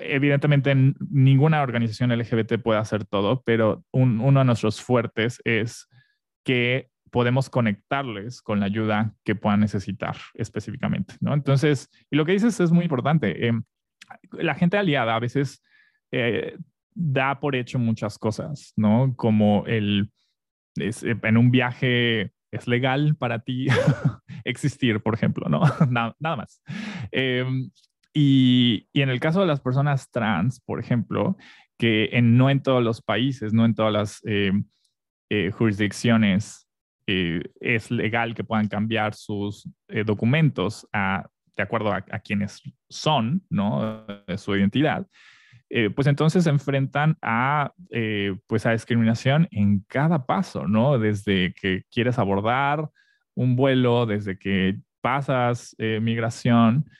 evidentemente 0.00 0.74
ninguna 1.10 1.62
organización 1.62 2.10
LGBT 2.12 2.58
puede 2.62 2.78
hacer 2.78 3.06
todo, 3.06 3.42
pero 3.42 3.82
uno 3.90 4.38
de 4.38 4.44
nuestros 4.44 4.82
fuertes 4.82 5.40
es 5.44 5.88
que 6.44 6.90
podemos 7.10 7.48
conectarles 7.48 8.42
con 8.42 8.60
la 8.60 8.66
ayuda 8.66 9.14
que 9.24 9.34
puedan 9.34 9.60
necesitar 9.60 10.16
específicamente, 10.34 11.14
¿no? 11.20 11.32
Entonces, 11.32 11.88
y 12.10 12.16
lo 12.16 12.26
que 12.26 12.32
dices 12.32 12.60
es 12.60 12.70
muy 12.70 12.84
importante. 12.84 13.46
Em, 13.46 13.62
la 14.32 14.54
gente 14.54 14.76
aliada 14.76 15.16
a 15.16 15.20
veces 15.20 15.62
eh, 16.12 16.56
da 17.00 17.40
por 17.40 17.56
hecho 17.56 17.78
muchas 17.78 18.18
cosas, 18.18 18.74
¿no? 18.76 19.14
Como 19.16 19.64
el, 19.66 20.10
en 20.76 21.36
un 21.36 21.50
viaje 21.50 22.32
es 22.52 22.68
legal 22.68 23.16
para 23.16 23.38
ti 23.38 23.68
existir, 24.44 25.00
por 25.00 25.14
ejemplo, 25.14 25.48
¿no? 25.48 25.62
nada, 25.90 26.14
más. 26.36 26.62
Em, 27.10 27.70
y, 28.12 28.86
y, 28.92 29.02
en 29.02 29.08
el 29.08 29.20
caso 29.20 29.40
de 29.40 29.46
las 29.46 29.60
personas 29.60 30.10
trans, 30.10 30.60
por 30.60 30.78
ejemplo, 30.78 31.36
que 31.78 32.10
en, 32.12 32.36
no 32.36 32.50
en 32.50 32.62
todos 32.62 32.82
los 32.82 33.00
países, 33.00 33.54
no 33.54 33.64
en 33.64 33.74
todas 33.74 33.92
las 33.92 34.20
em, 34.24 34.64
eh, 35.30 35.50
jurisdicciones 35.52 36.68
eh, 37.06 37.42
es 37.60 37.90
legal 37.90 38.34
que 38.34 38.44
puedan 38.44 38.68
cambiar 38.68 39.14
sus 39.14 39.66
eh, 39.88 40.04
documentos 40.04 40.86
a, 40.92 41.26
de 41.56 41.62
acuerdo 41.62 41.92
a, 41.92 42.04
a, 42.10 42.18
quienes 42.18 42.60
son, 42.90 43.42
¿no? 43.48 44.04
su 44.36 44.54
identidad. 44.54 45.06
Eh, 45.72 45.88
pues 45.88 46.08
entonces 46.08 46.42
se 46.44 46.50
enfrentan 46.50 47.16
a, 47.22 47.72
eh, 47.90 48.36
pues 48.48 48.66
a 48.66 48.72
discriminación 48.72 49.46
en 49.52 49.84
cada 49.86 50.26
paso, 50.26 50.66
¿no? 50.66 50.98
Desde 50.98 51.54
que 51.54 51.84
quieres 51.92 52.18
abordar 52.18 52.90
un 53.36 53.54
vuelo, 53.54 54.04
desde 54.04 54.36
que 54.36 54.80
pasas 55.00 55.76
eh, 55.78 56.00
migración. 56.02 56.90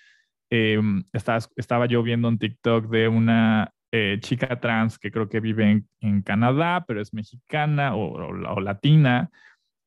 estaba, 0.51 1.87
yo 1.87 2.03
viendo 2.03 2.29
un 2.29 2.39
TikTok 2.39 2.89
de 2.89 3.09
una 3.09 3.73
chica 4.21 4.61
trans 4.61 4.99
que 4.99 5.11
creo 5.11 5.29
que 5.29 5.41
vive 5.41 5.83
en, 6.01 6.23
Canadá, 6.23 6.85
pero 6.87 7.01
es 7.01 7.13
mexicana 7.13 7.97
o, 7.97 8.61
latina 8.61 9.31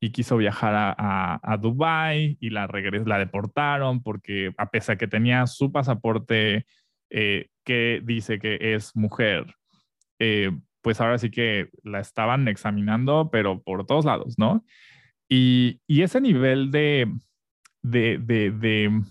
y 0.00 0.10
quiso 0.10 0.36
viajar 0.36 0.74
a, 0.74 1.40
a, 1.42 1.56
Dubái 1.56 2.36
y 2.40 2.50
la, 2.50 2.66
la 2.66 3.18
deportaron 3.18 4.02
porque 4.02 4.52
a 4.58 4.70
pesar 4.70 4.98
que 4.98 5.08
tenía 5.08 5.46
su 5.46 5.72
pasaporte 5.72 6.66
eh, 7.10 7.48
que 7.64 8.00
dice 8.04 8.38
que 8.38 8.74
es 8.74 8.94
mujer, 8.96 9.54
eh, 10.18 10.50
pues 10.82 11.00
ahora 11.00 11.18
sí 11.18 11.30
que 11.30 11.70
la 11.82 12.00
estaban 12.00 12.48
examinando, 12.48 13.30
pero 13.30 13.62
por 13.62 13.86
todos 13.86 14.04
lados, 14.04 14.34
¿no? 14.38 14.64
Y, 15.28 15.80
y 15.86 16.02
ese 16.02 16.20
nivel 16.20 16.70
de, 16.70 17.10
de, 17.82 18.18
de, 18.18 18.50
de 18.50 19.02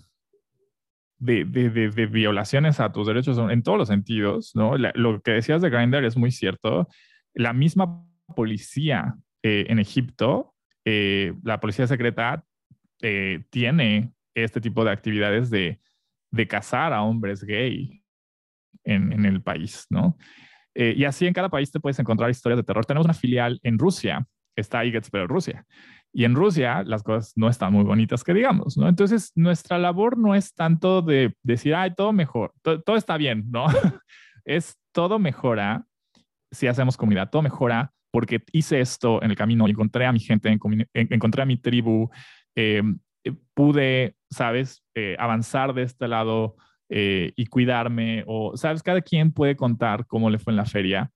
de, 1.19 2.05
violaciones 2.11 2.79
a 2.79 2.91
tus 2.91 3.07
derechos 3.07 3.37
en 3.37 3.63
todos 3.63 3.77
los 3.77 3.87
sentidos, 3.87 4.53
¿no? 4.55 4.77
lo 4.77 5.21
que 5.21 5.31
decías 5.31 5.61
de 5.61 5.69
Grindr 5.69 6.03
es 6.03 6.17
muy 6.17 6.31
cierto. 6.31 6.89
La 7.33 7.53
misma 7.53 8.05
policía 8.35 9.15
eh, 9.41 9.65
en 9.69 9.79
Egipto, 9.79 10.53
la 10.83 11.59
policía 11.61 11.87
secreta, 11.87 12.43
tiene 13.49 14.11
este 14.35 14.59
tipo 14.59 14.83
de 14.83 14.91
actividades 14.91 15.49
de, 15.49 15.79
de 16.33 16.47
cazar 16.47 16.93
a 16.93 17.03
hombres 17.03 17.43
gay 17.43 18.01
en, 18.83 19.23
el 19.23 19.41
país, 19.43 19.85
¿no? 19.89 20.17
Eh, 20.73 20.95
y 20.97 21.05
así 21.05 21.27
en 21.27 21.33
cada 21.33 21.49
país 21.49 21.71
te 21.71 21.79
puedes 21.79 21.99
encontrar 21.99 22.31
historias 22.31 22.57
de 22.57 22.63
terror. 22.63 22.85
Tenemos 22.85 23.05
una 23.05 23.13
filial 23.13 23.59
en 23.61 23.77
Rusia, 23.77 24.25
está 24.55 24.83
IGETS, 24.83 25.11
pero 25.11 25.27
Rusia. 25.27 25.63
Y 26.11 26.25
en 26.25 26.33
Rusia 26.33 26.83
las 26.83 27.03
cosas 27.03 27.33
no 27.35 27.49
están 27.49 27.71
muy 27.71 27.83
bonitas 27.83 28.23
que 28.23 28.33
digamos, 28.33 28.77
¿no? 28.77 28.89
Entonces 28.89 29.31
nuestra 29.35 29.77
labor 29.77 30.17
no 30.17 30.33
es 30.33 30.55
tanto 30.55 31.03
de 31.03 31.35
decir, 31.43 31.75
ay, 31.75 31.93
todo 31.95 32.11
mejor, 32.13 32.51
todo, 32.63 32.97
está 32.97 33.15
bien, 33.17 33.45
¿no? 33.51 33.65
es 34.43 34.75
todo 34.91 35.19
mejora 35.19 35.85
si 36.51 36.65
hacemos 36.65 36.97
comunidad, 36.97 37.29
todo 37.29 37.43
mejora 37.43 37.91
porque 38.11 38.43
hice 38.51 38.79
esto 38.79 39.21
en 39.23 39.29
el 39.29 39.37
camino, 39.37 39.67
encontré 39.67 40.07
a 40.07 40.11
mi 40.11 40.19
gente, 40.19 40.55
encontré 40.93 41.41
a 41.43 41.45
mi 41.45 41.57
tribu, 41.57 42.09
em, 43.23 43.37
pude, 43.53 44.15
¿sabes?, 44.29 44.83
eh, 44.95 45.15
avanzar 45.19 45.73
de 45.73 45.83
este 45.83 46.07
lado 46.07 46.55
eh, 46.89 47.33
y 47.35 47.47
cuidarme, 47.47 48.23
o, 48.27 48.55
¿sabes? 48.55 48.83
Cada 48.83 49.01
quien 49.01 49.31
puede 49.31 49.55
contar 49.55 50.05
cómo 50.05 50.29
le 50.29 50.39
fue 50.39 50.51
en 50.53 50.57
la 50.57 50.65
feria. 50.65 51.11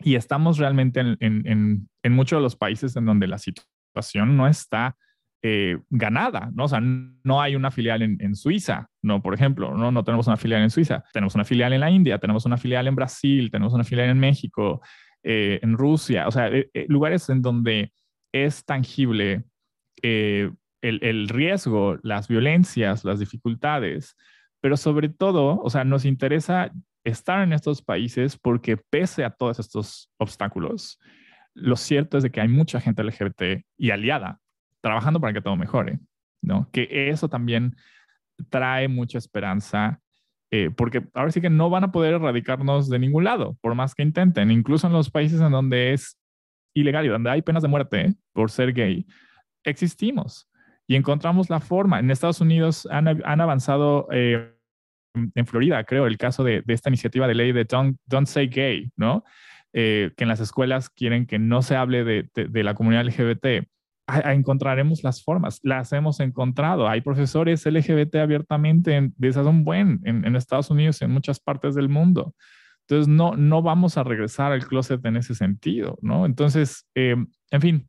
Y 0.00 0.14
estamos 0.14 0.58
realmente 0.58 1.00
en, 1.00 1.16
en, 1.20 1.88
en, 2.02 2.12
muchos 2.12 2.38
de 2.38 2.42
los 2.42 2.56
países 2.56 2.94
en 2.96 3.04
donde 3.04 3.26
la 3.26 3.38
situación 3.38 4.36
no 4.36 4.46
está 4.46 4.96
eh, 5.42 5.78
ganada, 5.90 6.50
¿no? 6.54 6.64
O 6.64 6.68
sea, 6.68 6.80
no 6.80 7.40
hay 7.40 7.56
una 7.56 7.70
filial 7.70 8.02
en, 8.02 8.16
en, 8.20 8.34
Suiza, 8.36 8.88
¿no? 9.02 9.22
Por 9.22 9.34
ejemplo, 9.34 9.74
¿no? 9.74 9.90
No 9.90 10.04
tenemos 10.04 10.26
una 10.26 10.36
filial 10.36 10.62
en 10.62 10.70
Suiza, 10.70 11.02
tenemos 11.12 11.34
una 11.34 11.44
filial 11.44 11.72
en 11.72 11.80
la 11.80 11.90
India, 11.90 12.18
tenemos 12.18 12.44
una 12.44 12.56
filial 12.56 12.86
en 12.86 12.94
Brasil, 12.94 13.50
tenemos 13.50 13.72
una 13.72 13.84
filial 13.84 14.10
en 14.10 14.18
México, 14.18 14.80
en 15.22 15.76
Rusia, 15.76 16.28
o 16.28 16.30
sea, 16.30 16.48
lugares 16.86 17.28
en 17.28 17.42
donde 17.42 17.92
es 18.32 18.64
tangible 18.64 19.44
el, 20.82 21.00
el, 21.02 21.28
riesgo, 21.28 21.98
las 22.02 22.28
violencias, 22.28 23.04
las 23.04 23.20
dificultades, 23.20 24.16
pero 24.60 24.76
sobre 24.76 25.08
todo, 25.08 25.60
o 25.60 25.70
sea, 25.70 25.84
nos 25.84 26.04
interesa 26.04 26.70
estar 27.04 27.42
en 27.42 27.52
estos 27.52 27.82
países 27.82 28.36
porque 28.36 28.76
pese 28.76 29.24
a 29.24 29.30
todos 29.30 29.58
estos 29.58 30.10
obstáculos, 30.18 30.98
lo 31.54 31.76
cierto 31.76 32.16
es 32.16 32.22
de 32.22 32.30
que 32.30 32.40
hay 32.40 32.48
mucha 32.48 32.80
gente 32.80 33.02
LGBT 33.02 33.64
y 33.76 33.90
aliada 33.90 34.40
trabajando 34.80 35.20
para 35.20 35.32
que 35.32 35.40
todo 35.40 35.56
mejore, 35.56 35.98
¿no? 36.42 36.68
Que 36.70 37.08
eso 37.10 37.28
también 37.28 37.76
trae 38.50 38.88
mucha 38.88 39.18
esperanza, 39.18 40.00
eh, 40.50 40.70
porque 40.70 41.06
ahora 41.14 41.32
sí 41.32 41.40
que 41.40 41.50
no 41.50 41.68
van 41.70 41.84
a 41.84 41.92
poder 41.92 42.14
erradicarnos 42.14 42.88
de 42.88 42.98
ningún 42.98 43.24
lado, 43.24 43.56
por 43.60 43.74
más 43.74 43.94
que 43.94 44.02
intenten, 44.02 44.50
incluso 44.50 44.86
en 44.86 44.92
los 44.92 45.10
países 45.10 45.40
en 45.40 45.50
donde 45.50 45.92
es 45.92 46.18
ilegal 46.74 47.06
y 47.06 47.08
donde 47.08 47.30
hay 47.30 47.42
penas 47.42 47.62
de 47.62 47.68
muerte 47.68 48.14
por 48.32 48.50
ser 48.50 48.72
gay, 48.72 49.06
existimos 49.64 50.47
y 50.88 50.96
encontramos 50.96 51.50
la 51.50 51.60
forma. 51.60 52.00
En 52.00 52.10
Estados 52.10 52.40
Unidos 52.40 52.88
han, 52.90 53.06
han 53.24 53.40
avanzado, 53.40 54.08
eh, 54.10 54.54
en 55.14 55.46
Florida, 55.46 55.84
creo, 55.84 56.06
el 56.06 56.16
caso 56.16 56.42
de, 56.42 56.62
de, 56.64 56.74
esta 56.74 56.88
iniciativa 56.88 57.28
de 57.28 57.34
ley 57.34 57.52
de 57.52 57.64
Don't, 57.64 57.98
Don't 58.06 58.26
Say 58.26 58.48
Gay, 58.48 58.90
¿no? 58.96 59.22
Eh, 59.74 60.12
que 60.16 60.24
en 60.24 60.28
las 60.28 60.40
escuelas 60.40 60.88
quieren 60.88 61.26
que 61.26 61.38
no 61.38 61.60
se 61.60 61.76
hable 61.76 62.04
de, 62.04 62.30
de, 62.34 62.64
la 62.64 62.74
comunidad 62.74 63.04
LGBT. 63.04 63.68
encontraremos 64.24 65.04
las 65.04 65.22
formas, 65.22 65.60
las 65.62 65.92
hemos 65.92 66.20
encontrado. 66.20 66.88
Hay 66.88 67.02
profesores 67.02 67.66
LGBT 67.66 68.16
abiertamente 68.16 69.10
desde 69.16 69.40
hace 69.40 69.48
un 69.50 69.64
buen 69.64 70.00
en, 70.04 70.34
Estados 70.36 70.70
Unidos 70.70 71.02
en 71.02 71.10
muchas 71.10 71.38
partes 71.38 71.74
del 71.74 71.90
mundo. 71.90 72.34
Entonces, 72.86 73.08
no, 73.08 73.36
no 73.36 73.60
vamos 73.60 73.98
a 73.98 74.04
regresar 74.04 74.52
al 74.52 74.66
closet 74.66 75.04
en 75.04 75.18
ese 75.18 75.34
sentido, 75.34 75.98
¿no? 76.00 76.24
Entonces, 76.24 76.86
eh, 76.94 77.16
en 77.50 77.60
fin, 77.60 77.88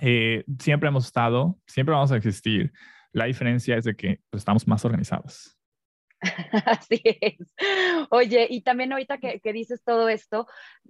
eh, 0.00 0.44
siempre 0.58 0.88
hemos 0.88 1.06
estado, 1.06 1.58
siempre 1.66 1.94
vamos 1.94 2.12
a 2.12 2.16
existir. 2.16 2.72
La 3.12 3.26
diferencia 3.26 3.76
es 3.76 3.84
de 3.84 3.94
que 3.94 4.20
pues, 4.30 4.40
estamos 4.40 4.66
más 4.66 4.84
organizados. 4.84 5.56
Así 6.66 7.00
es. 7.04 7.36
Oye, 8.10 8.46
y 8.50 8.62
también 8.62 8.92
ahorita 8.92 9.18
que, 9.18 9.52
dices 9.52 9.82
todo 9.84 10.08
esto, 10.08 10.46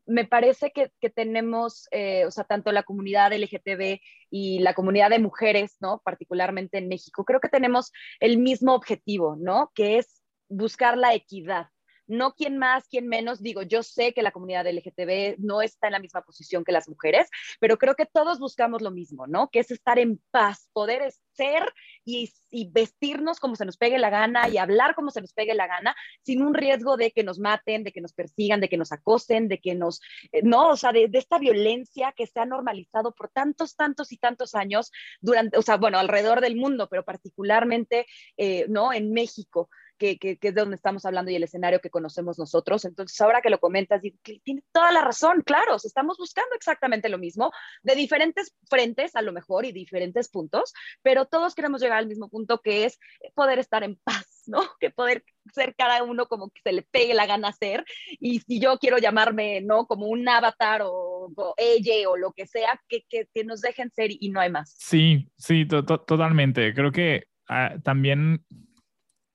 me 0.07 0.25
parece 0.25 0.73
que, 0.73 0.91
tenemos, 1.11 1.89
eh, 1.91 2.25
o 2.27 2.31
sea, 2.31 2.45
tanto 2.45 2.73
la 2.73 2.83
comunidad 2.83 3.33
LGTB 3.33 4.01
y 4.31 4.61
la 4.61 4.75
comunidad 4.75 5.11
de 5.11 5.19
mujeres, 5.19 5.77
¿no? 5.81 6.01
Particularmente 6.05 6.79
en 6.79 6.89
México, 6.89 7.25
creo 7.25 7.41
que 7.41 7.49
tenemos 7.49 7.93
el 8.21 8.39
mismo 8.39 8.75
objetivo, 8.75 9.37
¿no? 9.39 9.71
Que 9.75 9.99
es 9.99 10.23
buscar 10.49 10.97
la 10.97 11.15
equidad 11.15 11.69
no 12.07 12.35
quién 12.35 12.59
más, 12.59 12.89
quién 12.89 13.09
menos. 13.09 13.43
Digo, 13.43 13.63
yo 13.63 13.83
sé 13.83 14.13
que 14.13 14.23
la 14.23 14.33
comunidad 14.33 14.67
LGTB 14.67 15.37
no 15.39 15.63
está 15.63 15.89
en 15.89 15.93
la 15.93 15.99
misma 15.99 16.23
posición 16.23 16.65
que 16.65 16.73
las 16.73 16.89
mujeres, 16.89 17.29
pero 17.61 17.79
creo 17.79 17.95
que 17.95 18.07
todos 18.07 18.39
buscamos 18.39 18.83
lo 18.83 18.91
mismo, 18.91 19.27
¿no? 19.27 19.49
Que 19.51 19.61
es 19.61 19.71
estar 19.71 19.99
en 19.99 20.21
paz, 20.31 20.69
poder 20.73 21.13
ser 21.35 21.73
y, 22.05 22.33
vestirnos 22.71 23.41
como 23.41 23.57
se 23.57 23.65
nos 23.65 23.77
pegue 23.77 23.99
la 23.99 24.11
gana 24.11 24.49
y 24.49 24.59
hablar 24.59 24.95
como 24.95 25.11
se 25.11 25.21
nos 25.21 25.33
pegue 25.33 25.55
la 25.55 25.67
gana, 25.67 25.97
sin 26.23 26.41
un 26.41 26.55
riesgo 26.55 26.97
de 26.97 27.11
que 27.11 27.25
nos 27.25 27.41
maten, 27.41 27.83
de 27.83 27.91
que 27.91 28.01
nos 28.01 28.13
persigan, 28.13 28.61
de 28.61 28.69
que 28.69 28.77
nos 28.77 28.93
acosen, 28.93 29.49
de 29.49 29.59
que 29.59 29.75
nos, 29.75 30.01
eh, 30.31 30.43
no, 30.45 30.69
o 30.69 30.77
sea, 30.77 30.93
de, 30.93 31.11
esta 31.13 31.39
violencia 31.39 32.13
que 32.17 32.27
se 32.27 32.39
ha 32.39 32.47
normalizado 32.47 33.13
por 33.13 33.29
tantos, 33.31 33.75
tantos 33.75 34.13
y 34.13 34.19
tantos 34.19 34.55
años 34.55 34.93
durante, 35.21 35.59
o 35.59 35.63
sea, 35.63 35.77
bueno, 35.79 35.99
alrededor 35.99 36.41
del 36.41 36.57
mundo, 36.57 36.89
pero 36.89 37.05
particularmente, 37.05 38.07
eh, 38.37 38.67
¿no? 38.69 38.93
En 38.93 39.13
México 39.13 39.69
que, 39.99 40.19
que, 40.19 40.39
es 40.41 40.55
de 40.55 40.61
donde 40.61 40.77
estamos 40.77 41.05
hablando 41.05 41.31
y 41.31 41.37
el 41.37 41.43
escenario 41.43 41.81
que 41.81 41.91
conocemos 41.91 42.39
nosotros. 42.39 42.85
Entonces, 42.85 43.21
ahora 43.21 43.41
que 43.41 43.51
lo 43.51 43.59
comentas, 43.59 44.03
tiene 44.23 44.63
toda 44.73 44.93
la 44.93 45.03
razón, 45.03 45.43
claro, 45.45 45.77
estamos 45.77 46.19
buscando 46.19 46.55
exactamente 46.55 47.09
lo 47.09 47.19
mismo, 47.19 47.51
de 47.83 47.95
diferentes 47.95 48.55
frentes 48.69 49.17
a 49.17 49.23
lo 49.23 49.33
mejor 49.33 49.65
y 49.65 49.73
diferentes 49.73 50.29
puntos, 50.29 50.73
pero 51.03 51.27
todos 51.27 51.55
queremos 51.55 51.81
llegar 51.81 51.99
al 51.99 52.07
mismo 52.07 52.29
punto 52.29 52.61
que 52.61 52.85
es 52.85 52.99
poder 53.35 53.59
estar 53.59 53.83
en 53.85 53.97
paz, 53.97 54.45
¿no? 54.47 54.61
Que 54.81 54.91
poder 54.91 55.25
ser 55.53 55.75
cada 55.77 56.03
uno 56.03 56.27
como 56.27 56.51
que 56.51 56.61
se 56.63 56.73
le 56.73 56.83
pegue 56.83 57.15
la 57.15 57.27
gana 57.27 57.53
ser. 57.53 57.85
Y 58.21 58.41
si 58.41 58.61
yo 58.61 58.79
quiero 58.79 58.99
llamarme, 58.99 59.61
¿no? 59.61 59.87
Como 59.87 60.07
un 60.07 60.29
avatar 60.29 60.83
o, 60.85 61.33
ella 61.57 62.09
o 62.09 62.17
lo 62.17 62.33
que 62.33 62.47
sea, 62.47 62.81
que, 62.89 63.05
que, 63.09 63.29
que, 63.33 63.45
nos 63.45 63.61
dejen 63.61 63.91
ser 63.91 64.11
y 64.13 64.31
no 64.31 64.41
hay 64.41 64.51
más. 64.51 64.75
Sí, 64.79 65.29
sí, 65.37 65.67
totalmente. 65.67 66.75
Creo 66.75 66.93
que 66.93 67.25
ah, 67.49 67.77
también 67.83 68.45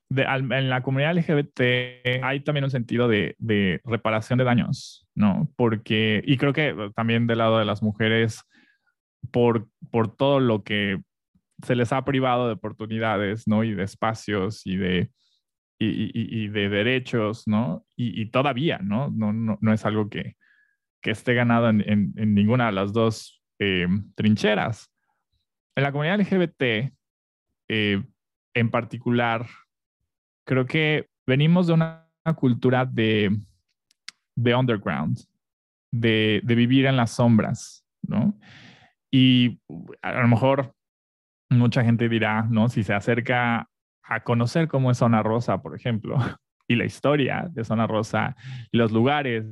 en 0.09 0.69
la 0.69 0.81
comunidad 0.81 1.15
LGBT 1.15 2.23
hay 2.23 2.39
también 2.39 2.63
un 2.63 2.71
sentido 2.71 3.07
de, 3.07 3.35
reparación 3.83 4.39
de 4.39 4.45
daños, 4.45 5.07
¿no? 5.15 5.51
Porque, 5.55 6.23
y 6.25 6.37
creo 6.37 6.53
que 6.53 6.75
también 6.95 7.27
del 7.27 7.37
lado 7.37 7.59
de 7.59 7.65
las 7.65 7.83
mujeres, 7.83 8.43
por, 9.31 9.67
por 9.91 10.15
todo 10.15 10.39
lo 10.39 10.63
que 10.63 11.01
se 11.63 11.75
les 11.75 11.91
ha 11.93 12.05
privado 12.05 12.47
de 12.47 12.53
oportunidades, 12.53 13.47
¿no? 13.47 13.63
Y 13.63 13.73
de 13.73 13.83
espacios 13.83 14.65
y 14.65 14.77
de, 14.77 15.11
y, 15.77 16.47
de 16.47 16.69
derechos, 16.69 17.47
¿no? 17.47 17.85
Y, 17.95 18.25
todavía, 18.27 18.79
¿no? 18.79 19.09
No, 19.09 19.31
no, 19.31 19.73
es 19.73 19.85
algo 19.85 20.09
que, 20.09 20.35
que 21.01 21.11
esté 21.11 21.33
ganado 21.33 21.69
en, 21.69 21.81
en, 21.87 22.33
ninguna 22.33 22.67
de 22.67 22.71
las 22.71 22.93
dos 22.93 23.43
eh, 23.59 23.87
trincheras. 24.15 24.91
En 25.75 25.83
la 25.83 25.91
comunidad 25.91 26.19
LGBT, 26.19 26.91
eh, 27.69 28.03
en 28.53 28.69
particular, 28.71 29.45
creo 30.49 30.65
que 30.65 31.07
venimos 31.27 31.67
de 31.67 31.73
una 31.73 32.09
cultura 32.35 32.83
de, 32.83 33.39
de 34.35 34.55
underground, 34.55 35.19
de, 35.91 36.41
de, 36.43 36.55
vivir 36.55 36.87
en 36.87 36.97
las 36.97 37.11
sombras, 37.11 37.85
¿no? 38.01 38.35
Y 39.11 39.59
a 40.01 40.21
lo 40.23 40.27
mejor 40.27 40.73
mucha 41.51 41.83
gente 41.83 42.09
dirá, 42.09 42.47
¿no? 42.49 42.67
Si 42.67 42.83
se 42.83 42.95
acerca 42.95 43.69
a 44.01 44.23
conocer 44.23 44.67
cómo 44.67 44.89
es 44.89 44.97
Zona 44.97 45.21
Rosa, 45.21 45.61
por 45.61 45.75
ejemplo, 45.75 46.17
y 46.67 46.75
la 46.75 46.85
historia 46.85 47.47
de 47.51 47.63
Zona 47.63 47.85
Rosa 47.85 48.35
y 48.71 48.77
los 48.77 48.91
lugares 48.91 49.45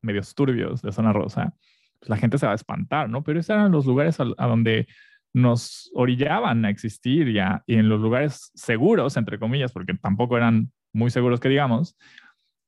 medios 0.00 0.32
turbios 0.32 0.80
de 0.80 0.92
Zona 0.92 1.12
Rosa, 1.12 1.52
pues 1.98 2.08
la 2.08 2.18
gente 2.18 2.38
se 2.38 2.46
va 2.46 2.52
a 2.52 2.56
espantar, 2.56 3.10
¿no? 3.10 3.24
Pero 3.24 3.40
esos 3.40 3.50
eran 3.50 3.72
los 3.72 3.84
lugares 3.84 4.20
a 4.20 4.46
donde 4.46 4.86
nos 5.34 5.90
orillaban 5.94 6.64
a 6.64 6.70
existir 6.70 7.30
ya 7.32 7.62
y 7.66 7.74
en 7.74 7.88
los 7.88 8.00
lugares 8.00 8.52
seguros, 8.54 9.16
entre 9.16 9.38
comillas, 9.38 9.72
porque 9.72 9.92
tampoco 9.94 10.36
eran 10.36 10.72
muy 10.92 11.10
seguros 11.10 11.40
que 11.40 11.48
digamos, 11.48 11.96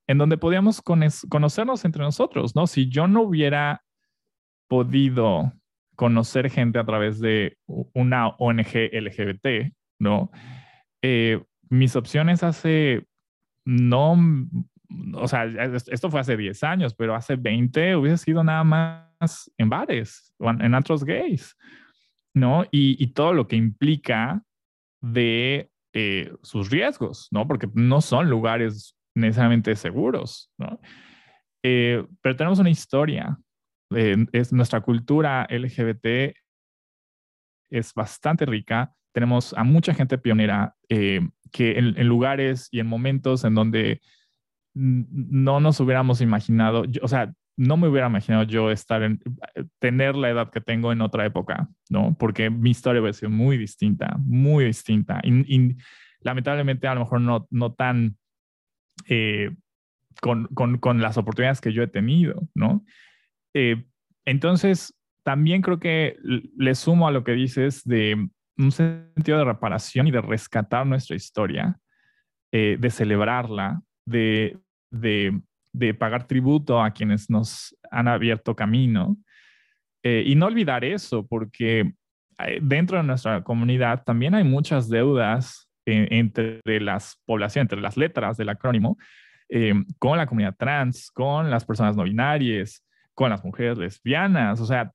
en 0.09 0.19
donde 0.19 0.37
podíamos 0.37 0.83
conocernos 0.83 1.85
entre 1.85 2.03
nosotros, 2.03 2.55
¿no? 2.55 2.67
Si 2.67 2.89
yo 2.89 3.07
no 3.07 3.23
hubiera 3.23 3.83
podido 4.69 5.53
conocer 5.95 6.51
gente 6.51 6.79
a 6.79 6.85
través 6.85 7.21
de 7.21 7.57
una 7.67 8.29
ONG 8.29 8.91
LGBT, 8.93 9.73
¿no? 10.01 10.31
Eh, 11.03 11.43
mis 11.69 11.95
opciones 11.95 12.43
hace, 12.43 13.07
no, 13.65 14.17
o 15.15 15.29
sea, 15.29 15.45
esto 15.45 16.11
fue 16.11 16.21
hace 16.21 16.37
10 16.37 16.63
años, 16.65 16.95
pero 16.95 17.15
hace 17.15 17.37
20 17.37 17.97
hubiese 17.97 18.25
sido 18.25 18.43
nada 18.43 18.65
más 18.65 19.51
en 19.57 19.69
bares, 19.69 20.33
en 20.41 20.75
antros 20.75 21.05
gays, 21.05 21.57
¿no? 22.37 22.67
Y, 22.71 23.07
todo 23.09 23.33
lo 23.33 23.49
que 23.49 23.57
implica 23.57 24.43
de 25.01 25.71
eh, 25.95 26.31
sus 26.43 26.71
riesgos, 26.71 27.29
¿no? 27.31 27.49
Porque 27.49 27.67
no 27.73 28.03
son 28.03 28.29
lugares 28.29 28.95
necesariamente 29.15 29.75
seguros, 29.75 30.51
¿no? 30.59 30.79
Eh, 31.65 32.05
pero 32.21 32.37
tenemos 32.37 32.59
una 32.59 32.69
historia, 32.69 33.39
eh, 33.95 34.27
es 34.33 34.53
nuestra 34.53 34.83
cultura 34.83 35.47
LGBT 35.49 36.37
es 37.71 37.95
bastante 37.95 38.45
rica, 38.45 38.93
tenemos 39.15 39.55
a 39.55 39.65
mucha 39.65 39.95
gente 39.95 40.19
pionera 40.19 40.77
que 40.89 41.79
en, 41.79 42.07
lugares 42.07 42.69
y 42.71 42.81
en 42.81 42.87
momentos 42.87 43.45
en 43.45 43.55
donde 43.55 44.03
no 44.75 45.59
nos 45.59 45.81
hubiéramos 45.81 46.21
imaginado, 46.21 46.85
o 47.01 47.09
sea, 47.09 47.33
no 47.57 47.77
me 47.77 47.89
hubiera 47.89 48.09
imaginado 48.09 48.45
yo 48.45 48.71
estar 48.71 49.03
en, 49.03 49.21
tener 49.79 50.15
la 50.15 50.31
edad 50.31 50.51
que 50.51 50.61
tengo 50.61 50.93
en 50.93 51.01
otra 51.01 51.25
época, 51.25 51.69
¿no? 51.89 52.17
Porque 52.19 52.51
mi 52.51 52.71
historia 52.71 53.01
hubiera 53.01 53.15
sido 53.15 53.31
muy 53.31 53.57
distinta, 53.57 54.17
muy 54.19 54.67
distinta. 54.67 55.21
Y, 55.25 55.77
lamentablemente 56.21 56.89
a 56.89 56.95
lo 56.95 57.01
mejor 57.01 57.21
no, 57.21 57.47
no 57.51 57.75
tan 57.75 58.17
eh, 59.07 59.55
con, 60.21 60.47
con, 60.49 60.79
con, 60.79 61.01
las 61.01 61.17
oportunidades 61.19 61.61
que 61.61 61.73
yo 61.73 61.83
he 61.83 61.87
tenido, 61.87 62.49
¿no? 62.55 62.85
Eh, 63.55 63.85
entonces, 64.25 64.95
también 65.23 65.63
creo 65.63 65.79
que 65.79 66.17
le 66.23 66.75
sumo 66.75 67.07
a 67.07 67.11
lo 67.11 67.23
que 67.23 67.33
dices 67.33 67.85
de 67.85 68.29
un 68.59 68.73
sentido 68.73 69.39
de 69.39 69.45
reparación 69.45 70.07
y 70.07 70.11
de 70.11 70.21
rescatar 70.21 70.87
nuestra 70.87 71.17
historia, 71.17 71.79
eh, 72.53 72.77
de 72.79 72.91
celebrarla, 72.91 73.83
de, 74.07 74.59
de 74.91 75.41
de 75.77 75.93
pagar 75.93 76.27
tributo 76.27 76.83
a 76.83 76.91
quienes 76.91 77.29
nos 77.29 77.77
han 77.91 78.09
abierto 78.09 78.57
camino. 78.57 79.17
Eh, 80.03 80.25
y 80.27 80.35
no 80.35 80.47
olvidar 80.47 80.85
eso, 80.85 81.27
porque 81.27 81.93
eh, 82.39 82.59
dentro 82.63 82.97
de 82.97 83.05
nuestra 83.05 83.43
comunidad 83.43 84.03
también 84.05 84.35
hay 84.35 84.45
muchas 84.45 84.89
deudas 84.89 85.69
eh, 85.85 86.09
entre 86.11 86.63
las 86.81 87.21
poblaciones, 87.27 87.67
entre 87.67 87.81
las 87.81 87.97
letras 87.97 88.37
del 88.37 88.49
acrónimo, 88.49 88.97
con 90.01 90.19
la 90.19 90.27
comunidad 90.27 90.57
trans, 90.59 91.09
con 91.13 91.51
las 91.51 91.65
personas 91.65 91.95
no 91.95 92.03
binarias, 92.03 92.85
con 93.15 93.31
las 93.31 93.45
mujeres 93.45 93.79
lesbianas. 93.79 94.61
O 94.61 94.67
sea, 94.67 94.93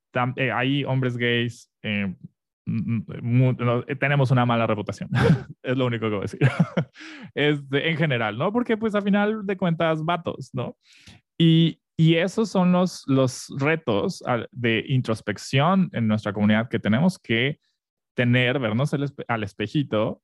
hay 0.53 0.83
hombres 0.83 1.15
gays 1.15 1.71
tenemos 3.99 4.31
una 4.31 4.45
mala 4.45 4.67
reputación. 4.67 5.09
es 5.63 5.77
lo 5.77 5.85
único 5.85 6.05
que 6.05 6.15
voy 6.15 6.19
a 6.19 6.21
decir. 6.21 6.39
es 7.35 7.59
en 7.71 7.97
general, 7.97 8.37
¿no? 8.37 8.51
Porque 8.51 8.77
pues 8.77 8.95
al 8.95 9.03
final 9.03 9.45
de 9.45 9.57
cuentas, 9.57 10.03
vatos, 10.03 10.51
¿no? 10.53 10.77
Y, 11.37 11.81
y 11.97 12.15
esos 12.15 12.49
son 12.49 12.71
los, 12.71 13.03
los 13.07 13.47
retos 13.57 14.23
de 14.51 14.83
introspección 14.87 15.89
en 15.93 16.07
nuestra 16.07 16.33
comunidad 16.33 16.69
que 16.69 16.79
tenemos 16.79 17.19
que 17.19 17.59
tener, 18.15 18.59
vernos 18.59 18.93
al 19.27 19.43
espejito 19.43 20.21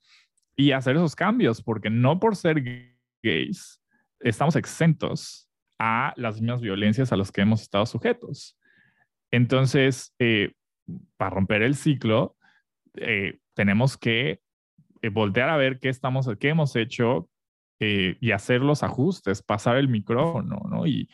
y 0.55 0.71
hacer 0.71 0.95
esos 0.95 1.15
cambios, 1.15 1.61
porque 1.61 1.89
no 1.89 2.19
por 2.19 2.35
ser 2.35 2.91
gays 3.23 3.81
estamos 4.19 4.55
exentos 4.55 5.49
a 5.79 6.13
las 6.17 6.41
mismas 6.41 6.61
violencias 6.61 7.11
a 7.11 7.17
las 7.17 7.31
que 7.31 7.41
hemos 7.41 7.61
estado 7.61 7.85
sujetos. 7.85 8.57
Entonces, 9.31 10.13
eh, 10.19 10.53
para 11.17 11.31
romper 11.31 11.61
el 11.61 11.75
ciclo, 11.75 12.35
eh, 12.95 13.39
tenemos 13.53 13.97
que 13.97 14.41
eh, 15.01 15.09
voltear 15.09 15.49
a 15.49 15.57
ver 15.57 15.79
qué, 15.79 15.89
estamos, 15.89 16.29
qué 16.39 16.49
hemos 16.49 16.75
hecho 16.75 17.29
eh, 17.79 18.17
y 18.19 18.31
hacer 18.31 18.61
los 18.61 18.83
ajustes, 18.83 19.43
pasar 19.43 19.77
el 19.77 19.87
micrófono, 19.87 20.61
¿no? 20.69 20.85
Y 20.87 21.09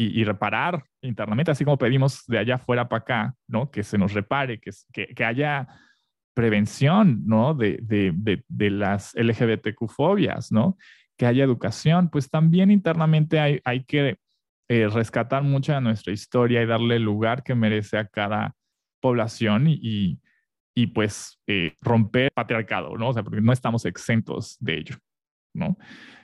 y, 0.00 0.22
reparar 0.22 0.84
internamente, 1.02 1.50
así 1.50 1.64
como 1.64 1.76
pedimos 1.76 2.24
de 2.28 2.38
allá 2.38 2.54
afuera 2.54 2.88
para 2.88 3.00
acá, 3.00 3.34
¿no? 3.48 3.68
Que 3.68 3.82
se 3.82 3.98
nos 3.98 4.12
repare, 4.14 4.60
que, 4.60 4.70
que, 4.92 5.08
que 5.08 5.24
haya 5.24 5.66
prevención, 6.34 7.26
¿no? 7.26 7.52
De, 7.52 7.80
de, 7.82 8.12
de, 8.14 8.44
de 8.46 8.70
las 8.70 9.12
LGBTQ-fobias, 9.16 10.52
¿no? 10.52 10.76
Que 11.16 11.26
haya 11.26 11.42
educación, 11.42 12.10
pues 12.10 12.30
también 12.30 12.70
internamente 12.70 13.40
hay, 13.40 13.60
hay 13.64 13.82
que 13.82 14.18
eh, 14.68 14.88
rescatar 14.88 15.42
mucha 15.42 15.74
de 15.74 15.80
nuestra 15.80 16.12
historia 16.12 16.62
y 16.62 16.66
darle 16.66 16.96
el 16.96 17.02
lugar 17.02 17.42
que 17.42 17.56
merece 17.56 17.98
a 17.98 18.06
cada 18.06 18.54
población 19.00 19.66
y, 19.68 20.20
y, 20.74 20.86
pues 20.88 21.40
eh, 21.46 21.74
romper 21.80 22.30
patriarcado, 22.32 22.96
¿no? 22.96 23.08
O 23.08 23.12
sea, 23.12 23.22
porque 23.22 23.40
no 23.40 23.52
estamos 23.52 23.84
exentos 23.84 24.56
de 24.60 24.78
ello, 24.78 24.96
¿no? 25.54 25.76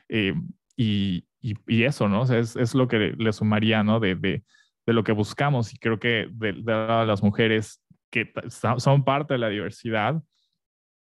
Eh, 0.09 0.35
y, 0.77 1.27
y, 1.41 1.83
eso, 1.85 2.09
¿no? 2.09 2.22
O 2.22 2.27
sea, 2.27 2.39
es, 2.39 2.57
es, 2.57 2.75
lo 2.75 2.89
que 2.89 3.14
le, 3.16 3.33
sumaría, 3.33 3.83
¿no? 3.83 4.01
De, 4.01 4.14
de, 4.14 4.45
de, 4.87 4.93
lo 4.93 5.05
que 5.05 5.12
buscamos 5.12 5.72
y 5.72 5.79
creo 5.79 5.99
que 5.99 6.29
de, 6.31 6.53
de 6.53 6.72
las 7.07 7.22
mujeres 7.22 7.81
que 8.11 8.33
son 8.79 9.05
parte 9.05 9.35
de 9.35 9.39
la 9.39 9.49
diversidad, 9.49 10.22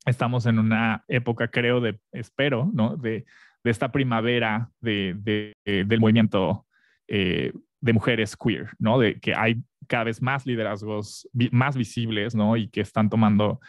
estamos 0.06 0.46
en 0.46 0.60
una 0.60 1.04
época, 1.08 1.50
creo, 1.50 1.80
de, 1.80 2.00
espero, 2.12 2.70
¿no? 2.74 2.98
De, 2.98 3.26
de 3.64 3.72
esta 3.72 3.92
primavera 3.92 4.70
de, 4.82 5.16
de, 5.18 5.54
del 5.66 6.00
movimiento 6.00 6.66
eh, 7.08 7.54
de 7.80 7.94
mujeres 7.94 8.36
queer, 8.36 8.70
¿no? 8.80 9.00
De 9.00 9.20
que 9.20 9.36
hay 9.36 9.62
cada 9.88 10.06
vez 10.06 10.22
más 10.22 10.46
liderazgos 10.46 11.30
más 11.52 11.76
visibles, 11.76 12.36
¿no? 12.36 12.58
Y 12.58 12.70
que 12.70 12.82
están 12.82 13.10
tomando, 13.10 13.60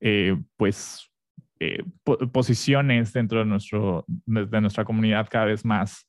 eh, 0.00 0.36
pues, 0.56 1.10
eh, 1.58 1.82
posiciones 2.32 3.12
dentro 3.12 3.40
de, 3.40 3.44
nuestro, 3.44 4.04
de, 4.06 4.60
nuestra 4.60 4.84
comunidad 4.84 5.28
cada 5.30 5.46
vez 5.46 5.64
más, 5.64 6.08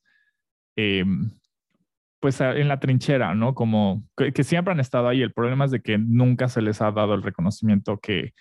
pues, 2.19 2.39
en 2.39 2.67
la 2.67 2.79
trinchera, 2.79 3.35
¿no? 3.35 3.53
Como 3.55 4.03
que, 4.15 4.43
siempre 4.43 4.73
han 4.73 4.79
estado 4.79 5.07
ahí. 5.07 5.21
El 5.21 5.33
problema 5.33 5.65
es 5.65 5.71
de 5.71 5.81
que 5.81 5.97
nunca 5.97 6.47
se 6.47 6.61
les 6.61 6.81
ha 6.81 6.91
dado 6.91 7.13
el 7.13 7.23
reconocimiento 7.23 7.99
que, 7.99 8.33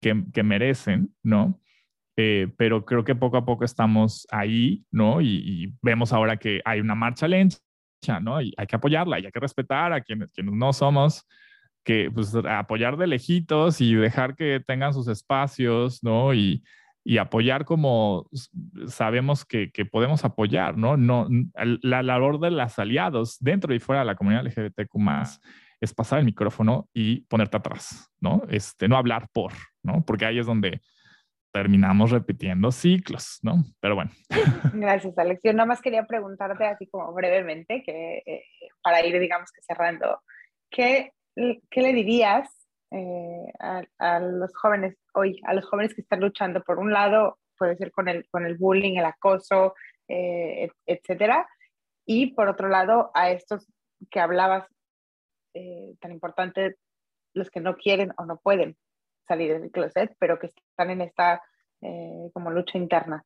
que, 0.00 0.42
merecen, 0.42 1.14
¿no? 1.22 1.60
pero 2.56 2.84
creo 2.84 3.02
que 3.02 3.16
poco 3.16 3.36
a 3.38 3.44
poco 3.44 3.64
estamos 3.64 4.24
ahí, 4.30 4.84
¿no? 4.92 5.20
Y, 5.20 5.42
y, 5.44 5.74
vemos 5.82 6.12
ahora 6.12 6.36
que 6.36 6.60
hay 6.64 6.78
una 6.78 6.94
marcha 6.94 7.26
lenta, 7.26 7.56
¿no? 8.20 8.36
Hay 8.36 8.66
que 8.68 8.76
apoyarla 8.76 9.18
y 9.18 9.26
hay 9.26 9.32
que 9.32 9.40
respetar 9.40 9.92
a 9.92 10.00
quienes, 10.00 10.30
quienes 10.32 10.54
no 10.54 10.72
somos, 10.72 11.26
que 11.84 12.10
pues 12.12 12.34
apoyar 12.34 12.96
de 12.96 13.06
lejitos 13.06 13.80
y 13.80 13.94
dejar 13.94 14.36
que 14.36 14.60
tengan 14.66 14.94
sus 14.94 15.08
espacios, 15.08 16.02
¿no? 16.02 16.32
Y, 16.34 16.62
y 17.04 17.18
apoyar 17.18 17.66
como 17.66 18.28
sabemos 18.86 19.44
que, 19.44 19.70
que, 19.70 19.84
podemos 19.84 20.24
apoyar, 20.24 20.78
¿no? 20.78 20.96
no 20.96 21.28
la 21.82 22.02
labor 22.02 22.40
de 22.40 22.50
los 22.50 22.78
aliados 22.78 23.36
dentro 23.40 23.74
y 23.74 23.78
fuera 23.78 24.00
de 24.00 24.06
la 24.06 24.14
comunidad 24.14 24.46
LGBTQ 24.46 24.96
más 24.96 25.40
es 25.80 25.92
pasar 25.92 26.20
el 26.20 26.24
micrófono 26.24 26.88
y 26.94 27.20
ponerte 27.22 27.58
atrás, 27.58 28.10
¿no? 28.20 28.42
Este, 28.48 28.88
no 28.88 28.96
hablar 28.96 29.28
por, 29.32 29.52
¿no? 29.82 30.02
Porque 30.04 30.24
ahí 30.24 30.38
es 30.38 30.46
donde 30.46 30.80
terminamos 31.54 32.10
repitiendo 32.10 32.72
ciclos, 32.72 33.38
¿no? 33.42 33.62
Pero 33.80 33.94
bueno. 33.94 34.10
Gracias, 34.74 35.16
Alex. 35.16 35.40
Yo 35.44 35.52
nada 35.52 35.66
más 35.66 35.80
quería 35.80 36.04
preguntarte 36.04 36.66
así 36.66 36.88
como 36.88 37.12
brevemente, 37.14 37.84
que 37.84 38.24
eh, 38.26 38.44
para 38.82 39.06
ir, 39.06 39.20
digamos 39.20 39.52
que 39.52 39.62
cerrando, 39.62 40.20
¿qué, 40.68 41.12
qué 41.70 41.80
le 41.80 41.92
dirías 41.92 42.66
eh, 42.90 43.52
a, 44.00 44.18
los 44.18 44.52
jóvenes 44.56 44.96
hoy, 45.14 45.40
a 45.44 45.54
los 45.54 45.64
jóvenes 45.66 45.94
que 45.94 46.00
están 46.00 46.20
luchando, 46.20 46.60
por 46.60 46.80
un 46.80 46.92
lado, 46.92 47.38
puede 47.56 47.76
ser 47.76 47.92
con 47.92 48.08
el, 48.08 48.28
con 48.30 48.44
el 48.44 48.56
bullying, 48.56 48.96
el 48.96 49.04
acoso, 49.04 49.74
eh, 50.08 50.68
etcétera, 50.86 51.48
y 52.04 52.34
por 52.34 52.48
otro 52.48 52.68
lado, 52.68 53.12
a 53.14 53.30
estos 53.30 53.64
que 54.10 54.18
hablabas 54.18 54.66
tan 56.00 56.10
importante, 56.10 56.74
los 57.32 57.48
que 57.48 57.60
no 57.60 57.76
quieren 57.76 58.12
o 58.16 58.24
no 58.24 58.38
pueden 58.38 58.76
salir 59.26 59.60
del 59.60 59.70
closet, 59.70 60.14
pero 60.18 60.38
que 60.38 60.46
están 60.46 60.90
en 60.90 61.00
esta 61.00 61.42
eh, 61.86 62.30
como 62.32 62.50
lucha 62.50 62.78
interna 62.78 63.22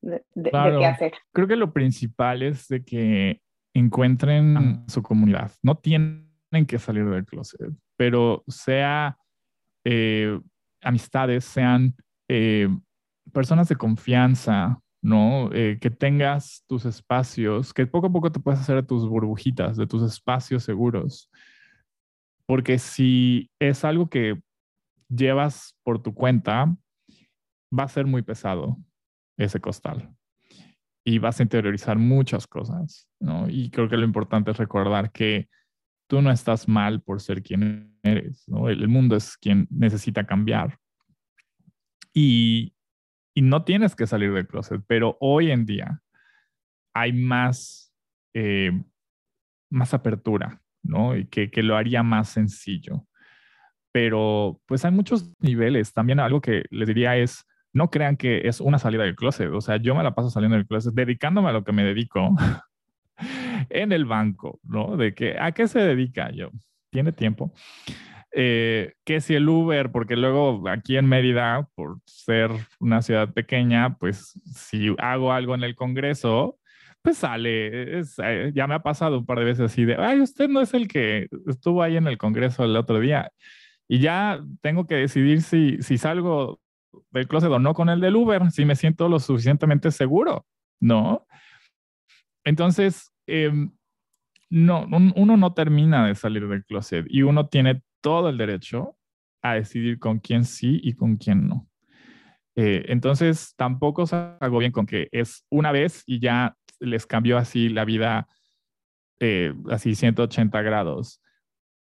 de, 0.00 0.24
qué 0.34 0.86
hacer. 0.86 1.12
Creo 1.32 1.46
que 1.46 1.56
lo 1.56 1.74
principal 1.74 2.42
es 2.42 2.68
de 2.68 2.82
que 2.84 3.42
encuentren 3.74 4.84
su 4.88 5.02
comunidad. 5.02 5.52
No 5.62 5.76
tienen 5.76 6.26
que 6.66 6.78
salir 6.78 7.04
del 7.04 7.26
closet, 7.26 7.70
pero 7.96 8.44
sea 8.48 9.18
eh, 9.84 10.40
amistades, 10.80 11.44
sean 11.44 11.94
eh, 12.28 12.68
personas 13.32 13.68
de 13.68 13.76
confianza, 13.76 14.80
¿no? 15.02 15.50
que 15.50 15.90
tengas 15.98 16.64
tus 16.66 16.86
espacios, 16.86 17.74
que 17.74 17.86
poco 17.86 18.06
a 18.06 18.12
poco 18.12 18.32
te 18.32 18.40
puedas 18.40 18.60
hacer 18.60 18.86
tus 18.86 19.06
burbujitas, 19.06 19.76
de 19.76 19.86
tus 19.86 20.02
espacios 20.02 20.64
seguros. 20.64 21.30
Porque 22.46 22.78
si 22.78 23.50
es 23.58 23.84
algo 23.84 24.08
que 24.08 24.40
llevas 25.14 25.76
por 25.82 26.02
tu 26.02 26.14
cuenta, 26.14 26.76
va 27.76 27.84
a 27.84 27.88
ser 27.88 28.06
muy 28.06 28.22
pesado 28.22 28.76
ese 29.36 29.60
costal 29.60 30.14
y 31.04 31.18
vas 31.18 31.38
a 31.38 31.42
interiorizar 31.42 31.98
muchas 31.98 32.46
cosas. 32.46 33.08
Y 33.48 33.70
creo 33.70 33.88
que 33.88 33.96
lo 33.96 34.04
importante 34.04 34.50
es 34.50 34.56
recordar 34.56 35.12
que 35.12 35.48
tú 36.08 36.22
no 36.22 36.30
estás 36.30 36.68
mal 36.68 37.02
por 37.02 37.20
ser 37.20 37.42
quien 37.42 37.98
eres, 38.02 38.44
¿no? 38.48 38.68
El, 38.68 38.88
mundo 38.88 39.16
es 39.16 39.36
quien 39.36 39.66
necesita 39.70 40.26
cambiar. 40.26 40.78
Y, 42.12 42.70
no 43.36 43.64
tienes 43.64 43.96
que 43.96 44.06
salir 44.06 44.32
del 44.32 44.46
closet, 44.46 44.80
pero 44.86 45.16
hoy 45.20 45.50
en 45.50 45.66
día 45.66 46.00
hay 46.94 47.12
más, 47.12 47.92
eh, 48.32 48.70
más 49.72 49.92
apertura, 49.92 50.62
¿no? 50.84 51.16
Y 51.16 51.26
que 51.26 51.62
lo 51.64 51.76
haría 51.76 52.04
más 52.04 52.28
sencillo 52.28 53.08
pero 53.94 54.60
pues 54.66 54.84
hay 54.84 54.90
muchos 54.90 55.30
niveles. 55.38 55.92
También 55.92 56.18
algo 56.18 56.40
que 56.40 56.64
les 56.70 56.88
diría 56.88 57.16
es, 57.16 57.46
no 57.72 57.90
crean 57.90 58.16
que 58.16 58.48
es 58.48 58.60
una 58.60 58.80
salida 58.80 59.04
del 59.04 59.14
closet. 59.14 59.48
O 59.52 59.60
sea, 59.60 59.76
yo 59.76 59.94
me 59.94 60.02
la 60.02 60.16
paso 60.16 60.30
saliendo 60.30 60.56
del 60.56 60.66
closet 60.66 60.92
dedicándome 60.92 61.50
a 61.50 61.52
lo 61.52 61.62
que 61.62 61.70
me 61.70 61.84
dedico 61.84 62.34
en 63.70 63.92
el 63.92 64.04
banco, 64.04 64.58
¿no? 64.64 64.96
De 64.96 65.14
que, 65.14 65.36
¿a 65.38 65.52
qué 65.52 65.68
se 65.68 65.78
dedica 65.78 66.32
yo? 66.32 66.50
¿Tiene 66.90 67.12
tiempo? 67.12 67.54
Eh, 68.32 68.94
que 69.04 69.20
si 69.20 69.36
el 69.36 69.48
Uber, 69.48 69.92
porque 69.92 70.16
luego 70.16 70.68
aquí 70.68 70.96
en 70.96 71.06
Mérida, 71.06 71.68
por 71.76 72.00
ser 72.04 72.50
una 72.80 73.00
ciudad 73.00 73.32
pequeña, 73.32 73.96
pues 73.96 74.32
si 74.44 74.92
hago 74.98 75.32
algo 75.32 75.54
en 75.54 75.62
el 75.62 75.76
Congreso, 75.76 76.58
pues 77.00 77.18
sale. 77.18 78.00
Eh, 78.00 78.52
ya 78.52 78.66
me 78.66 78.74
ha 78.74 78.82
pasado 78.82 79.20
un 79.20 79.26
par 79.26 79.38
de 79.38 79.44
veces 79.44 79.70
así 79.70 79.84
de, 79.84 79.94
ay, 79.94 80.20
usted 80.20 80.48
no 80.48 80.60
es 80.62 80.74
el 80.74 80.88
que 80.88 81.28
estuvo 81.46 81.80
ahí 81.80 81.96
en 81.96 82.08
el 82.08 82.18
Congreso 82.18 82.64
el 82.64 82.76
otro 82.76 82.98
día 82.98 83.30
y 83.88 84.00
ya 84.00 84.42
tengo 84.60 84.86
que 84.86 84.96
decidir 84.96 85.42
si, 85.42 85.82
si 85.82 85.98
salgo 85.98 86.60
del 87.10 87.28
closet 87.28 87.50
o 87.50 87.58
no 87.58 87.74
con 87.74 87.88
el 87.88 88.00
del 88.00 88.16
Uber, 88.16 88.50
si 88.50 88.64
me 88.64 88.76
siento 88.76 89.08
lo 89.08 89.18
suficientemente 89.18 89.90
seguro, 89.90 90.46
¿no? 90.80 91.26
Entonces, 92.44 93.12
em, 93.26 93.72
no, 94.50 94.86
uno 95.16 95.36
no 95.36 95.52
termina 95.54 96.06
de 96.06 96.14
salir 96.14 96.46
del 96.46 96.64
closet 96.64 97.06
y 97.08 97.22
uno 97.22 97.48
tiene 97.48 97.82
todo 98.00 98.28
el 98.28 98.38
derecho 98.38 98.96
a 99.42 99.54
decidir 99.54 99.98
con 99.98 100.20
quién 100.20 100.44
sí 100.44 100.80
y 100.82 100.94
con 100.94 101.16
quién 101.16 101.48
no. 101.48 101.68
Eh, 102.56 102.84
entonces, 102.88 103.54
tampoco 103.56 104.06
se 104.06 104.16
hago 104.40 104.58
bien 104.58 104.72
con 104.72 104.86
que 104.86 105.08
es 105.10 105.44
una 105.50 105.72
vez 105.72 106.02
y 106.06 106.20
ya 106.20 106.56
les 106.78 107.06
cambió 107.06 107.38
así 107.38 107.68
la 107.68 107.84
vida, 107.84 108.28
eh, 109.20 109.54
así 109.70 109.94
180 109.94 110.62
grados. 110.62 111.20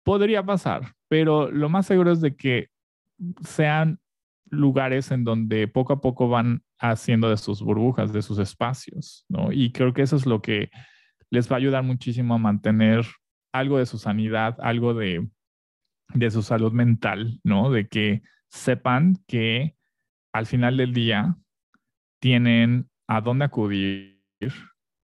Podría 0.05 0.45
pasar, 0.45 0.95
pero 1.09 1.51
lo 1.51 1.69
más 1.69 1.87
seguro 1.87 2.13
es 2.13 2.21
de 2.21 2.35
que 2.37 2.69
sean 3.43 4.01
lugares 4.47 5.11
en 5.11 5.25
donde 5.25 5.69
poco 5.69 5.93
a 5.93 6.01
poco 6.01 6.29
van 6.29 6.63
haciendo 6.79 7.29
de 7.29 7.37
sus 7.37 7.63
burbujas, 7.63 8.13
de 8.13 8.23
sus 8.23 8.39
espacios, 8.39 9.25
¿no? 9.29 9.53
Y 9.53 9.73
creo 9.73 9.93
que 9.93 10.03
eso 10.03 10.17
es 10.17 10.27
lo 10.27 10.43
que 10.43 10.71
les 11.31 11.51
va 11.51 11.57
a 11.57 11.59
ayudar 11.59 11.85
muchísimo 11.85 12.35
a 12.35 12.39
mantener 12.39 13.07
algo 13.53 13.79
de 13.79 13.87
su 13.87 13.99
sanidad, 13.99 14.57
algo 14.61 14.95
de, 14.95 15.29
de 16.15 16.31
su 16.31 16.43
salud 16.43 16.73
mental, 16.73 17.41
¿no? 17.45 17.71
De 17.71 17.89
que 17.89 18.23
sepan 18.49 19.17
que 19.27 19.77
al 20.33 20.47
final 20.47 20.77
del 20.77 20.93
día 20.93 21.37
tienen 22.21 22.89
a 23.07 23.21
dónde 23.21 23.45
acudir 23.45 24.21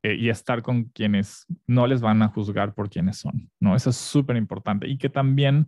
eh, 0.07 0.15
y 0.15 0.29
estar 0.29 0.63
con 0.63 0.85
quienes 0.85 1.47
no 1.67 1.89
les 1.89 2.01
van 2.01 2.23
a 2.23 2.29
juzgar 2.29 2.75
por 2.75 2.89
quienes 2.89 3.17
son, 3.17 3.51
¿no? 3.59 3.75
Eso 3.75 3.91
es 3.91 3.97
súper 3.97 4.37
importante. 4.37 4.87
Y 4.87 4.99
que 4.99 5.09
también 5.09 5.67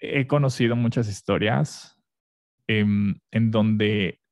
he 0.00 0.26
conocido 0.26 0.74
muchas 0.74 1.06
historias 1.06 2.00
en, 2.66 3.20
donde 3.30 4.22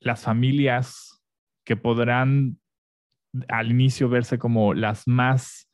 las 0.00 0.24
familias 0.24 1.22
que 1.64 1.76
podrán 1.76 2.58
al 3.48 3.70
inicio 3.70 4.08
verse 4.08 4.40
como 4.40 4.74
las 4.74 5.06
más 5.06 5.70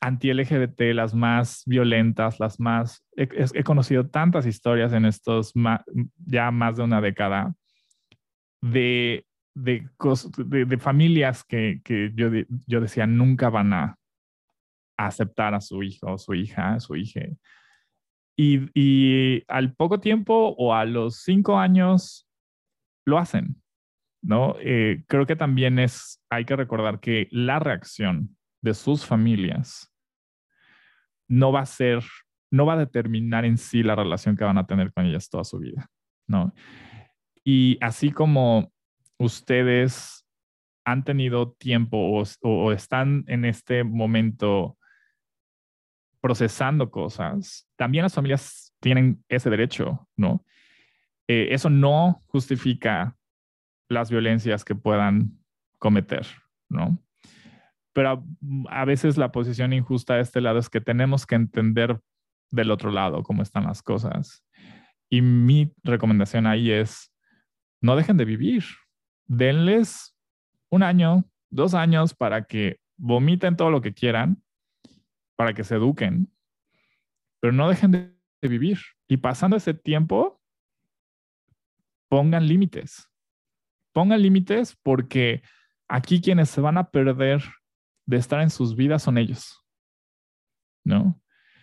anti-LGBT, 0.00 0.92
las 0.92 1.14
más 1.14 1.62
violentas, 1.64 2.38
las 2.38 2.60
más... 2.60 3.02
He, 3.16 3.64
conocido 3.64 4.10
tantas 4.10 4.44
historias 4.44 4.92
en 4.92 5.06
estos 5.06 5.54
ya 6.26 6.50
más 6.50 6.76
de 6.76 6.82
una 6.82 7.00
década 7.00 7.54
de 8.60 9.24
de, 9.54 9.88
de, 10.36 10.78
familias 10.78 11.44
que, 11.44 11.80
que 11.84 12.10
yo, 12.14 12.28
yo, 12.66 12.80
decía 12.80 13.06
nunca 13.06 13.50
van 13.50 13.72
a, 13.72 13.96
aceptar 14.96 15.54
a 15.54 15.60
su 15.60 15.82
hijo 15.82 16.12
o 16.12 16.18
su 16.18 16.34
hija, 16.34 16.78
su 16.80 16.96
hija. 16.96 17.20
Y, 18.36 18.68
y, 18.74 19.44
al 19.48 19.74
poco 19.74 20.00
tiempo 20.00 20.54
o 20.56 20.74
a 20.74 20.84
los 20.84 21.22
cinco 21.22 21.58
años 21.58 22.28
lo 23.04 23.18
hacen, 23.18 23.62
¿no? 24.22 24.56
Eh, 24.60 25.04
creo 25.06 25.26
que 25.26 25.36
también 25.36 25.78
es, 25.78 26.22
hay 26.30 26.44
que 26.44 26.56
recordar 26.56 27.00
que 27.00 27.28
la 27.30 27.58
reacción 27.58 28.36
de 28.62 28.74
sus 28.74 29.04
familias 29.04 29.92
no 31.28 31.52
va 31.52 31.60
a 31.60 31.66
ser, 31.66 32.02
no 32.50 32.66
va 32.66 32.74
a 32.74 32.78
determinar 32.78 33.44
en 33.44 33.58
sí 33.58 33.82
la 33.82 33.94
relación 33.94 34.36
que 34.36 34.44
van 34.44 34.58
a 34.58 34.66
tener 34.66 34.92
con 34.92 35.06
ellas 35.06 35.28
toda 35.28 35.44
su 35.44 35.58
vida, 35.58 35.88
¿no? 36.26 36.54
Y 37.44 37.78
así 37.80 38.10
como 38.10 38.72
ustedes 39.18 40.26
han 40.84 41.04
tenido 41.04 41.52
tiempo 41.52 42.22
o, 42.42 42.72
están 42.72 43.24
en 43.26 43.44
este 43.44 43.84
momento 43.84 44.76
procesando 46.20 46.90
cosas, 46.90 47.68
también 47.76 48.02
las 48.02 48.14
familias 48.14 48.74
tienen 48.80 49.22
ese 49.28 49.50
derecho, 49.50 50.08
¿no? 50.16 50.44
Eh, 51.28 51.48
eso 51.50 51.70
no 51.70 52.20
justifica 52.28 53.16
las 53.88 54.10
violencias 54.10 54.64
que 54.64 54.74
puedan 54.74 55.38
cometer, 55.78 56.26
¿no? 56.68 56.98
Pero 57.94 58.24
a, 58.68 58.84
veces 58.84 59.16
la 59.16 59.30
posición 59.30 59.72
injusta 59.72 60.16
de 60.16 60.22
este 60.22 60.40
lado 60.40 60.58
es 60.58 60.68
que 60.68 60.80
tenemos 60.80 61.26
que 61.26 61.36
entender 61.36 62.00
del 62.50 62.70
otro 62.70 62.90
lado 62.90 63.22
cómo 63.22 63.42
están 63.42 63.64
las 63.64 63.82
cosas. 63.82 64.44
Y 65.08 65.22
mi 65.22 65.72
recomendación 65.84 66.46
ahí 66.46 66.72
es, 66.72 67.12
no 67.80 67.94
dejen 67.94 68.16
de 68.16 68.24
vivir. 68.24 68.64
Denles 69.26 70.16
un 70.70 70.82
año, 70.82 71.24
dos 71.50 71.74
años 71.74 72.14
para 72.14 72.44
que 72.44 72.80
vomiten 72.96 73.56
todo 73.56 73.70
lo 73.70 73.80
que 73.80 73.94
quieran, 73.94 74.42
para 75.36 75.54
que 75.54 75.64
se 75.64 75.76
eduquen, 75.76 76.32
pero 77.40 77.52
no 77.52 77.68
dejen 77.68 77.90
de, 77.90 78.14
vivir. 78.42 78.78
Y 79.08 79.16
pasando 79.16 79.56
ese 79.56 79.72
tiempo, 79.72 80.38
pongan 82.08 82.46
límites. 82.46 83.10
Pongan 83.92 84.20
límites 84.20 84.76
porque 84.82 85.42
aquí 85.88 86.20
quienes 86.20 86.50
se 86.50 86.60
van 86.60 86.76
a 86.76 86.90
perder 86.90 87.42
de 88.06 88.18
estar 88.18 88.42
en 88.42 88.50
sus 88.50 88.76
vidas 88.76 89.02
son 89.02 89.16
ellos. 89.16 89.64
¿No? 90.84 91.18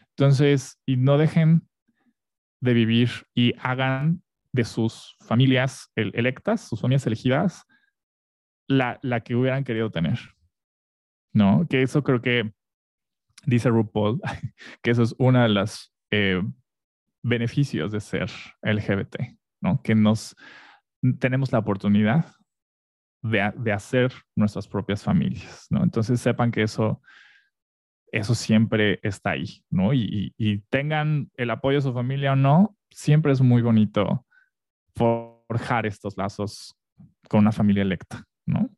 Entonces, 0.10 0.80
y 0.88 0.98
no 0.98 1.20
dejen 1.20 1.68
de 2.62 2.74
vivir 2.74 3.10
y 3.36 3.54
hagan 3.60 4.24
de 4.54 4.64
sus 4.64 5.16
familias 5.22 5.92
electas, 5.96 6.68
sus 6.68 6.82
familias 6.82 7.06
elegidas, 7.08 7.66
la, 8.68 9.00
la, 9.02 9.22
que 9.22 9.36
hubieran 9.36 9.64
querido 9.64 9.92
tener. 9.92 10.20
¿No? 11.34 11.66
Que 11.70 11.82
eso 11.82 12.04
creo 12.04 12.22
que 12.22 12.54
dice 13.46 13.70
RuPaul, 13.70 14.20
que 14.82 14.92
eso 14.92 15.04
es 15.04 15.16
uno 15.18 15.42
de 15.42 15.50
los 15.50 15.94
eh, 16.12 16.42
beneficios 17.24 17.92
de 17.92 18.00
ser 18.00 18.30
LGBT, 18.62 19.16
¿no? 19.62 19.82
Que 19.82 19.96
nos 19.96 20.36
tenemos 21.20 21.52
la 21.52 21.60
oportunidad 21.60 22.26
de, 23.24 23.52
de, 23.56 23.72
hacer 23.72 24.12
nuestras 24.36 24.68
propias 24.68 25.04
familias, 25.04 25.68
¿no? 25.70 25.84
Entonces 25.84 26.20
sepan 26.20 26.52
que 26.52 26.64
eso, 26.64 27.02
eso 28.12 28.36
siempre 28.36 29.00
está 29.04 29.32
ahí, 29.32 29.64
¿no? 29.70 29.94
Y, 29.94 30.34
y, 30.38 30.52
y 30.52 30.60
tengan 30.70 31.32
el 31.36 31.50
apoyo 31.52 31.78
de 31.78 31.84
su 31.84 31.94
familia 31.94 32.34
o 32.34 32.36
no, 32.36 32.76
siempre 32.90 33.32
es 33.32 33.42
muy 33.42 33.62
bonito 33.62 34.26
forjar 34.96 35.86
estos 35.86 36.18
lazos 36.18 36.76
con 37.30 37.42
una 37.42 37.52
familia 37.52 37.84
electa, 37.84 38.24
¿no? 38.46 38.70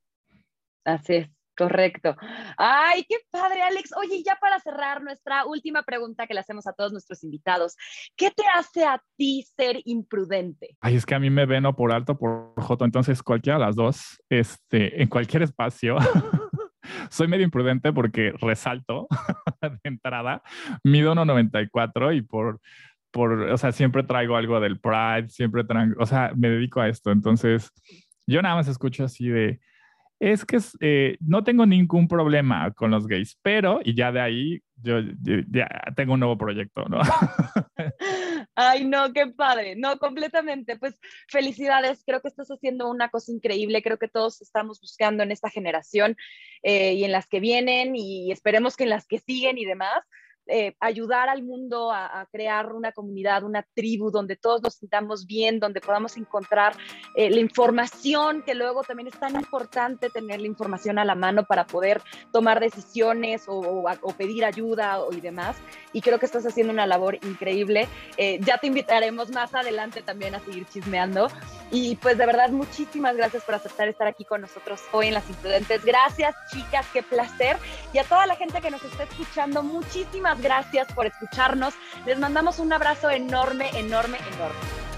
Así 0.86 1.16
es. 1.16 1.30
Correcto. 1.56 2.16
Ay, 2.58 3.06
qué 3.08 3.18
padre, 3.30 3.62
Alex. 3.62 3.92
Oye, 3.96 4.24
ya 4.26 4.38
para 4.42 4.60
cerrar 4.60 5.04
nuestra 5.04 5.46
última 5.46 5.84
pregunta 5.84 6.26
que 6.26 6.34
le 6.34 6.40
hacemos 6.40 6.66
a 6.66 6.74
todos 6.74 6.92
nuestros 6.92 7.24
invitados, 7.24 7.76
¿qué 8.16 8.32
te 8.32 8.44
hace 8.56 8.86
a 8.86 9.02
ti 9.18 9.46
ser 9.56 9.80
imprudente? 9.86 10.76
Ay, 10.82 10.96
es 10.96 11.06
que 11.06 11.14
a 11.14 11.20
mí 11.20 11.30
me 11.30 11.46
ven 11.46 11.66
o 11.66 11.76
por 11.76 11.92
alto 11.92 12.18
por 12.18 12.54
joto, 12.58 12.86
entonces 12.86 13.22
cualquiera 13.22 13.60
de 13.60 13.66
las 13.66 13.76
dos, 13.76 14.20
este, 14.30 15.02
en 15.02 15.08
cualquier 15.08 15.44
espacio. 15.44 15.98
Soy 17.10 17.28
medio 17.28 17.46
imprudente 17.46 17.94
porque 17.94 18.34
resalto 18.42 19.08
de 19.62 19.80
entrada, 19.84 20.42
mido 20.84 21.14
1,94 21.14 22.18
y 22.18 22.22
por 22.24 22.60
por, 23.14 23.32
o 23.32 23.58
sea, 23.58 23.72
siempre 23.72 24.04
traigo 24.04 24.36
algo 24.36 24.60
del 24.60 24.80
Pride, 24.80 25.30
siempre 25.30 25.64
traigo, 25.64 25.94
o 26.00 26.06
sea, 26.06 26.34
me 26.36 26.50
dedico 26.50 26.82
a 26.82 26.90
esto. 26.90 27.12
Entonces, 27.12 27.72
yo 28.26 28.42
nada 28.42 28.56
más 28.56 28.68
escucho 28.68 29.04
así 29.04 29.30
de, 29.30 29.60
es 30.20 30.46
que 30.46 30.58
eh, 30.80 31.18
no 31.20 31.44
tengo 31.44 31.66
ningún 31.66 32.08
problema 32.08 32.72
con 32.72 32.90
los 32.90 33.08
gays, 33.08 33.38
pero, 33.44 33.82
y 33.84 33.94
ya 33.94 34.12
de 34.12 34.20
ahí, 34.20 34.64
yo, 34.82 35.00
ya 35.52 35.68
tengo 35.96 36.14
un 36.14 36.22
nuevo 36.22 36.38
proyecto, 36.38 36.86
¿no? 36.86 37.00
Ay, 38.56 38.86
no, 38.86 39.14
qué 39.14 39.28
padre, 39.28 39.76
no, 39.76 39.98
completamente. 40.00 40.78
Pues 40.78 41.00
felicidades, 41.28 42.04
creo 42.06 42.22
que 42.22 42.30
estás 42.30 42.50
haciendo 42.50 42.90
una 42.90 43.10
cosa 43.10 43.32
increíble, 43.32 43.84
creo 43.84 44.00
que 44.00 44.08
todos 44.08 44.42
estamos 44.42 44.82
buscando 44.82 45.22
en 45.22 45.32
esta 45.32 45.52
generación 45.52 46.16
eh, 46.64 46.94
y 46.94 47.04
en 47.04 47.12
las 47.12 47.28
que 47.28 47.40
vienen 47.40 47.96
y 47.96 48.32
esperemos 48.32 48.76
que 48.76 48.86
en 48.86 48.90
las 48.90 49.06
que 49.06 49.20
siguen 49.20 49.60
y 49.60 49.66
demás, 49.66 50.04
eh, 50.48 50.76
ayudar 50.82 51.30
al 51.30 51.42
mundo 51.42 51.92
a, 51.92 52.28
crear 52.32 52.74
una 52.74 52.92
comunidad, 52.92 53.44
una 53.44 53.66
tribu 53.74 54.12
donde 54.12 54.36
todos 54.36 54.62
nos 54.62 54.76
sintamos 54.76 55.26
bien, 55.26 55.60
donde 55.60 55.80
podamos 55.80 56.18
encontrar 56.18 56.76
eh, 57.16 57.30
la 57.30 57.40
información, 57.40 58.44
que 58.44 58.54
luego 58.54 58.84
también 58.84 59.08
es 59.08 59.18
tan 59.18 59.36
importante 59.36 60.10
tener 60.10 60.42
la 60.42 60.48
información 60.48 61.00
a 61.00 61.06
la 61.06 61.16
mano 61.16 61.46
para 61.46 61.66
poder 61.66 62.02
tomar 62.32 62.60
decisiones 62.60 63.46
o, 63.48 63.84
pedir 64.18 64.44
ayuda 64.44 65.00
y 65.12 65.22
demás. 65.22 65.58
Y 65.94 66.02
creo 66.02 66.20
que 66.20 66.26
estás 66.26 66.46
haciendo 66.46 66.74
una 66.74 66.88
labor 66.88 67.16
increíble. 67.16 67.88
Eh, 68.18 68.40
ya 68.42 68.58
te 68.58 68.68
invitaremos 68.68 69.30
más 69.32 69.56
adelante 69.56 70.02
también 70.02 70.36
a 70.36 70.40
seguir 70.40 70.66
chismeando. 70.66 71.30
Y 71.72 71.96
pues 71.96 72.18
de 72.18 72.26
verdad, 72.26 72.50
muchísimas 72.50 73.16
gracias 73.16 73.44
por 73.44 73.56
aceptar 73.56 73.88
estar 73.88 74.08
aquí 74.08 74.26
con 74.26 74.42
nosotros 74.42 74.82
hoy 74.92 75.08
en 75.08 75.16
Las 75.16 75.28
Imprudentes. 75.30 75.84
Gracias, 75.84 76.36
chicas, 76.52 76.86
qué 76.94 77.02
placer. 77.02 77.58
Y 77.94 77.98
a 77.98 78.04
toda 78.04 78.28
la 78.28 78.36
gente 78.36 78.62
que 78.62 78.70
nos 78.70 78.84
está 78.84 79.04
escuchando, 79.04 79.64
gracias 80.42 80.88
por 80.94 81.06
escucharnos. 81.06 81.74
Les 82.06 82.20
mandamos 82.20 82.60
un 82.60 82.74
abrazo 82.74 83.10
enorme, 83.10 83.70
enorme, 83.78 84.18
enorme. 84.34 84.93